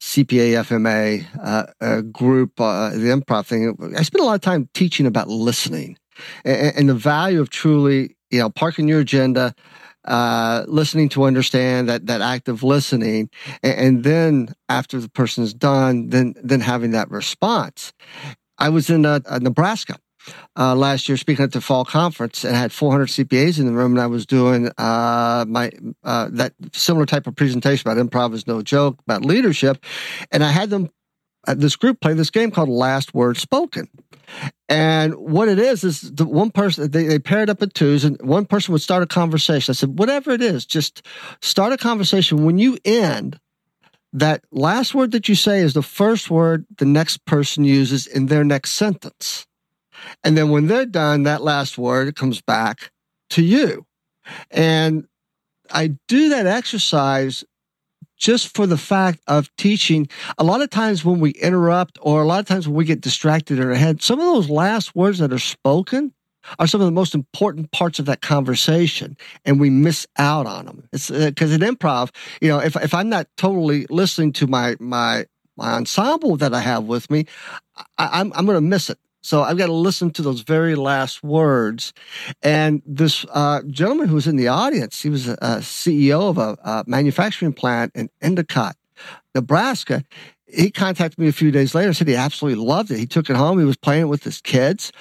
CPA 0.00 0.62
FMA 0.62 1.26
uh, 1.42 1.66
uh, 1.80 2.00
group, 2.02 2.60
uh, 2.60 2.90
the 2.90 3.08
improv 3.08 3.46
thing, 3.46 3.76
I 3.96 4.02
spent 4.02 4.22
a 4.22 4.24
lot 4.24 4.36
of 4.36 4.40
time 4.40 4.68
teaching 4.72 5.06
about 5.06 5.28
listening 5.28 5.98
and, 6.44 6.76
and 6.76 6.88
the 6.88 6.94
value 6.94 7.40
of 7.40 7.50
truly, 7.50 8.16
you 8.30 8.38
know, 8.38 8.50
parking 8.50 8.86
your 8.86 9.00
agenda, 9.00 9.52
uh, 10.04 10.64
listening 10.68 11.08
to 11.08 11.24
understand 11.24 11.88
that 11.88 12.06
that 12.06 12.20
active 12.20 12.62
listening, 12.62 13.28
and, 13.64 13.74
and 13.74 14.04
then 14.04 14.54
after 14.68 15.00
the 15.00 15.08
person 15.08 15.42
is 15.42 15.52
done, 15.52 16.10
then 16.10 16.34
then 16.40 16.60
having 16.60 16.92
that 16.92 17.10
response. 17.10 17.92
I 18.58 18.68
was 18.68 18.88
in 18.88 19.04
uh, 19.04 19.18
Nebraska 19.40 19.98
uh, 20.56 20.74
last 20.74 21.08
year 21.08 21.16
speaking 21.16 21.44
at 21.44 21.52
the 21.52 21.60
fall 21.60 21.84
conference 21.84 22.44
and 22.44 22.56
had 22.56 22.72
400 22.72 23.08
CPAs 23.08 23.58
in 23.58 23.66
the 23.66 23.72
room, 23.72 23.92
and 23.92 24.00
I 24.00 24.06
was 24.06 24.26
doing 24.26 24.70
uh, 24.78 25.44
my 25.48 25.70
uh, 26.04 26.28
that 26.32 26.54
similar 26.72 27.06
type 27.06 27.26
of 27.26 27.36
presentation 27.36 27.88
about 27.88 28.04
improv 28.04 28.34
is 28.34 28.46
no 28.46 28.62
joke 28.62 28.98
about 29.00 29.24
leadership, 29.24 29.84
and 30.30 30.42
I 30.42 30.50
had 30.50 30.70
them 30.70 30.90
uh, 31.46 31.54
this 31.54 31.76
group 31.76 32.00
play 32.00 32.14
this 32.14 32.30
game 32.30 32.50
called 32.50 32.68
Last 32.68 33.14
Word 33.14 33.36
Spoken. 33.36 33.88
And 34.68 35.14
what 35.14 35.48
it 35.48 35.58
is 35.58 35.84
is 35.84 36.00
the 36.00 36.26
one 36.26 36.50
person 36.50 36.90
they, 36.90 37.04
they 37.04 37.18
paired 37.18 37.48
up 37.48 37.62
in 37.62 37.70
twos, 37.70 38.04
and 38.04 38.20
one 38.20 38.46
person 38.46 38.72
would 38.72 38.82
start 38.82 39.02
a 39.02 39.06
conversation. 39.06 39.72
I 39.72 39.74
said, 39.74 39.98
whatever 39.98 40.32
it 40.32 40.42
is, 40.42 40.66
just 40.66 41.06
start 41.40 41.72
a 41.72 41.76
conversation. 41.76 42.44
When 42.44 42.58
you 42.58 42.76
end, 42.84 43.38
that 44.12 44.44
last 44.50 44.94
word 44.94 45.12
that 45.12 45.28
you 45.28 45.34
say 45.34 45.60
is 45.60 45.74
the 45.74 45.82
first 45.82 46.30
word 46.30 46.66
the 46.78 46.84
next 46.84 47.24
person 47.26 47.64
uses 47.64 48.06
in 48.06 48.26
their 48.26 48.44
next 48.44 48.72
sentence. 48.72 49.46
And 50.24 50.36
then 50.36 50.50
when 50.50 50.66
they're 50.66 50.86
done, 50.86 51.24
that 51.24 51.42
last 51.42 51.78
word 51.78 52.14
comes 52.16 52.40
back 52.40 52.90
to 53.30 53.42
you. 53.42 53.86
And 54.50 55.06
I 55.70 55.96
do 56.08 56.28
that 56.30 56.46
exercise 56.46 57.44
just 58.16 58.54
for 58.54 58.66
the 58.66 58.78
fact 58.78 59.20
of 59.26 59.54
teaching. 59.56 60.08
A 60.38 60.44
lot 60.44 60.62
of 60.62 60.70
times 60.70 61.04
when 61.04 61.20
we 61.20 61.30
interrupt 61.32 61.98
or 62.00 62.22
a 62.22 62.24
lot 62.26 62.40
of 62.40 62.46
times 62.46 62.66
when 62.66 62.76
we 62.76 62.84
get 62.84 63.00
distracted 63.00 63.58
in 63.58 63.66
our 63.66 63.74
head, 63.74 64.02
some 64.02 64.18
of 64.18 64.26
those 64.26 64.48
last 64.48 64.94
words 64.96 65.18
that 65.18 65.32
are 65.32 65.38
spoken 65.38 66.12
are 66.58 66.66
some 66.66 66.80
of 66.80 66.86
the 66.86 66.92
most 66.92 67.14
important 67.14 67.72
parts 67.72 67.98
of 67.98 68.06
that 68.06 68.22
conversation 68.22 69.16
and 69.44 69.60
we 69.60 69.68
miss 69.68 70.06
out 70.16 70.46
on 70.46 70.66
them. 70.66 70.88
It's 70.92 71.10
because 71.10 71.50
uh, 71.50 71.54
in 71.56 71.60
improv, 71.60 72.10
you 72.40 72.48
know, 72.48 72.60
if, 72.60 72.76
if 72.76 72.94
I'm 72.94 73.08
not 73.08 73.26
totally 73.36 73.86
listening 73.90 74.32
to 74.34 74.46
my, 74.46 74.76
my, 74.78 75.26
my 75.56 75.72
ensemble 75.72 76.36
that 76.36 76.54
I 76.54 76.60
have 76.60 76.84
with 76.84 77.10
me, 77.10 77.26
I, 77.98 78.20
I'm, 78.20 78.32
I'm 78.34 78.46
going 78.46 78.56
to 78.56 78.60
miss 78.60 78.90
it. 78.90 78.98
So 79.26 79.42
I've 79.42 79.58
got 79.58 79.66
to 79.66 79.72
listen 79.72 80.12
to 80.12 80.22
those 80.22 80.42
very 80.42 80.76
last 80.76 81.24
words. 81.24 81.92
And 82.44 82.80
this 82.86 83.26
uh, 83.32 83.62
gentleman 83.68 84.06
who 84.06 84.14
was 84.14 84.28
in 84.28 84.36
the 84.36 84.46
audience, 84.46 85.02
he 85.02 85.10
was 85.10 85.26
a, 85.26 85.32
a 85.32 85.56
CEO 85.56 86.30
of 86.30 86.38
a, 86.38 86.56
a, 86.62 86.84
manufacturing 86.86 87.52
plant 87.52 87.90
in 87.96 88.08
Endicott, 88.22 88.76
Nebraska. 89.34 90.04
He 90.46 90.70
contacted 90.70 91.18
me 91.18 91.26
a 91.26 91.32
few 91.32 91.50
days 91.50 91.74
later 91.74 91.88
and 91.88 91.96
said 91.96 92.06
he 92.06 92.14
absolutely 92.14 92.64
loved 92.64 92.92
it. 92.92 92.98
He 93.00 93.06
took 93.06 93.28
it 93.28 93.34
home. 93.34 93.58
He 93.58 93.64
was 93.64 93.76
playing 93.76 94.02
it 94.02 94.08
with 94.08 94.22
his 94.22 94.40
kids 94.40 94.92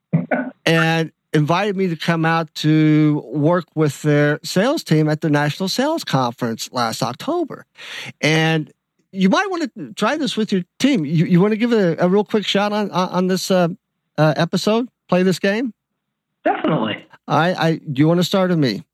and 0.64 1.12
invited 1.34 1.76
me 1.76 1.88
to 1.88 1.96
come 1.96 2.24
out 2.24 2.52
to 2.54 3.22
work 3.26 3.66
with 3.74 4.00
their 4.00 4.40
sales 4.42 4.82
team 4.82 5.10
at 5.10 5.20
the 5.20 5.28
national 5.28 5.68
sales 5.68 6.04
conference 6.04 6.72
last 6.72 7.02
October. 7.02 7.66
And 8.22 8.72
you 9.12 9.28
might 9.28 9.50
want 9.50 9.72
to 9.74 9.92
try 9.94 10.16
this 10.16 10.36
with 10.36 10.52
your 10.52 10.62
team. 10.78 11.04
You, 11.04 11.26
you 11.26 11.40
want 11.40 11.52
to 11.52 11.56
give 11.56 11.72
a, 11.72 11.96
a 11.98 12.08
real 12.08 12.24
quick 12.24 12.46
shot 12.46 12.72
on 12.72 12.90
on 12.90 13.26
this 13.26 13.50
uh, 13.50 13.68
uh, 14.16 14.34
episode? 14.36 14.88
Play 15.08 15.22
this 15.22 15.38
game. 15.38 15.72
Definitely. 16.44 17.06
I, 17.26 17.54
I 17.54 17.76
do 17.76 18.00
you 18.00 18.08
want 18.08 18.18
to 18.18 18.24
start 18.24 18.50
with 18.50 18.58
me? 18.58 18.84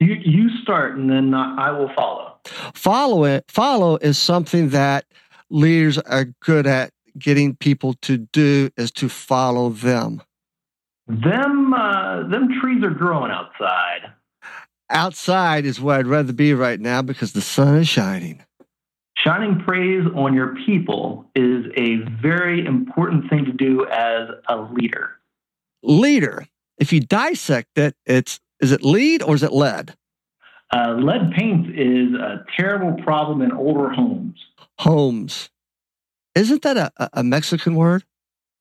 You 0.00 0.14
you 0.14 0.48
start, 0.62 0.96
and 0.96 1.08
then 1.08 1.34
I 1.34 1.70
will 1.70 1.90
follow. 1.94 2.36
Follow 2.74 3.24
it. 3.24 3.44
Follow 3.48 3.96
is 3.96 4.18
something 4.18 4.70
that 4.70 5.04
leaders 5.50 5.98
are 5.98 6.24
good 6.40 6.66
at 6.66 6.92
getting 7.18 7.54
people 7.54 7.94
to 8.02 8.18
do 8.18 8.70
is 8.76 8.90
to 8.92 9.08
follow 9.08 9.68
them. 9.70 10.22
Them, 11.06 11.74
uh, 11.74 12.28
them 12.28 12.48
trees 12.60 12.82
are 12.82 12.90
growing 12.90 13.30
outside. 13.30 14.12
Outside 14.88 15.64
is 15.64 15.80
where 15.80 15.98
I'd 15.98 16.06
rather 16.06 16.32
be 16.32 16.54
right 16.54 16.80
now 16.80 17.02
because 17.02 17.32
the 17.32 17.40
sun 17.40 17.76
is 17.76 17.88
shining. 17.88 18.42
Shining 19.24 19.60
praise 19.64 20.04
on 20.16 20.34
your 20.34 20.56
people 20.66 21.30
is 21.36 21.66
a 21.76 21.98
very 22.20 22.66
important 22.66 23.30
thing 23.30 23.44
to 23.44 23.52
do 23.52 23.86
as 23.86 24.28
a 24.48 24.56
leader. 24.56 25.10
Leader. 25.84 26.46
If 26.78 26.92
you 26.92 27.00
dissect 27.00 27.78
it, 27.78 27.94
it's 28.04 28.40
is 28.60 28.72
it 28.72 28.82
lead 28.82 29.22
or 29.22 29.34
is 29.34 29.44
it 29.44 29.52
lead? 29.52 29.94
Uh, 30.74 30.94
lead 30.94 31.32
paint 31.36 31.68
is 31.78 32.14
a 32.14 32.44
terrible 32.56 33.00
problem 33.04 33.42
in 33.42 33.52
older 33.52 33.90
homes. 33.90 34.38
Homes. 34.78 35.50
Isn't 36.34 36.62
that 36.62 36.76
a, 36.76 37.10
a 37.12 37.22
Mexican 37.22 37.74
word? 37.76 38.04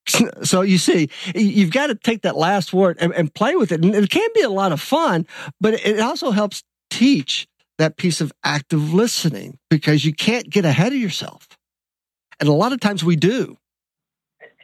So 0.43 0.61
you 0.61 0.79
see, 0.79 1.09
you've 1.35 1.71
got 1.71 1.87
to 1.87 1.95
take 1.95 2.23
that 2.23 2.35
last 2.35 2.73
word 2.73 2.97
and, 2.99 3.13
and, 3.13 3.33
play 3.33 3.55
with 3.55 3.71
it. 3.71 3.83
And 3.83 3.93
it 3.93 4.09
can 4.09 4.27
be 4.33 4.41
a 4.41 4.49
lot 4.49 4.71
of 4.71 4.81
fun, 4.81 5.27
but 5.61 5.75
it 5.75 5.99
also 5.99 6.31
helps 6.31 6.63
teach 6.89 7.47
that 7.81 7.97
piece 7.97 8.21
of 8.21 8.31
active 8.43 8.93
listening 8.93 9.57
because 9.69 10.05
you 10.05 10.13
can't 10.13 10.49
get 10.49 10.65
ahead 10.65 10.93
of 10.93 10.99
yourself. 10.99 11.47
And 12.39 12.47
a 12.47 12.53
lot 12.53 12.73
of 12.73 12.79
times 12.79 13.03
we 13.03 13.15
do. 13.15 13.57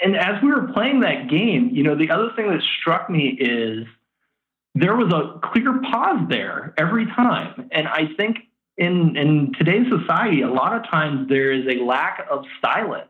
And 0.01 0.15
as 0.15 0.41
we 0.43 0.49
were 0.49 0.71
playing 0.73 0.99
that 0.99 1.27
game, 1.27 1.71
you 1.73 1.83
know, 1.83 1.95
the 1.95 2.11
other 2.11 2.29
thing 2.35 2.47
that 2.49 2.61
struck 2.79 3.09
me 3.09 3.29
is 3.29 3.87
there 4.75 4.95
was 4.95 5.11
a 5.11 5.39
clear 5.47 5.81
pause 5.81 6.27
there 6.29 6.75
every 6.77 7.05
time. 7.07 7.69
And 7.71 7.87
I 7.87 8.09
think 8.15 8.37
in, 8.77 9.17
in 9.17 9.53
today's 9.57 9.87
society, 9.89 10.41
a 10.41 10.49
lot 10.49 10.75
of 10.75 10.89
times 10.89 11.27
there 11.27 11.51
is 11.51 11.65
a 11.67 11.83
lack 11.83 12.25
of 12.29 12.45
silence. 12.61 13.09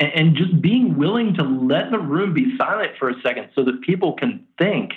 And, 0.00 0.12
and 0.14 0.36
just 0.36 0.62
being 0.62 0.96
willing 0.96 1.34
to 1.34 1.42
let 1.42 1.90
the 1.90 1.98
room 1.98 2.32
be 2.32 2.56
silent 2.56 2.92
for 2.98 3.10
a 3.10 3.20
second 3.22 3.50
so 3.54 3.64
that 3.64 3.82
people 3.82 4.14
can 4.14 4.46
think 4.58 4.92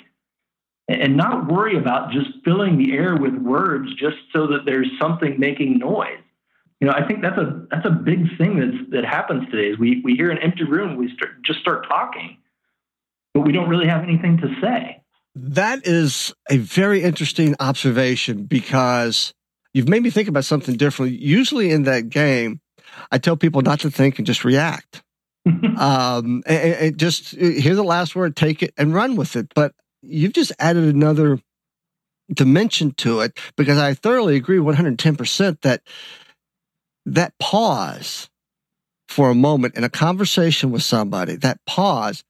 and 0.90 1.16
not 1.16 1.50
worry 1.50 1.76
about 1.76 2.10
just 2.10 2.28
filling 2.44 2.78
the 2.78 2.92
air 2.92 3.16
with 3.16 3.34
words 3.34 3.88
just 3.94 4.16
so 4.32 4.46
that 4.48 4.64
there's 4.64 4.88
something 5.00 5.38
making 5.38 5.78
noise. 5.78 6.18
You 6.80 6.88
know, 6.88 6.94
I 6.94 7.06
think 7.06 7.20
that's 7.22 7.38
a 7.38 7.66
that's 7.70 7.86
a 7.86 7.90
big 7.90 8.38
thing 8.38 8.58
that's 8.58 8.90
that 8.90 9.04
happens 9.04 9.48
today. 9.50 9.68
Is 9.68 9.78
we 9.78 10.00
we 10.02 10.14
hear 10.14 10.30
an 10.30 10.38
empty 10.38 10.64
room, 10.64 10.96
we 10.96 11.12
start, 11.14 11.42
just 11.44 11.60
start 11.60 11.86
talking, 11.86 12.38
but 13.34 13.42
we 13.42 13.52
don't 13.52 13.68
really 13.68 13.86
have 13.86 14.02
anything 14.02 14.38
to 14.38 14.48
say. 14.62 15.02
That 15.34 15.86
is 15.86 16.34
a 16.50 16.56
very 16.56 17.02
interesting 17.02 17.54
observation 17.60 18.44
because 18.44 19.32
you've 19.74 19.88
made 19.88 20.02
me 20.02 20.10
think 20.10 20.26
about 20.26 20.44
something 20.44 20.76
differently. 20.76 21.18
Usually 21.18 21.70
in 21.70 21.84
that 21.84 22.08
game, 22.08 22.60
I 23.12 23.18
tell 23.18 23.36
people 23.36 23.62
not 23.62 23.80
to 23.80 23.90
think 23.90 24.18
and 24.18 24.26
just 24.26 24.44
react. 24.44 25.02
um, 25.46 26.42
and, 26.46 26.74
and 26.74 26.98
just 26.98 27.30
hear 27.30 27.74
the 27.74 27.84
last 27.84 28.16
word, 28.16 28.36
take 28.36 28.62
it 28.62 28.74
and 28.76 28.92
run 28.92 29.16
with 29.16 29.36
it. 29.36 29.52
But 29.54 29.74
you've 30.02 30.32
just 30.32 30.52
added 30.58 30.94
another 30.94 31.40
dimension 32.32 32.92
to 32.92 33.20
it 33.20 33.38
because 33.56 33.78
I 33.78 33.94
thoroughly 33.94 34.36
agree 34.36 34.58
110% 34.58 35.60
that 35.62 35.82
that 37.06 37.32
pause 37.38 38.28
for 39.08 39.30
a 39.30 39.34
moment 39.34 39.74
in 39.74 39.82
a 39.82 39.88
conversation 39.88 40.70
with 40.70 40.82
somebody, 40.82 41.34
that 41.36 41.58
pause 41.66 42.22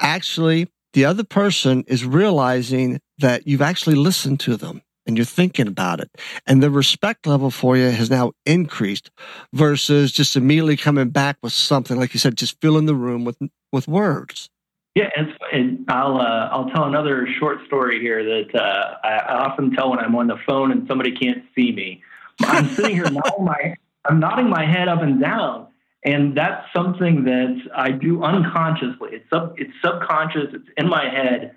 actually 0.00 0.68
the 0.94 1.04
other 1.04 1.24
person 1.24 1.84
is 1.86 2.04
realizing 2.04 3.00
that 3.18 3.46
you've 3.46 3.62
actually 3.62 3.96
listened 3.96 4.40
to 4.40 4.56
them 4.56 4.82
and 5.06 5.16
you're 5.16 5.24
thinking 5.24 5.66
about 5.66 6.00
it. 6.00 6.10
And 6.46 6.62
the 6.62 6.70
respect 6.70 7.26
level 7.26 7.50
for 7.50 7.76
you 7.76 7.90
has 7.90 8.10
now 8.10 8.32
increased 8.46 9.10
versus 9.52 10.12
just 10.12 10.36
immediately 10.36 10.76
coming 10.76 11.10
back 11.10 11.36
with 11.42 11.52
something, 11.52 11.98
like 11.98 12.14
you 12.14 12.20
said, 12.20 12.36
just 12.36 12.60
filling 12.60 12.86
the 12.86 12.94
room 12.94 13.24
with, 13.24 13.38
with 13.72 13.88
words. 13.88 14.48
Yeah, 14.94 15.08
and, 15.52 15.86
I'll 15.88 16.18
uh, 16.20 16.48
I'll 16.52 16.68
tell 16.70 16.84
another 16.84 17.26
short 17.38 17.64
story 17.66 18.00
here 18.00 18.22
that 18.22 18.54
uh, 18.54 18.96
I, 19.02 19.08
I 19.08 19.34
often 19.46 19.70
tell 19.70 19.90
when 19.90 19.98
I'm 19.98 20.14
on 20.16 20.26
the 20.26 20.36
phone 20.46 20.70
and 20.70 20.86
somebody 20.86 21.12
can't 21.12 21.44
see 21.54 21.72
me. 21.72 22.02
I'm 22.42 22.68
sitting 22.68 22.94
here 22.94 23.10
nodding 23.10 23.44
my 23.44 23.74
I'm 24.04 24.20
nodding 24.20 24.50
my 24.50 24.66
head 24.66 24.88
up 24.88 25.00
and 25.00 25.20
down, 25.20 25.68
and 26.04 26.36
that's 26.36 26.66
something 26.74 27.24
that 27.24 27.62
I 27.74 27.92
do 27.92 28.22
unconsciously. 28.22 29.10
It's 29.12 29.30
sub 29.30 29.54
it's 29.56 29.72
subconscious. 29.82 30.48
It's 30.52 30.68
in 30.76 30.88
my 30.88 31.08
head. 31.08 31.56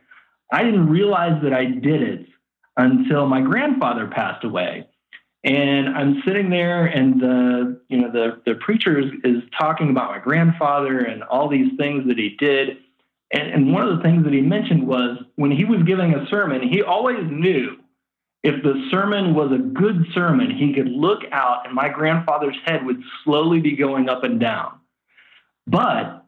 I 0.51 0.63
didn't 0.63 0.89
realize 0.89 1.41
that 1.43 1.53
I 1.53 1.65
did 1.65 2.01
it 2.01 2.27
until 2.77 3.25
my 3.25 3.41
grandfather 3.41 4.07
passed 4.07 4.43
away. 4.43 4.87
And 5.43 5.89
I'm 5.89 6.23
sitting 6.25 6.49
there, 6.49 6.85
and 6.85 7.21
the 7.21 7.81
you 7.89 7.99
know 7.99 8.11
the 8.11 8.41
the 8.45 8.55
preacher 8.55 8.99
is, 8.99 9.11
is 9.23 9.43
talking 9.57 9.89
about 9.89 10.09
my 10.09 10.19
grandfather 10.19 10.99
and 10.99 11.21
all 11.23 11.49
these 11.49 11.71
things 11.77 12.07
that 12.07 12.17
he 12.17 12.35
did. 12.39 12.77
And, 13.35 13.51
and 13.51 13.73
one 13.73 13.85
of 13.85 13.97
the 13.97 14.03
things 14.03 14.23
that 14.23 14.33
he 14.33 14.39
mentioned 14.39 14.87
was 14.87 15.17
when 15.35 15.51
he 15.51 15.65
was 15.65 15.83
giving 15.83 16.13
a 16.13 16.25
sermon, 16.27 16.67
he 16.67 16.81
always 16.81 17.19
knew 17.29 17.77
if 18.43 18.63
the 18.63 18.87
sermon 18.89 19.33
was 19.33 19.51
a 19.51 19.57
good 19.57 20.05
sermon, 20.13 20.51
he 20.51 20.73
could 20.73 20.87
look 20.87 21.23
out 21.31 21.65
and 21.65 21.75
my 21.75 21.89
grandfather's 21.89 22.55
head 22.63 22.85
would 22.85 23.01
slowly 23.23 23.59
be 23.59 23.75
going 23.75 24.07
up 24.07 24.23
and 24.23 24.39
down. 24.39 24.79
But 25.67 26.23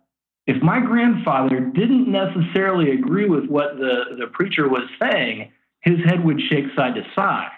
if 0.47 0.62
my 0.62 0.82
grandfather 0.82 1.60
didn't 1.60 2.12
necessarily 2.12 2.91
agree 2.91 3.30
with 3.30 3.45
what 3.45 3.78
the, 3.78 4.18
the 4.20 4.28
preacher 4.28 4.68
was 4.68 4.89
saying, 5.01 5.51
his 5.82 5.99
head 6.03 6.26
would 6.26 6.41
shake 6.49 6.66
side 6.76 6.95
to 6.95 7.05
side. 7.16 7.51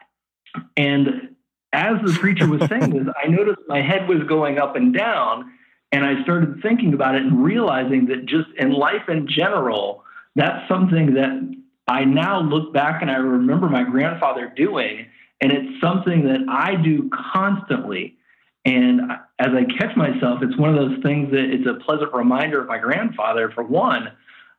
And 0.78 1.36
as 1.74 1.96
the 2.04 2.18
preacher 2.20 2.48
was 2.48 2.62
saying 2.68 2.92
this, 2.92 3.08
I 3.24 3.30
noticed 3.30 3.62
my 3.68 3.82
head 3.82 4.08
was 4.08 4.24
going 4.28 4.60
up 4.60 4.76
and 4.76 4.94
down. 4.94 5.52
And 5.92 6.06
I 6.06 6.22
started 6.24 6.62
thinking 6.62 6.94
about 6.94 7.16
it 7.16 7.24
and 7.24 7.44
realizing 7.44 8.06
that 8.08 8.26
just 8.26 8.48
in 8.58 8.72
life 8.72 9.08
in 9.08 9.28
general, 9.28 10.04
that's 10.36 10.68
something 10.68 11.16
that 11.16 11.58
I 11.88 12.06
now 12.06 12.42
look 12.42 12.74
back 12.74 13.02
and 13.02 13.10
I 13.10 13.16
remember 13.16 13.68
my 13.68 13.84
grandfather 13.84 14.54
doing. 14.56 15.08
And 15.42 15.52
it's 15.52 15.82
something 15.82 16.26
that 16.26 16.46
I 16.50 16.76
do 16.76 17.10
constantly. 17.34 18.18
And 18.66 19.02
as 19.40 19.48
I 19.54 19.64
catch 19.80 19.96
myself, 19.96 20.40
it's 20.44 20.58
one 20.58 20.70
of 20.70 20.76
those 20.76 21.02
things 21.02 21.32
that 21.32 21.46
it's 21.46 21.68
a 21.68 21.84
pleasant 21.86 22.14
reminder 22.14 22.62
of 22.62 22.68
my 22.68 22.78
grandfather, 22.78 23.52
for 23.56 23.64
one. 23.64 24.12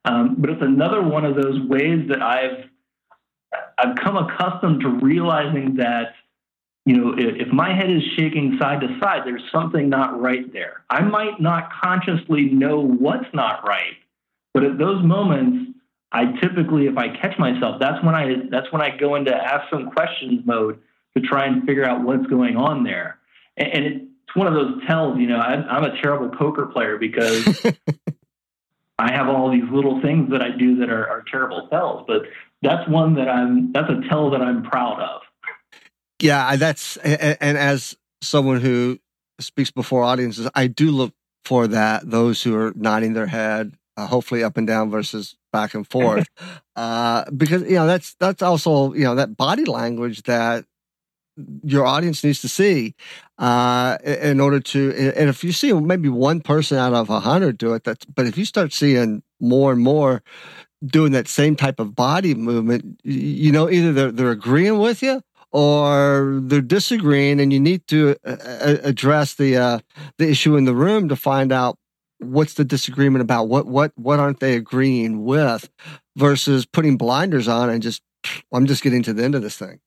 Um, 0.04 0.36
but 0.38 0.50
it's 0.50 0.62
another 0.62 1.02
one 1.02 1.24
of 1.24 1.36
those 1.36 1.60
ways 1.68 2.08
that 2.08 2.22
I've 2.22 2.64
I've 3.78 3.96
come 3.96 4.16
accustomed 4.16 4.80
to 4.82 4.88
realizing 4.88 5.76
that, 5.76 6.14
you 6.90 6.96
know, 6.96 7.14
if, 7.16 7.46
if 7.46 7.52
my 7.52 7.72
head 7.72 7.88
is 7.88 8.02
shaking 8.16 8.58
side 8.60 8.80
to 8.80 8.98
side, 9.00 9.20
there's 9.24 9.44
something 9.52 9.88
not 9.88 10.20
right 10.20 10.52
there. 10.52 10.82
I 10.90 11.02
might 11.02 11.40
not 11.40 11.70
consciously 11.80 12.46
know 12.46 12.80
what's 12.80 13.32
not 13.32 13.64
right, 13.64 13.94
but 14.52 14.64
at 14.64 14.76
those 14.76 15.00
moments, 15.04 15.78
I 16.10 16.32
typically, 16.40 16.86
if 16.88 16.98
I 16.98 17.16
catch 17.16 17.38
myself, 17.38 17.76
that's 17.78 18.04
when 18.04 18.16
I 18.16 18.34
that's 18.50 18.72
when 18.72 18.82
I 18.82 18.96
go 18.96 19.14
into 19.14 19.32
ask 19.32 19.70
some 19.70 19.92
questions 19.92 20.44
mode 20.44 20.80
to 21.16 21.22
try 21.22 21.46
and 21.46 21.64
figure 21.64 21.84
out 21.84 22.02
what's 22.02 22.26
going 22.26 22.56
on 22.56 22.82
there. 22.82 23.20
And, 23.56 23.68
and 23.68 23.84
it's 23.84 24.34
one 24.34 24.48
of 24.48 24.54
those 24.54 24.84
tells. 24.88 25.16
You 25.16 25.28
know, 25.28 25.38
I, 25.38 25.62
I'm 25.62 25.84
a 25.84 25.96
terrible 26.02 26.36
poker 26.36 26.66
player 26.66 26.98
because 26.98 27.66
I 28.98 29.12
have 29.12 29.28
all 29.28 29.52
these 29.52 29.70
little 29.70 30.02
things 30.02 30.32
that 30.32 30.42
I 30.42 30.50
do 30.50 30.74
that 30.80 30.90
are, 30.90 31.08
are 31.08 31.24
terrible 31.30 31.68
tells. 31.68 32.04
But 32.08 32.22
that's 32.62 32.88
one 32.88 33.14
that 33.14 33.28
I'm 33.28 33.70
that's 33.70 33.88
a 33.88 34.08
tell 34.08 34.30
that 34.30 34.42
I'm 34.42 34.64
proud 34.64 35.00
of. 35.00 35.22
Yeah, 36.20 36.56
that's 36.56 36.96
and, 36.98 37.36
and 37.40 37.58
as 37.58 37.96
someone 38.22 38.60
who 38.60 38.98
speaks 39.40 39.70
before 39.70 40.02
audiences, 40.02 40.48
I 40.54 40.66
do 40.66 40.90
look 40.90 41.14
for 41.44 41.66
that 41.68 42.08
those 42.08 42.42
who 42.42 42.54
are 42.56 42.72
nodding 42.76 43.14
their 43.14 43.26
head, 43.26 43.74
uh, 43.96 44.06
hopefully 44.06 44.44
up 44.44 44.56
and 44.56 44.66
down 44.66 44.90
versus 44.90 45.36
back 45.52 45.74
and 45.74 45.86
forth, 45.86 46.26
uh, 46.76 47.24
because 47.36 47.62
you 47.62 47.76
know 47.76 47.86
that's 47.86 48.14
that's 48.20 48.42
also 48.42 48.92
you 48.92 49.04
know 49.04 49.14
that 49.14 49.36
body 49.36 49.64
language 49.64 50.22
that 50.24 50.64
your 51.62 51.86
audience 51.86 52.22
needs 52.22 52.42
to 52.42 52.48
see 52.48 52.94
uh, 53.38 53.96
in 54.04 54.40
order 54.40 54.60
to 54.60 54.92
and 55.16 55.30
if 55.30 55.42
you 55.42 55.52
see 55.52 55.72
maybe 55.72 56.08
one 56.08 56.40
person 56.40 56.76
out 56.76 56.92
of 56.92 57.08
a 57.08 57.20
hundred 57.20 57.56
do 57.56 57.72
it 57.72 57.82
that's 57.84 58.04
but 58.04 58.26
if 58.26 58.36
you 58.36 58.44
start 58.44 58.72
seeing 58.74 59.22
more 59.40 59.72
and 59.72 59.80
more 59.80 60.22
doing 60.84 61.12
that 61.12 61.28
same 61.28 61.56
type 61.56 61.78
of 61.78 61.94
body 61.94 62.34
movement, 62.34 63.00
you 63.04 63.52
know, 63.52 63.70
either 63.70 63.92
they're, 63.92 64.12
they're 64.12 64.30
agreeing 64.30 64.78
with 64.78 65.02
you 65.02 65.22
or 65.52 66.40
they're 66.42 66.60
disagreeing, 66.60 67.40
and 67.40 67.52
you 67.52 67.60
need 67.60 67.86
to 67.88 68.16
uh, 68.24 68.36
uh, 68.44 68.76
address 68.82 69.34
the 69.34 69.56
uh, 69.56 69.78
the 70.18 70.28
issue 70.28 70.56
in 70.56 70.64
the 70.64 70.74
room 70.74 71.08
to 71.08 71.16
find 71.16 71.52
out 71.52 71.76
what's 72.18 72.54
the 72.54 72.64
disagreement 72.64 73.22
about. 73.22 73.48
What 73.48 73.66
what 73.66 73.92
what 73.96 74.20
aren't 74.20 74.40
they 74.40 74.54
agreeing 74.54 75.24
with? 75.24 75.68
Versus 76.16 76.66
putting 76.66 76.96
blinders 76.96 77.48
on 77.48 77.70
and 77.70 77.82
just 77.82 78.02
I'm 78.52 78.66
just 78.66 78.82
getting 78.82 79.02
to 79.04 79.12
the 79.12 79.24
end 79.24 79.34
of 79.34 79.42
this 79.42 79.56
thing. 79.56 79.80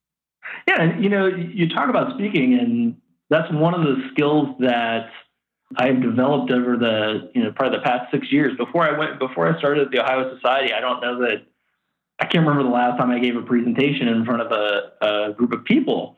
Yeah, 0.67 0.97
you 0.97 1.09
know, 1.09 1.27
you 1.27 1.69
talk 1.69 1.89
about 1.89 2.13
speaking, 2.17 2.57
and 2.57 2.95
that's 3.29 3.51
one 3.51 3.73
of 3.73 3.81
the 3.81 4.09
skills 4.11 4.55
that 4.59 5.09
I've 5.75 6.01
developed 6.01 6.51
over 6.51 6.77
the 6.77 7.31
you 7.33 7.43
know 7.43 7.51
probably 7.51 7.77
the 7.77 7.83
past 7.83 8.11
six 8.11 8.31
years. 8.31 8.55
Before 8.57 8.83
I 8.83 8.97
went 8.97 9.19
before 9.19 9.53
I 9.53 9.57
started 9.59 9.89
the 9.91 9.99
Ohio 9.99 10.33
Society, 10.35 10.73
I 10.73 10.81
don't 10.81 11.01
know 11.01 11.19
that 11.21 11.45
I 12.19 12.25
can't 12.25 12.45
remember 12.45 12.63
the 12.63 12.69
last 12.69 12.97
time 12.97 13.11
I 13.11 13.19
gave 13.19 13.35
a 13.35 13.41
presentation 13.41 14.07
in 14.07 14.25
front 14.25 14.41
of 14.41 14.51
a, 14.51 15.05
a 15.05 15.33
group 15.33 15.51
of 15.51 15.65
people. 15.65 16.17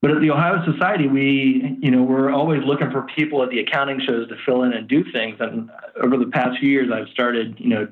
But 0.00 0.10
at 0.10 0.20
the 0.20 0.30
Ohio 0.30 0.62
Society, 0.70 1.08
we, 1.08 1.78
you 1.80 1.90
know, 1.90 2.02
we're 2.02 2.30
always 2.30 2.62
looking 2.64 2.90
for 2.90 3.06
people 3.16 3.42
at 3.42 3.48
the 3.50 3.60
accounting 3.60 4.00
shows 4.06 4.28
to 4.28 4.36
fill 4.44 4.64
in 4.64 4.72
and 4.74 4.86
do 4.86 5.04
things. 5.12 5.36
And 5.40 5.70
over 6.02 6.18
the 6.18 6.26
past 6.26 6.58
few 6.58 6.68
years, 6.68 6.90
I've 6.92 7.08
started, 7.08 7.58
you 7.58 7.68
know, 7.68 7.88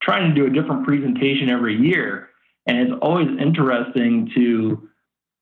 trying 0.00 0.28
to 0.28 0.34
do 0.34 0.46
a 0.46 0.50
different 0.50 0.86
presentation 0.86 1.50
every 1.50 1.76
year. 1.76 2.28
And 2.66 2.78
it's 2.78 2.92
always 3.02 3.26
interesting 3.40 4.30
to, 4.36 4.88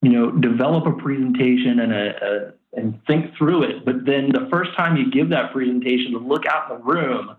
you 0.02 0.10
know, 0.10 0.30
develop 0.30 0.86
a 0.86 0.92
presentation 0.92 1.80
and 1.80 1.92
a, 1.92 2.24
a 2.24 2.52
and 2.78 3.00
think 3.06 3.36
through 3.36 3.64
it. 3.64 3.84
But 3.84 4.04
then 4.04 4.30
the 4.32 4.48
first 4.50 4.76
time 4.76 4.96
you 4.96 5.10
give 5.10 5.30
that 5.30 5.52
presentation, 5.52 6.12
to 6.12 6.18
look 6.18 6.46
out 6.46 6.70
in 6.70 6.78
the 6.78 6.84
room 6.84 7.36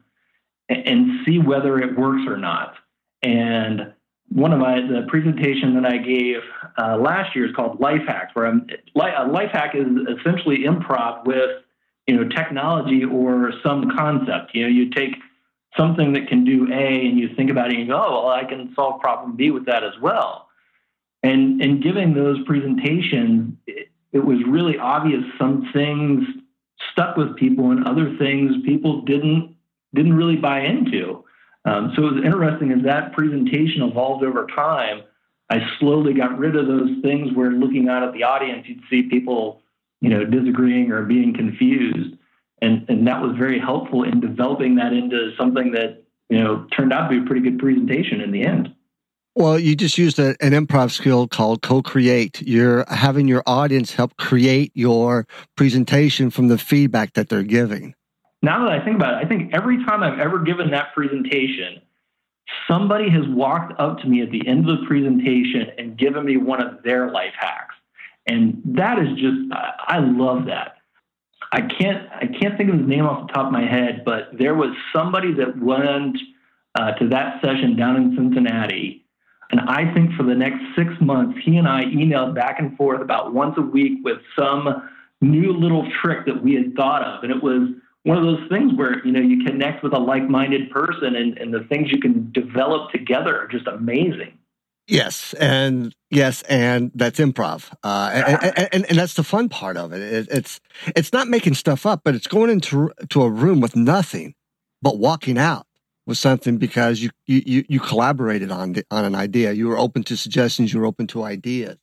and, 0.70 0.88
and 0.88 1.26
see 1.26 1.40
whether 1.40 1.80
it 1.80 1.98
works 1.98 2.24
or 2.28 2.38
not. 2.38 2.76
And 3.24 3.94
one 4.30 4.52
of 4.52 4.60
my 4.60 4.82
the 4.82 5.06
presentation 5.08 5.74
that 5.76 5.86
I 5.86 5.98
gave 5.98 6.38
uh, 6.78 6.98
last 6.98 7.36
year 7.36 7.48
is 7.48 7.56
called 7.56 7.80
Life 7.80 8.02
Hacks, 8.08 8.36
where 8.36 8.48
I'm, 8.48 8.68
a 8.96 9.28
life 9.28 9.52
hack 9.52 9.74
is 9.74 9.88
essentially 10.20 10.60
improv 10.60 11.26
with 11.26 11.64
you 12.08 12.16
know 12.16 12.28
technology 12.30 13.04
or 13.04 13.54
some 13.64 13.92
concept. 13.98 14.54
You 14.54 14.64
know, 14.64 14.70
you 14.70 14.90
take 14.90 15.16
something 15.78 16.14
that 16.14 16.28
can 16.28 16.44
do 16.44 16.68
A 16.72 17.06
and 17.06 17.18
you 17.18 17.36
think 17.36 17.50
about 17.50 17.68
it 17.68 17.78
and 17.78 17.82
you 17.82 17.88
go, 17.88 18.04
oh, 18.04 18.26
well, 18.26 18.30
I 18.30 18.44
can 18.44 18.74
solve 18.76 19.00
problem 19.00 19.36
B 19.36 19.52
with 19.52 19.66
that 19.68 19.84
as 19.84 19.94
well. 20.02 20.48
And 21.24 21.62
and 21.62 21.82
giving 21.82 22.14
those 22.14 22.44
presentations, 22.46 23.56
it, 23.66 23.90
it 24.12 24.26
was 24.26 24.40
really 24.48 24.78
obvious 24.78 25.24
some 25.38 25.70
things 25.74 26.24
stuck 26.92 27.18
with 27.18 27.36
people 27.38 27.72
and 27.72 27.88
other 27.88 28.16
things 28.18 28.52
people 28.66 29.02
didn't 29.02 29.56
didn't 29.94 30.14
really 30.14 30.36
buy 30.36 30.62
into. 30.62 31.24
Um, 31.68 31.92
so 31.96 32.08
it 32.08 32.14
was 32.14 32.24
interesting 32.24 32.72
as 32.72 32.84
that 32.86 33.12
presentation 33.12 33.82
evolved 33.82 34.24
over 34.24 34.48
time. 34.56 35.02
I 35.50 35.60
slowly 35.80 36.14
got 36.14 36.38
rid 36.38 36.56
of 36.56 36.66
those 36.66 36.92
things 37.02 37.34
where 37.36 37.52
looking 37.52 37.90
out 37.90 38.04
at 38.04 38.14
the 38.14 38.24
audience, 38.24 38.66
you'd 38.70 38.84
see 38.90 39.04
people, 39.04 39.62
you 40.00 40.10
know, 40.10 40.24
disagreeing 40.24 40.92
or 40.92 41.04
being 41.04 41.34
confused. 41.34 42.16
And, 42.62 42.86
and 42.88 43.06
that 43.08 43.22
was 43.22 43.36
very 43.38 43.60
helpful 43.60 44.04
in 44.04 44.22
developing 44.22 44.76
that 44.76 44.94
into 44.94 45.32
something 45.38 45.74
that, 45.74 46.04
you 46.30 46.42
know, 46.42 46.68
turned 46.76 46.94
out 46.94 47.10
to 47.10 47.20
be 47.20 47.24
a 47.24 47.28
pretty 47.28 47.42
good 47.42 47.60
presentation 47.60 48.22
in 48.22 48.32
the 48.32 48.44
end. 48.44 48.74
Well, 49.36 49.60
you 49.60 49.76
just 49.76 49.98
used 49.98 50.20
a, 50.20 50.36
an 50.40 50.54
improv 50.54 50.92
skill 50.92 51.28
called 51.28 51.62
co-create. 51.62 52.42
You're 52.42 52.86
having 52.88 53.28
your 53.28 53.44
audience 53.46 53.94
help 53.94 54.16
create 54.16 54.72
your 54.74 55.28
presentation 55.58 56.30
from 56.30 56.48
the 56.48 56.58
feedback 56.58 57.14
that 57.14 57.28
they're 57.28 57.44
giving 57.44 57.94
now 58.42 58.66
that 58.66 58.72
I 58.72 58.84
think 58.84 58.96
about 58.98 59.16
it, 59.16 59.26
I 59.26 59.28
think 59.28 59.54
every 59.54 59.84
time 59.86 60.04
I've 60.04 60.20
ever 60.20 60.40
given 60.40 60.72
that 60.72 60.94
presentation, 60.94 61.82
somebody 62.68 63.10
has 63.10 63.28
walked 63.28 63.80
up 63.80 64.00
to 64.00 64.08
me 64.08 64.22
at 64.22 64.32
the 64.32 64.48
end 64.48 64.70
of 64.70 64.80
the 64.80 64.86
presentation 64.86 65.72
and 65.78 65.98
given 65.98 66.26
me 66.26 66.38
one 66.38 66.62
of 66.62 66.84
their 66.84 67.12
life 67.12 67.34
hacks. 67.38 67.76
And 68.28 68.62
that 68.66 69.00
is 69.00 69.10
just, 69.18 69.38
I 69.52 70.00
love 70.00 70.46
that. 70.46 70.78
I 71.52 71.62
can't, 71.62 72.10
I 72.12 72.28
can't 72.28 72.58
think 72.58 72.70
of 72.70 72.78
his 72.78 72.88
name 72.88 73.06
off 73.06 73.28
the 73.28 73.34
top 73.34 73.48
of 73.48 73.52
my 73.54 73.66
head, 73.66 74.04
but 74.06 74.30
there 74.38 74.54
was 74.54 74.76
somebody 74.94 75.34
that 75.36 75.58
went 75.62 76.18
uh, 76.76 76.92
to 76.94 77.08
that 77.10 77.42
session 77.42 77.76
down 77.78 77.96
in 77.96 78.16
Cincinnati. 78.16 79.06
And 79.50 79.62
I 79.62 79.94
think 79.94 80.14
for 80.16 80.24
the 80.24 80.36
next 80.36 80.62
six 80.76 80.92
months, 81.00 81.40
he 81.44 81.56
and 81.56 81.68
I 81.68 81.86
emailed 81.86 82.36
back 82.36 82.60
and 82.60 82.76
forth 82.76 83.02
about 83.02 83.34
once 83.34 83.56
a 83.58 83.62
week 83.62 84.00
with 84.04 84.18
some 84.38 84.90
new 85.22 85.54
little 85.54 85.90
trick 86.02 86.26
that 86.26 86.44
we 86.44 86.54
had 86.54 86.76
thought 86.76 87.02
of. 87.02 87.24
And 87.24 87.32
it 87.32 87.42
was, 87.42 87.70
one 88.08 88.18
of 88.18 88.24
those 88.24 88.48
things 88.48 88.72
where 88.74 89.06
you 89.06 89.12
know 89.12 89.20
you 89.20 89.44
connect 89.44 89.84
with 89.84 89.94
a 89.94 90.00
like-minded 90.00 90.72
person 90.72 91.16
and, 91.16 91.38
and 91.38 91.54
the 91.54 91.66
things 91.66 91.92
you 91.92 92.00
can 92.00 92.32
develop 92.32 92.90
together 92.92 93.38
are 93.38 93.48
just 93.48 93.68
amazing. 93.68 94.40
Yes 94.88 95.34
and 95.34 95.94
yes 96.10 96.42
and 96.44 96.92
that's 96.96 97.20
improv 97.20 97.70
uh, 97.84 98.10
and, 98.14 98.70
and, 98.72 98.86
and, 98.86 98.98
that's 98.98 99.16
the 99.16 99.24
fun 99.24 99.50
part 99.50 99.76
of 99.76 99.92
it. 99.92 100.02
it 100.02 100.28
it's 100.32 100.62
it's 100.96 101.12
not 101.12 101.28
making 101.28 101.56
stuff 101.56 101.86
up 101.86 102.00
but 102.06 102.16
it's 102.16 102.28
going 102.28 102.50
into 102.50 102.90
to 103.10 103.24
a 103.24 103.30
room 103.30 103.60
with 103.60 103.76
nothing 103.76 104.34
but 104.82 104.98
walking 104.98 105.38
out 105.38 105.68
with 106.06 106.18
something 106.18 106.58
because 106.58 107.02
you 107.02 107.10
you 107.26 107.66
you 107.68 107.80
collaborated 107.82 108.50
on 108.50 108.72
the, 108.72 108.86
on 108.90 109.04
an 109.04 109.16
idea. 109.16 109.52
You 109.52 109.68
were 109.68 109.78
open 109.78 110.04
to 110.04 110.16
suggestions 110.16 110.72
you 110.72 110.80
were 110.80 110.86
open 110.86 111.08
to 111.08 111.24
ideas. 111.24 111.78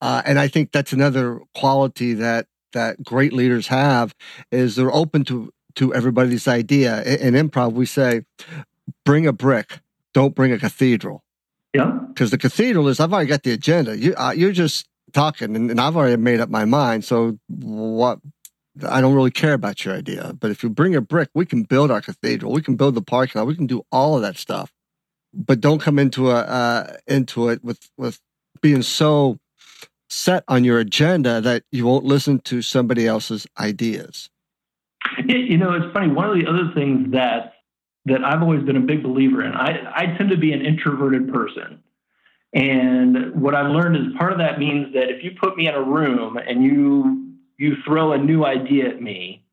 Uh, 0.00 0.22
and 0.24 0.38
i 0.38 0.48
think 0.48 0.72
that's 0.72 0.94
another 0.94 1.40
quality 1.54 2.14
that 2.14 2.46
that 2.72 3.02
great 3.02 3.32
leaders 3.32 3.66
have 3.66 4.14
is 4.50 4.76
they're 4.76 4.94
open 4.94 5.24
to 5.24 5.50
to 5.78 5.94
everybody's 5.94 6.46
idea. 6.46 7.02
In, 7.02 7.34
in 7.34 7.48
improv, 7.48 7.72
we 7.72 7.86
say, 7.86 8.22
bring 9.04 9.26
a 9.26 9.32
brick, 9.32 9.80
don't 10.12 10.34
bring 10.34 10.52
a 10.52 10.58
cathedral. 10.58 11.24
Yeah. 11.72 11.98
Because 12.08 12.30
the 12.30 12.38
cathedral 12.38 12.88
is, 12.88 13.00
I've 13.00 13.12
already 13.12 13.28
got 13.28 13.42
the 13.42 13.52
agenda. 13.52 13.96
You, 13.96 14.14
uh, 14.14 14.32
you're 14.32 14.52
just 14.52 14.88
talking, 15.12 15.54
and, 15.54 15.70
and 15.70 15.80
I've 15.80 15.96
already 15.96 16.16
made 16.16 16.40
up 16.40 16.48
my 16.48 16.64
mind. 16.64 17.04
So 17.04 17.38
what? 17.48 18.18
I 18.88 19.00
don't 19.00 19.14
really 19.14 19.30
care 19.32 19.54
about 19.54 19.84
your 19.84 19.94
idea. 19.94 20.34
But 20.38 20.50
if 20.50 20.62
you 20.62 20.70
bring 20.70 20.94
a 20.94 21.00
brick, 21.00 21.30
we 21.34 21.46
can 21.46 21.64
build 21.64 21.90
our 21.90 22.00
cathedral. 22.00 22.52
We 22.52 22.62
can 22.62 22.76
build 22.76 22.94
the 22.94 23.02
parking 23.02 23.38
lot. 23.38 23.48
We 23.48 23.56
can 23.56 23.66
do 23.66 23.82
all 23.90 24.14
of 24.14 24.22
that 24.22 24.36
stuff. 24.36 24.72
But 25.34 25.60
don't 25.60 25.80
come 25.80 25.98
into 25.98 26.30
a 26.30 26.36
uh, 26.36 26.96
into 27.06 27.48
it 27.48 27.62
with 27.62 27.90
with 27.96 28.20
being 28.60 28.82
so 28.82 29.38
set 30.08 30.44
on 30.48 30.64
your 30.64 30.78
agenda 30.78 31.40
that 31.40 31.64
you 31.70 31.86
won't 31.86 32.04
listen 32.04 32.38
to 32.40 32.62
somebody 32.62 33.06
else's 33.06 33.46
ideas. 33.58 34.30
You 35.28 35.58
know, 35.58 35.72
it's 35.74 35.92
funny. 35.92 36.08
One 36.08 36.28
of 36.30 36.36
the 36.36 36.46
other 36.48 36.72
things 36.74 37.12
that 37.12 37.52
that 38.06 38.24
I've 38.24 38.42
always 38.42 38.62
been 38.64 38.76
a 38.76 38.80
big 38.80 39.02
believer 39.02 39.44
in. 39.44 39.52
I, 39.52 39.92
I 39.94 40.06
tend 40.16 40.30
to 40.30 40.36
be 40.38 40.52
an 40.52 40.64
introverted 40.64 41.32
person. 41.32 41.82
And 42.54 43.38
what 43.40 43.54
I've 43.54 43.70
learned 43.70 43.96
is 43.96 44.16
part 44.18 44.32
of 44.32 44.38
that 44.38 44.58
means 44.58 44.94
that 44.94 45.10
if 45.10 45.22
you 45.22 45.32
put 45.38 45.56
me 45.58 45.68
in 45.68 45.74
a 45.74 45.82
room 45.82 46.38
and 46.38 46.64
you 46.64 47.34
you 47.58 47.74
throw 47.84 48.12
a 48.12 48.18
new 48.18 48.46
idea 48.46 48.88
at 48.88 49.02
me, 49.02 49.44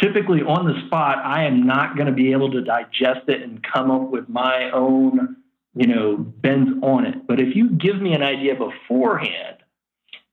typically 0.00 0.40
on 0.40 0.66
the 0.66 0.86
spot, 0.86 1.18
I 1.18 1.44
am 1.44 1.66
not 1.66 1.96
going 1.96 2.06
to 2.06 2.12
be 2.12 2.32
able 2.32 2.50
to 2.52 2.62
digest 2.62 3.28
it 3.28 3.42
and 3.42 3.62
come 3.62 3.90
up 3.90 4.08
with 4.08 4.28
my 4.28 4.70
own, 4.70 5.36
you 5.74 5.86
know, 5.86 6.16
bends 6.16 6.70
on 6.82 7.04
it. 7.04 7.26
But 7.26 7.40
if 7.40 7.54
you 7.54 7.70
give 7.70 8.00
me 8.00 8.14
an 8.14 8.22
idea 8.22 8.54
beforehand 8.54 9.58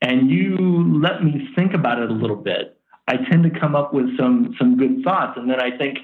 and 0.01 0.29
you 0.29 0.55
let 1.01 1.23
me 1.23 1.49
think 1.55 1.73
about 1.73 1.99
it 2.01 2.09
a 2.09 2.13
little 2.13 2.37
bit, 2.37 2.76
I 3.07 3.17
tend 3.17 3.43
to 3.43 3.59
come 3.59 3.75
up 3.75 3.93
with 3.93 4.17
some 4.17 4.55
some 4.59 4.77
good 4.77 5.03
thoughts, 5.03 5.37
and 5.37 5.49
then 5.49 5.61
I 5.61 5.75
think, 5.77 5.99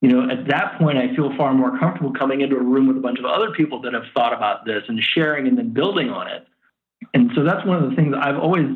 you 0.00 0.08
know, 0.08 0.30
at 0.30 0.48
that 0.48 0.78
point, 0.78 0.98
I 0.98 1.14
feel 1.14 1.36
far 1.36 1.52
more 1.52 1.78
comfortable 1.78 2.12
coming 2.12 2.40
into 2.40 2.56
a 2.56 2.62
room 2.62 2.88
with 2.88 2.96
a 2.96 3.00
bunch 3.00 3.18
of 3.18 3.26
other 3.26 3.50
people 3.50 3.80
that 3.82 3.92
have 3.92 4.04
thought 4.14 4.32
about 4.32 4.64
this 4.64 4.82
and 4.88 5.00
sharing 5.14 5.46
and 5.46 5.58
then 5.58 5.72
building 5.72 6.08
on 6.08 6.28
it. 6.28 6.46
And 7.14 7.30
so 7.34 7.44
that's 7.44 7.66
one 7.66 7.82
of 7.82 7.90
the 7.90 7.96
things 7.96 8.14
I've 8.18 8.38
always 8.38 8.66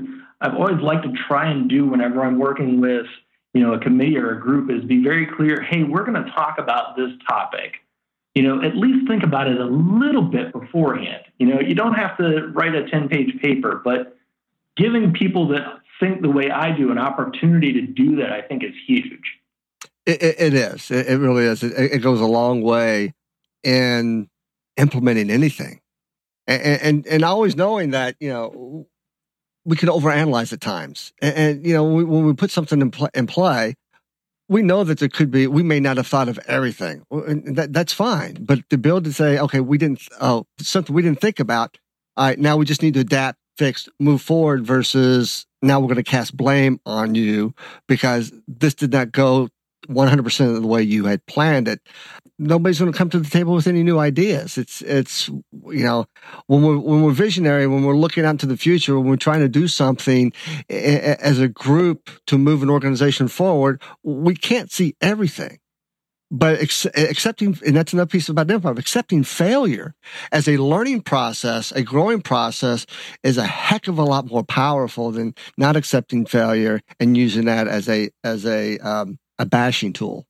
I've 0.41 0.55
always 0.55 0.81
liked 0.83 1.05
to 1.05 1.13
try 1.29 1.51
and 1.51 1.69
do 1.69 1.87
whenever 1.87 2.23
I'm 2.23 2.39
working 2.39 2.81
with 2.81 3.07
you 3.55 3.63
know 3.63 3.73
a 3.73 3.79
committee 3.79 4.19
or 4.19 4.37
a 4.37 4.41
group 4.41 4.71
is 4.71 4.85
be 4.85 5.03
very 5.03 5.27
clear. 5.27 5.63
Hey, 5.63 5.83
we're 5.83 6.05
going 6.05 6.23
to 6.23 6.31
talk 6.33 6.59
about 6.59 6.97
this 6.97 7.11
topic. 7.29 7.77
You 8.35 8.43
know, 8.43 8.63
at 8.63 8.77
least 8.77 9.09
think 9.09 9.23
about 9.23 9.49
it 9.49 9.59
a 9.59 9.65
little 9.65 10.21
bit 10.21 10.53
beforehand. 10.53 11.23
You 11.39 11.47
know, 11.47 11.61
you 11.61 11.75
don't 11.75 11.95
have 11.95 12.19
to 12.19 12.49
write 12.49 12.75
a 12.75 12.87
10 12.87 13.09
page 13.09 13.33
paper, 13.41 13.81
but 13.83 14.15
giving 14.77 15.15
people 15.15 15.49
that 15.49 15.63
think 16.01 16.23
the 16.23 16.31
way 16.31 16.51
I 16.51 16.77
do, 16.77 16.91
an 16.91 16.99
opportunity 16.99 17.73
to 17.75 17.83
do 17.83 18.17
that, 18.17 18.33
I 18.33 18.43
think 18.43 18.63
is 18.63 18.75
huge. 18.87 19.39
it, 20.07 20.23
it 20.23 20.55
is. 20.55 20.91
It, 20.91 21.07
it, 21.07 21.19
really 21.19 21.45
is. 21.45 21.63
It, 21.63 21.73
it, 21.77 21.99
goes 21.99 22.21
a 22.21 22.27
long 22.27 22.63
way 22.63 23.15
in 23.63 24.29
implementing 24.77 25.31
anything, 25.31 25.81
and, 26.47 26.63
and 26.63 27.07
and 27.07 27.25
always 27.25 27.57
knowing 27.57 27.91
that 27.91 28.17
you 28.21 28.29
know 28.29 28.87
we 29.65 29.77
can 29.77 29.89
overanalyze 29.89 30.53
at 30.53 30.61
times, 30.61 31.13
and, 31.21 31.35
and 31.37 31.67
you 31.67 31.75
know 31.75 31.85
we, 31.85 32.05
when 32.05 32.25
we 32.25 32.35
put 32.35 32.51
something 32.51 32.81
in, 32.81 32.91
pl- 32.91 33.11
in 33.15 33.27
play. 33.27 33.75
We 34.49 34.63
know 34.63 34.85
that 34.85 35.01
there 35.01 35.09
could 35.09 35.33
be, 35.33 35.49
we 35.49 35.65
may 35.65 35.81
not 35.81 35.97
have 35.97 36.07
thought 36.07 36.29
of 36.29 36.39
everything. 36.47 37.05
And 37.11 37.57
that, 37.57 37.73
that's 37.73 37.93
fine. 37.93 38.37
But 38.39 38.61
to 38.71 38.79
be 38.79 38.89
able 38.89 39.03
to 39.03 39.13
say, 39.13 39.41
okay, 39.41 39.59
we 39.59 39.77
didn't, 39.77 40.07
oh, 40.21 40.47
something 40.61 40.95
we 40.95 41.03
didn't 41.03 41.21
think 41.21 41.41
about. 41.41 41.79
All 42.17 42.27
right, 42.27 42.39
now 42.39 42.57
we 42.57 42.65
just 42.65 42.81
need 42.81 42.95
to 42.95 43.01
adapt 43.01 43.41
fix 43.57 43.89
move 43.99 44.23
forward 44.23 44.67
versus 44.67 45.46
now 45.63 45.81
we're 45.81 45.89
going 45.89 45.97
to 45.97 46.03
cast 46.03 46.37
blame 46.37 46.81
on 46.87 47.15
you 47.15 47.55
because 47.89 48.33
this 48.47 48.75
did 48.75 48.93
not 48.93 49.13
go 49.13 49.49
100% 49.89 50.57
of 50.57 50.63
the 50.63 50.67
way 50.67 50.83
you 50.83 51.05
had 51.07 51.25
planned 51.27 51.69
it. 51.69 51.81
Nobody's 52.39 52.79
going 52.79 52.93
to 52.93 52.99
come 52.99 53.09
to 53.11 53.19
the 53.19 53.31
table 53.31 53.55
with 53.55 53.67
any 53.67 53.83
new 53.83 53.99
ideas. 53.99 54.59
It's, 54.59 54.83
it's, 54.83 55.29
you 55.29 55.85
know, 55.85 56.07
when 56.49 56.63
we're, 56.63 56.79
when 56.79 57.03
we're 57.03 57.13
visionary, 57.13 57.67
when 57.67 57.85
we're 57.85 57.97
looking 57.97 58.25
out 58.25 58.39
to 58.41 58.47
the 58.47 58.59
future, 58.59 58.99
when 58.99 59.09
we're 59.09 59.17
trying 59.17 59.41
to 59.41 59.49
do 59.49 59.69
something 59.69 60.33
as 60.69 61.39
a 61.39 61.49
group 61.49 62.11
to 62.27 62.37
move 62.37 62.63
an 62.63 62.71
organization 62.71 63.29
forward, 63.29 63.81
we 64.03 64.35
can't 64.35 64.71
see 64.71 64.97
everything 65.01 65.59
but 66.31 66.61
ex- 66.61 66.87
accepting, 66.87 67.59
and 67.65 67.77
that's 67.77 67.93
another 67.93 68.09
piece 68.09 68.29
about 68.29 68.49
improv, 68.49 68.79
accepting 68.79 69.23
failure 69.23 69.95
as 70.33 70.49
a 70.49 70.57
learning 70.57 71.03
process, 71.03 71.73
a 71.73 71.83
growing 71.83 72.21
process 72.21 72.87
is 73.23 73.39
a 73.39 73.47
heck 73.47 73.89
of 73.89 73.99
a 73.99 74.05
lot 74.05 74.27
more 74.27 74.45
powerful 74.45 75.11
than 75.11 75.35
not 75.57 75.77
accepting 75.77 76.27
failure 76.27 76.81
and 76.99 77.17
using 77.17 77.45
that 77.45 77.69
as 77.69 77.89
a, 77.89 78.11
as 78.25 78.45
a, 78.45 78.79
um, 78.79 79.19
a 79.39 79.47
bashing 79.47 79.93
tool. 79.93 80.27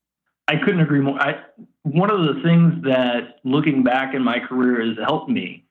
I 0.48 0.56
couldn't 0.56 0.80
agree 0.80 1.00
more. 1.00 1.20
I, 1.20 1.40
one 1.82 2.10
of 2.10 2.20
the 2.20 2.42
things 2.42 2.84
that 2.84 3.38
looking 3.44 3.82
back 3.82 4.14
in 4.14 4.22
my 4.22 4.38
career 4.38 4.84
has 4.86 4.96
helped 5.04 5.30
me, 5.30 5.64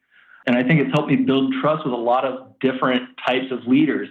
and 0.47 0.55
I 0.57 0.63
think 0.63 0.81
it's 0.81 0.91
helped 0.91 1.09
me 1.09 1.17
build 1.17 1.53
trust 1.61 1.85
with 1.85 1.93
a 1.93 1.97
lot 1.97 2.25
of 2.25 2.59
different 2.59 3.03
types 3.25 3.51
of 3.51 3.67
leaders, 3.67 4.09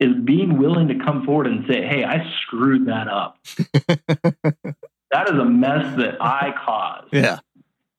is 0.00 0.12
being 0.24 0.58
willing 0.58 0.88
to 0.88 0.98
come 1.04 1.24
forward 1.24 1.46
and 1.46 1.64
say, 1.68 1.86
Hey, 1.86 2.04
I 2.04 2.24
screwed 2.42 2.86
that 2.88 3.08
up. 3.08 3.38
that 5.14 5.32
is 5.32 5.38
a 5.38 5.44
mess 5.44 5.96
that 5.96 6.20
I 6.20 6.52
caused. 6.64 7.12
Yeah. 7.12 7.38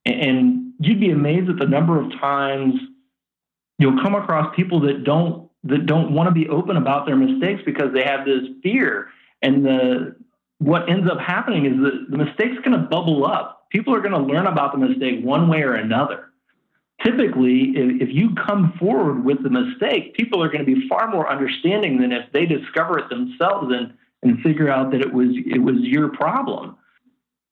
And 0.06 0.74
you'd 0.80 1.00
be 1.00 1.12
amazed 1.12 1.50
at 1.50 1.58
the 1.58 1.66
number 1.66 2.00
of 2.00 2.12
times 2.20 2.76
you'll 3.80 4.02
come 4.02 4.16
across 4.16 4.54
people 4.56 4.82
that 4.82 5.04
don't 5.04 5.50
that 5.64 5.86
don't 5.86 6.14
want 6.14 6.28
to 6.28 6.32
be 6.32 6.48
open 6.50 6.78
about 6.78 7.08
their 7.08 7.16
mistakes 7.16 7.62
because 7.66 7.94
they 7.94 8.04
have 8.04 8.26
this 8.26 8.44
fear. 8.62 9.08
And 9.42 9.66
the 9.66 10.16
what 10.60 10.90
ends 10.90 11.10
up 11.10 11.20
happening 11.20 11.66
is 11.66 11.74
that 11.82 12.08
the 12.10 12.18
mistake's 12.18 12.58
going 12.64 12.80
to 12.80 12.88
bubble 12.90 13.26
up. 13.26 13.68
People 13.72 13.96
are 13.96 14.00
going 14.00 14.12
to 14.12 14.20
learn 14.20 14.48
about 14.48 14.74
the 14.74 14.78
mistake 14.78 15.24
one 15.24 15.48
way 15.48 15.62
or 15.62 15.74
another. 15.74 16.32
Typically, 17.04 17.74
if, 17.76 18.10
if 18.10 18.10
you 18.16 18.34
come 18.36 18.74
forward 18.80 19.26
with 19.26 19.44
the 19.44 19.50
mistake, 19.50 20.14
people 20.14 20.42
are 20.42 20.48
going 20.48 20.66
to 20.66 20.76
be 20.76 20.88
far 20.88 21.10
more 21.10 21.30
understanding 21.30 22.00
than 22.00 22.12
if 22.12 22.32
they 22.32 22.46
discover 22.46 23.00
it 23.00 23.10
themselves 23.10 23.74
and, 23.74 23.94
and 24.24 24.40
figure 24.42 24.70
out 24.70 24.92
that 24.92 25.02
it 25.02 25.14
was 25.14 25.30
it 25.32 25.60
was 25.60 25.76
your 25.80 26.10
problem. 26.10 26.78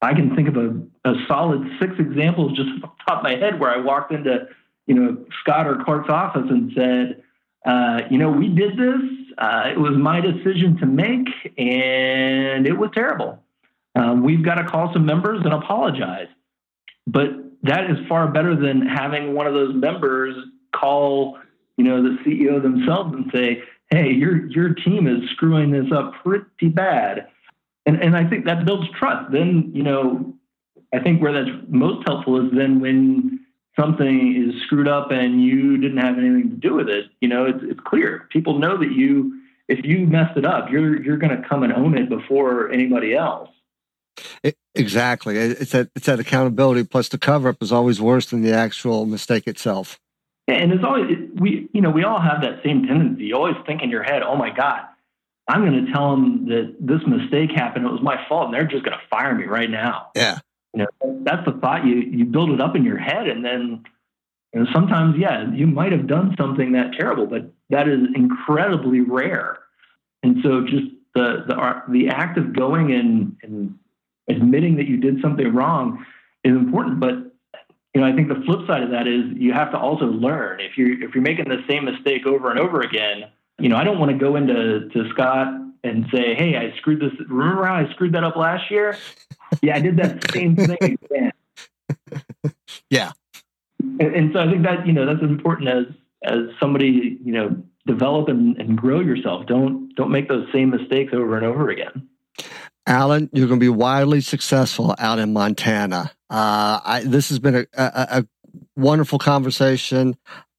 I 0.04 0.14
can 0.14 0.36
think 0.36 0.50
of 0.50 0.58
a, 0.58 1.10
a 1.10 1.14
solid 1.28 1.62
six 1.80 1.94
examples 1.98 2.58
just 2.58 2.70
off 2.84 2.92
the 2.98 3.04
top 3.08 3.18
of 3.20 3.24
my 3.24 3.36
head 3.36 3.60
where 3.60 3.72
I 3.72 3.78
walked 3.78 4.12
into, 4.12 4.48
you 4.86 4.96
know, 4.96 5.26
Scott 5.42 5.66
or 5.66 5.82
Clark's 5.84 6.10
office 6.10 6.48
and 6.50 6.72
said, 6.76 7.24
uh, 7.66 8.02
you 8.12 8.18
know, 8.18 8.30
we 8.30 8.50
did 8.50 8.78
this. 8.78 9.02
Uh, 9.38 9.70
it 9.72 9.80
was 9.80 9.96
my 9.98 10.20
decision 10.20 10.78
to 10.78 10.86
make, 10.86 11.28
and 11.58 12.68
it 12.68 12.78
was 12.78 12.92
terrible. 12.94 13.42
Um, 13.96 14.24
we've 14.24 14.44
got 14.44 14.56
to 14.56 14.66
call 14.66 14.92
some 14.92 15.06
members 15.06 15.42
and 15.46 15.54
apologize. 15.54 16.28
But 17.08 17.30
that 17.64 17.90
is 17.90 17.98
far 18.10 18.28
better 18.28 18.56
than 18.56 18.86
having 18.86 19.34
one 19.34 19.48
of 19.48 19.54
those 19.54 19.74
members 19.74 20.36
call, 20.76 21.38
you 21.78 21.86
know, 21.86 22.04
the 22.04 22.18
CEO 22.26 22.62
themselves 22.62 23.14
and 23.14 23.32
say, 23.34 23.64
"Hey, 23.90 24.12
your 24.12 24.48
your 24.48 24.74
team 24.74 25.08
is 25.08 25.30
screwing 25.32 25.72
this 25.72 25.92
up 25.92 26.14
pretty 26.24 26.70
bad." 26.70 27.28
And 27.86 28.02
and 28.02 28.16
I 28.16 28.28
think 28.30 28.46
that 28.46 28.66
builds 28.66 28.88
trust. 28.98 29.32
Then 29.32 29.72
you 29.74 29.84
know, 29.84 30.34
I 30.94 31.00
think 31.00 31.22
where 31.22 31.34
that's 31.34 31.56
most 31.68 32.08
helpful 32.08 32.46
is 32.46 32.52
then 32.56 32.80
when 32.80 33.40
something 33.78 34.50
is 34.50 34.62
screwed 34.64 34.88
up 34.88 35.12
and 35.12 35.44
you 35.44 35.78
didn't 35.78 35.98
have 35.98 36.18
anything 36.18 36.50
to 36.50 36.56
do 36.56 36.76
with 36.76 36.90
it, 36.90 37.06
you 37.20 37.28
know, 37.28 37.46
it's, 37.46 37.60
it's 37.64 37.80
clear. 37.80 38.28
People 38.30 38.60
know 38.60 38.78
that 38.78 38.92
you, 38.92 39.42
if 39.68 39.84
you 39.84 40.06
messed 40.06 40.38
it 40.38 40.46
up, 40.46 40.70
you're 40.70 41.02
you're 41.02 41.18
going 41.18 41.36
to 41.36 41.48
come 41.48 41.64
and 41.64 41.74
own 41.74 41.98
it 41.98 42.10
before 42.10 42.72
anybody 42.72 43.16
else. 43.16 43.50
It, 44.44 44.56
exactly. 44.76 45.38
It's 45.38 45.72
that 45.72 45.90
it's 45.96 46.06
that 46.06 46.20
accountability. 46.20 46.84
Plus, 46.84 47.10
the 47.10 47.18
cover 47.18 47.50
up 47.50 47.62
is 47.62 47.72
always 47.72 48.00
worse 48.00 48.28
than 48.28 48.42
the 48.42 48.54
actual 48.54 49.06
mistake 49.06 49.48
itself. 49.48 50.00
And 50.48 50.72
it's 50.74 50.84
always 50.84 51.18
we, 51.36 51.70
you 51.74 51.82
know, 51.82 51.90
we 51.90 52.04
all 52.04 52.20
have 52.20 52.42
that 52.42 52.62
same 52.64 52.86
tendency. 52.86 53.26
You 53.26 53.36
always 53.36 53.56
think 53.66 53.82
in 53.82 53.90
your 53.90 54.04
head, 54.04 54.22
"Oh 54.22 54.36
my 54.36 54.50
God, 54.50 54.82
I'm 55.48 55.66
going 55.66 55.86
to 55.86 55.92
tell 55.92 56.12
them 56.12 56.48
that 56.48 56.76
this 56.80 57.02
mistake 57.06 57.52
happened. 57.52 57.86
It 57.86 57.92
was 57.92 58.02
my 58.02 58.18
fault, 58.30 58.46
and 58.46 58.54
they're 58.54 58.68
just 58.68 58.86
going 58.86 58.98
to 58.98 59.04
fire 59.10 59.36
me 59.36 59.46
right 59.46 59.70
now." 59.70 60.08
Yeah. 60.16 60.40
You 60.74 60.84
know, 60.84 61.22
that's 61.24 61.46
the 61.46 61.54
thought. 61.54 61.86
You 61.86 61.96
you 61.96 62.26
build 62.26 62.50
it 62.52 62.62
up 62.62 62.76
in 62.76 62.84
your 62.84 62.98
head, 62.98 63.28
and 63.28 63.44
then 63.44 63.84
you 64.54 64.62
know, 64.62 64.66
sometimes, 64.72 65.16
yeah, 65.18 65.52
you 65.52 65.66
might 65.66 65.92
have 65.92 66.08
done 66.08 66.36
something 66.40 66.74
that 66.74 66.94
terrible, 66.98 67.26
but 67.26 67.52
that 67.70 67.88
is 67.88 68.00
incredibly 68.16 69.02
rare. 69.02 69.60
And 70.22 70.38
so, 70.44 70.62
just 70.62 70.86
the 71.16 71.44
the 71.48 71.56
uh, 71.56 71.82
the 71.90 72.10
act 72.10 72.38
of 72.38 72.56
going 72.56 72.92
and, 72.94 73.36
and 73.42 73.76
admitting 74.30 74.78
that 74.78 74.88
you 74.88 74.98
did 74.98 75.22
something 75.22 75.54
wrong 75.54 76.06
is 76.44 76.56
important. 76.56 77.00
But 77.00 77.34
you 77.94 78.02
know, 78.02 78.06
I 78.06 78.14
think 78.14 78.28
the 78.28 78.42
flip 78.46 78.68
side 78.68 78.84
of 78.84 78.92
that 78.92 79.08
is 79.08 79.26
you 79.36 79.54
have 79.54 79.72
to 79.72 79.78
also 79.78 80.06
learn. 80.06 80.60
If 80.60 80.78
you're 80.78 81.02
if 81.04 81.16
you're 81.16 81.24
making 81.24 81.50
the 81.50 81.64
same 81.70 81.86
mistake 81.86 82.28
over 82.28 82.52
and 82.52 82.60
over 82.60 82.82
again, 82.82 83.26
you 83.60 83.70
know, 83.70 83.78
I 83.78 83.84
don't 83.84 84.00
want 84.00 84.12
to 84.12 84.18
go 84.18 84.36
into 84.36 84.90
to 84.90 85.10
Scott 85.10 85.48
and 85.84 86.06
say, 86.14 86.36
"Hey, 86.36 86.56
I 86.58 86.76
screwed 86.78 87.02
this. 87.02 87.12
Remember 87.28 87.66
how 87.66 87.76
I 87.76 87.90
screwed 87.92 88.14
that 88.14 88.24
up 88.24 88.36
last 88.36 88.72
year? 88.72 88.98
yeah, 89.62 89.76
I 89.76 89.80
did 89.80 89.98
that 89.98 90.32
same 90.32 90.56
thing 90.56 90.98
again." 91.12 91.32
Yeah. 92.90 93.12
And, 93.80 94.02
and, 94.02 94.34
so 94.34 94.40
I 94.40 94.50
think 94.50 94.64
that 94.64 94.86
you 94.86 94.94
know 94.94 95.06
that's 95.06 95.24
as 95.24 95.30
important 95.30 95.70
as 95.70 95.86
as 96.24 96.50
somebody 96.60 97.18
you 97.24 97.34
know 97.34 97.56
develop 97.86 98.30
and, 98.30 98.58
and 98.58 98.78
grow 98.78 99.00
yourself. 99.00 99.46
Don't 99.48 99.94
don't 99.96 100.12
make 100.12 100.30
those 100.30 100.48
same 100.54 100.70
mistakes 100.70 101.14
over 101.14 101.36
and 101.38 101.46
over 101.46 101.70
again. 101.70 102.08
Alan, 102.86 103.30
you're 103.32 103.48
going 103.48 103.60
to 103.60 103.64
be 103.64 103.70
wildly 103.70 104.22
successful 104.22 104.94
out 105.00 105.20
in 105.20 105.32
Montana. 105.32 106.12
Uh, 106.30 106.80
I, 106.84 107.04
this 107.06 107.30
has 107.30 107.40
been 107.40 107.56
a, 107.56 107.66
a, 107.74 108.08
a 108.20 108.28
wonderful 108.76 109.20
conversation 109.20 110.16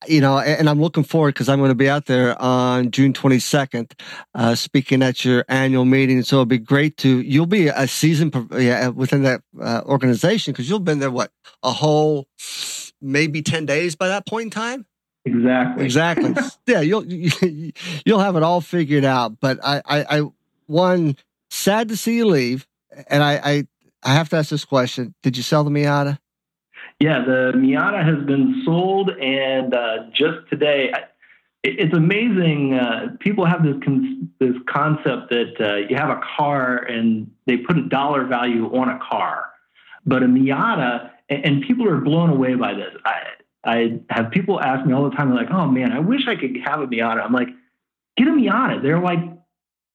you 0.08 0.20
know, 0.20 0.38
and 0.38 0.68
I'm 0.68 0.80
looking 0.80 1.04
forward 1.04 1.34
because 1.34 1.48
I'm 1.48 1.58
going 1.58 1.70
to 1.70 1.74
be 1.74 1.88
out 1.88 2.06
there 2.06 2.40
on 2.40 2.90
June 2.90 3.12
22nd, 3.12 3.92
uh, 4.34 4.54
speaking 4.54 5.02
at 5.02 5.24
your 5.24 5.44
annual 5.48 5.84
meeting. 5.84 6.22
So 6.22 6.36
it'll 6.36 6.46
be 6.46 6.58
great 6.58 6.96
to, 6.98 7.20
you'll 7.20 7.46
be 7.46 7.68
a 7.68 7.86
season 7.86 8.30
yeah, 8.52 8.88
within 8.88 9.22
that 9.22 9.42
uh, 9.60 9.82
organization 9.86 10.52
because 10.52 10.68
you'll 10.68 10.80
been 10.80 10.98
there, 10.98 11.10
what, 11.10 11.30
a 11.62 11.72
whole 11.72 12.26
maybe 13.00 13.42
10 13.42 13.66
days 13.66 13.96
by 13.96 14.08
that 14.08 14.26
point 14.26 14.44
in 14.44 14.50
time? 14.50 14.86
Exactly. 15.24 15.84
Exactly. 15.84 16.34
yeah, 16.66 16.80
you'll, 16.80 17.06
you'll 18.04 18.18
have 18.18 18.36
it 18.36 18.42
all 18.42 18.60
figured 18.60 19.04
out. 19.04 19.40
But 19.40 19.58
I, 19.64 19.82
I, 19.86 20.18
I, 20.18 20.22
one, 20.66 21.16
sad 21.50 21.88
to 21.88 21.96
see 21.96 22.16
you 22.16 22.26
leave. 22.26 22.66
And 23.08 23.22
I, 23.22 23.40
I, 23.42 23.66
I 24.02 24.14
have 24.14 24.28
to 24.30 24.36
ask 24.36 24.50
this 24.50 24.64
question. 24.64 25.14
Did 25.22 25.36
you 25.36 25.42
sell 25.42 25.64
the 25.64 25.70
Miata? 25.70 26.18
Yeah, 27.04 27.22
the 27.22 27.52
Miata 27.54 28.02
has 28.02 28.24
been 28.24 28.62
sold, 28.64 29.10
and 29.10 29.74
uh, 29.74 30.04
just 30.14 30.48
today, 30.48 30.90
it's 31.62 31.94
amazing. 31.94 32.72
Uh, 32.72 33.16
people 33.20 33.44
have 33.44 33.62
this 33.62 33.74
con- 33.84 34.30
this 34.40 34.54
concept 34.66 35.28
that 35.28 35.52
uh, 35.60 35.86
you 35.86 35.96
have 35.96 36.08
a 36.08 36.22
car 36.38 36.78
and 36.78 37.30
they 37.46 37.58
put 37.58 37.76
a 37.76 37.82
dollar 37.90 38.24
value 38.24 38.74
on 38.74 38.88
a 38.88 38.98
car, 39.06 39.50
but 40.06 40.22
a 40.22 40.26
Miata, 40.26 41.10
and, 41.28 41.44
and 41.44 41.62
people 41.64 41.86
are 41.86 42.00
blown 42.00 42.30
away 42.30 42.54
by 42.54 42.72
this. 42.72 42.94
I 43.04 43.20
I 43.62 44.00
have 44.08 44.30
people 44.30 44.58
ask 44.58 44.86
me 44.86 44.94
all 44.94 45.04
the 45.10 45.14
time, 45.14 45.34
like, 45.34 45.50
"Oh 45.50 45.66
man, 45.66 45.92
I 45.92 45.98
wish 45.98 46.22
I 46.26 46.36
could 46.36 46.56
have 46.64 46.80
a 46.80 46.86
Miata." 46.86 47.22
I'm 47.22 47.34
like, 47.34 47.48
"Get 48.16 48.28
a 48.28 48.30
Miata. 48.30 48.82
They're 48.82 48.98
like 48.98 49.20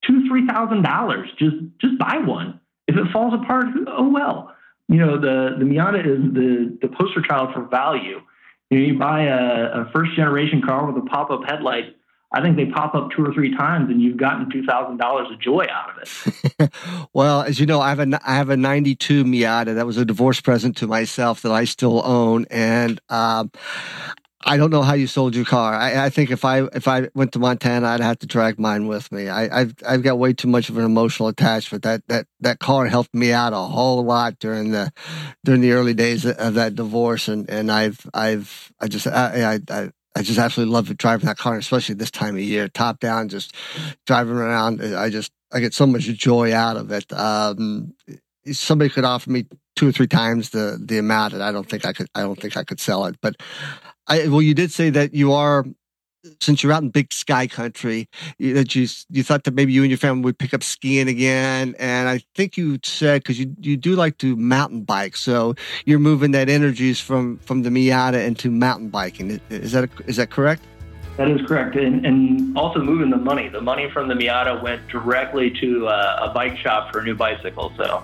two, 0.06 0.28
three 0.30 0.46
thousand 0.46 0.84
dollars. 0.84 1.28
Just 1.40 1.56
just 1.82 1.98
buy 1.98 2.20
one. 2.20 2.60
If 2.88 2.98
it 2.98 3.12
falls 3.12 3.34
apart, 3.34 3.66
oh 3.88 4.10
well." 4.10 4.54
You 4.90 4.98
know, 4.98 5.20
the, 5.20 5.56
the 5.60 5.66
Miata 5.66 6.00
is 6.00 6.34
the, 6.34 6.78
the 6.82 6.88
poster 6.88 7.22
child 7.22 7.54
for 7.54 7.64
value. 7.66 8.22
You 8.72 8.80
know, 8.80 8.86
you 8.86 8.98
buy 8.98 9.24
a, 9.26 9.82
a 9.82 9.92
first 9.94 10.16
generation 10.16 10.62
car 10.66 10.92
with 10.92 11.02
a 11.02 11.06
pop 11.08 11.30
up 11.30 11.42
headlight. 11.48 11.96
I 12.32 12.42
think 12.42 12.58
they 12.58 12.66
pop 12.66 12.94
up 12.94 13.10
two 13.16 13.24
or 13.24 13.34
three 13.34 13.56
times, 13.56 13.90
and 13.90 14.02
you've 14.02 14.18
gotten 14.18 14.52
two 14.52 14.64
thousand 14.64 14.98
dollars 14.98 15.28
of 15.32 15.40
joy 15.40 15.66
out 15.72 15.90
of 15.90 16.04
it. 16.04 16.72
well, 17.14 17.42
as 17.42 17.60
you 17.60 17.66
know, 17.66 17.82
I 17.82 17.90
have 17.90 18.00
a 18.00 18.20
I 18.24 18.36
have 18.36 18.50
a 18.50 18.58
'92 18.58 19.24
Miata 19.24 19.74
that 19.74 19.88
was 19.88 19.98
a 19.98 20.06
divorce 20.06 20.40
present 20.40 20.78
to 20.78 20.88
myself 20.88 21.42
that 21.42 21.52
I 21.52 21.66
still 21.66 22.06
own, 22.06 22.46
and 22.52 23.02
um, 23.10 23.52
I 24.42 24.56
don't 24.56 24.70
know 24.70 24.84
how 24.84 24.94
you 24.94 25.08
sold 25.08 25.36
your 25.36 25.46
car. 25.46 25.74
I, 25.74 26.06
I, 26.06 26.10
think 26.10 26.32
if 26.32 26.46
I 26.46 26.62
if 26.74 26.88
I 26.88 27.10
went 27.14 27.34
to 27.34 27.40
Montana, 27.40 27.88
I'd 27.88 28.00
have 28.00 28.20
to 28.20 28.28
drag 28.28 28.58
mine 28.58 28.88
with 28.88 29.12
me. 29.12 29.28
I, 29.28 29.60
have 29.60 29.76
I've 29.86 30.04
got 30.04 30.18
way 30.18 30.32
too 30.32 30.48
much 30.48 30.70
of 30.70 30.78
an 30.78 30.86
emotional 30.86 31.28
attachment. 31.28 31.84
That 31.84 32.08
that 32.08 32.26
that 32.40 32.60
car 32.60 32.86
helped 32.86 33.14
me 33.14 33.34
out 33.34 33.52
a 33.52 33.58
whole 33.58 34.04
lot 34.04 34.40
during 34.40 34.72
the 34.72 34.94
during 35.44 35.60
the 35.60 35.74
early 35.74 35.94
days 35.94 36.26
of 36.26 36.54
that 36.54 36.76
divorce, 36.76 37.28
and 37.28 37.50
and 37.50 37.70
I've 37.70 38.10
I've 38.14 38.72
I 38.80 38.88
just 38.88 39.08
I 39.08 39.60
I, 39.70 39.90
I 40.16 40.22
just 40.22 40.40
absolutely 40.40 40.74
love 40.74 40.96
driving 40.98 41.28
that 41.28 41.38
car, 41.38 41.58
especially 41.58 41.96
this 41.96 42.12
time 42.12 42.36
of 42.36 42.42
year, 42.42 42.70
top 42.70 43.00
down, 43.00 43.28
just 43.28 43.54
driving 44.06 44.38
around. 44.38 44.82
I 44.82 45.10
just 45.10 45.32
I 45.52 45.60
get 45.60 45.74
so 45.74 45.86
much 45.86 46.04
joy 46.04 46.54
out 46.54 46.78
of 46.78 46.92
it. 46.92 47.12
Um, 47.12 47.94
somebody 48.46 48.90
could 48.90 49.04
offer 49.04 49.30
me 49.30 49.48
two 49.76 49.90
or 49.90 49.92
three 49.92 50.08
times 50.08 50.52
the 50.52 50.80
the 50.82 50.98
amount, 50.98 51.34
and 51.34 51.44
I 51.44 51.52
don't 51.52 51.70
think 51.70 51.86
I 51.86 51.92
could. 51.92 52.08
I 52.16 52.22
don't 52.22 52.40
think 52.40 52.56
I 52.56 52.64
could 52.64 52.80
sell 52.80 53.06
it, 53.06 53.18
but 53.22 53.36
I, 54.10 54.28
well, 54.28 54.42
you 54.42 54.54
did 54.56 54.72
say 54.72 54.90
that 54.90 55.14
you 55.14 55.32
are, 55.34 55.66
since 56.42 56.64
you're 56.64 56.74
out 56.74 56.82
in 56.82 56.90
big 56.90 57.14
sky 57.14 57.48
country, 57.48 58.10
that 58.40 58.76
you 58.76 58.88
you 59.10 59.24
thought 59.24 59.44
that 59.44 59.54
maybe 59.54 59.72
you 59.72 59.84
and 59.84 59.92
your 59.92 60.00
family 60.00 60.24
would 60.24 60.38
pick 60.38 60.54
up 60.54 60.64
skiing 60.64 61.08
again, 61.08 61.76
and 61.80 62.10
I 62.10 62.22
think 62.36 62.58
you 62.58 62.80
said 62.84 63.22
because 63.22 63.40
you 63.40 63.56
you 63.60 63.78
do 63.78 63.96
like 63.96 64.18
to 64.18 64.36
mountain 64.36 64.82
bike, 64.82 65.16
so 65.16 65.56
you're 65.86 66.00
moving 66.00 66.32
that 66.32 66.50
energies 66.50 67.00
from 67.00 67.38
from 67.38 67.62
the 67.62 67.70
Miata 67.70 68.26
into 68.26 68.50
mountain 68.50 68.90
biking. 68.90 69.40
Is 69.50 69.72
that 69.74 69.90
is 70.08 70.18
that 70.18 70.32
correct? 70.32 70.64
That 71.18 71.30
is 71.30 71.46
correct, 71.46 71.76
and, 71.76 72.06
and 72.06 72.58
also 72.58 72.80
moving 72.80 73.10
the 73.10 73.18
money. 73.18 73.48
The 73.50 73.62
money 73.62 73.90
from 73.92 74.08
the 74.08 74.16
Miata 74.16 74.62
went 74.64 74.88
directly 74.88 75.52
to 75.60 75.88
uh, 75.88 76.30
a 76.30 76.34
bike 76.34 76.58
shop 76.58 76.92
for 76.92 77.00
a 77.00 77.04
new 77.04 77.16
bicycle. 77.16 77.72
So. 77.78 78.04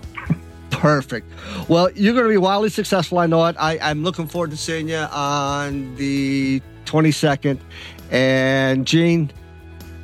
Perfect. 0.79 1.31
Well, 1.67 1.91
you're 1.91 2.13
going 2.13 2.25
to 2.25 2.29
be 2.29 2.37
wildly 2.37 2.69
successful. 2.69 3.17
I 3.19 3.27
know 3.27 3.45
it. 3.45 3.55
I, 3.59 3.79
I'm 3.79 4.03
looking 4.03 4.27
forward 4.27 4.51
to 4.51 4.57
seeing 4.57 4.89
you 4.89 4.97
on 4.97 5.95
the 5.95 6.61
22nd. 6.85 7.59
And 8.11 8.85
Gene, 8.85 9.31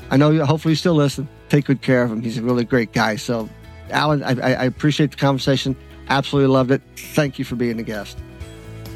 I 0.10 0.18
know 0.18 0.32
you, 0.32 0.46
hopefully 0.46 0.74
you 0.74 0.78
still 0.78 0.96
listen. 0.96 1.28
Take 1.50 1.66
good 1.66 1.82
care 1.82 2.04
of 2.04 2.12
him. 2.12 2.22
He's 2.22 2.38
a 2.38 2.42
really 2.42 2.64
great 2.64 2.94
guy. 2.94 3.16
So, 3.18 3.50
Alan, 3.90 4.24
I, 4.24 4.32
I 4.32 4.64
appreciate 4.64 5.12
the 5.12 5.18
conversation. 5.18 5.76
Absolutely 6.10 6.52
loved 6.52 6.72
it. 6.72 6.82
Thank 6.96 7.38
you 7.38 7.46
for 7.46 7.56
being 7.56 7.80
a 7.80 7.84
guest. 7.84 8.18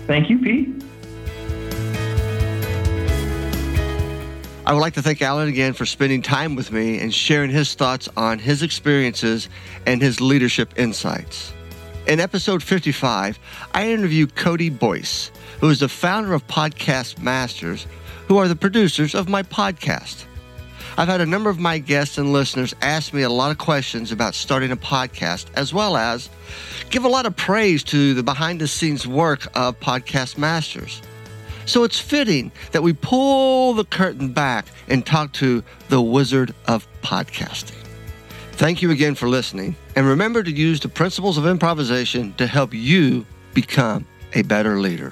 Thank 0.08 0.30
you, 0.30 0.40
Pete. 0.40 0.84
I 4.68 4.74
would 4.74 4.80
like 4.80 4.96
to 4.96 5.02
thank 5.04 5.22
Alan 5.22 5.48
again 5.48 5.74
for 5.74 5.86
spending 5.86 6.24
time 6.24 6.56
with 6.56 6.72
me 6.72 7.00
and 7.00 7.14
sharing 7.14 7.52
his 7.52 7.76
thoughts 7.76 8.10
on 8.18 8.40
his 8.40 8.64
experiences 8.64 9.48
and 9.86 10.02
his 10.02 10.20
leadership 10.20 10.74
insights. 10.76 11.54
In 12.08 12.20
episode 12.20 12.62
55, 12.62 13.40
I 13.74 13.90
interview 13.90 14.28
Cody 14.28 14.70
Boyce, 14.70 15.32
who 15.60 15.70
is 15.70 15.80
the 15.80 15.90
founder 15.90 16.36
of 16.36 16.46
Podcast 16.46 17.20
Masters, 17.20 17.88
who 18.28 18.38
are 18.38 18.48
the 18.48 18.56
producers 18.56 19.16
of 19.16 19.28
my 19.28 19.42
podcast. 19.42 20.26
I've 21.00 21.08
had 21.08 21.20
a 21.20 21.26
number 21.26 21.50
of 21.50 21.58
my 21.58 21.80
guests 21.80 22.20
and 22.20 22.32
listeners 22.32 22.76
ask 22.84 23.12
me 23.12 23.24
a 23.24 23.30
lot 23.30 23.50
of 23.50 23.58
questions 23.58 24.12
about 24.12 24.36
starting 24.36 24.72
a 24.72 24.78
podcast, 24.78 25.48
as 25.56 25.74
well 25.74 25.98
as 25.98 26.30
give 26.92 27.06
a 27.06 27.10
lot 27.10 27.26
of 27.26 27.36
praise 27.36 27.84
to 27.86 28.14
the 28.14 28.22
behind 28.22 28.62
the 28.62 28.68
scenes 28.68 29.08
work 29.08 29.48
of 29.56 29.80
Podcast 29.80 30.38
Masters. 30.38 31.02
So 31.66 31.84
it's 31.84 32.00
fitting 32.00 32.52
that 32.72 32.84
we 32.84 32.94
pull 32.94 33.74
the 33.74 33.84
curtain 33.84 34.32
back 34.32 34.68
and 34.88 35.04
talk 35.04 35.34
to 35.34 35.64
the 35.90 36.00
wizard 36.00 36.54
of 36.68 36.88
podcasting. 37.02 37.85
Thank 38.58 38.82
you 38.82 38.92
again 38.92 39.16
for 39.16 39.28
listening, 39.28 39.76
and 39.98 40.08
remember 40.08 40.42
to 40.42 40.50
use 40.50 40.80
the 40.80 40.88
principles 40.88 41.38
of 41.38 41.46
improvisation 41.46 42.34
to 42.36 42.48
help 42.48 42.74
you 42.74 43.26
become 43.54 44.08
a 44.32 44.44
better 44.44 44.80
leader. 44.80 45.12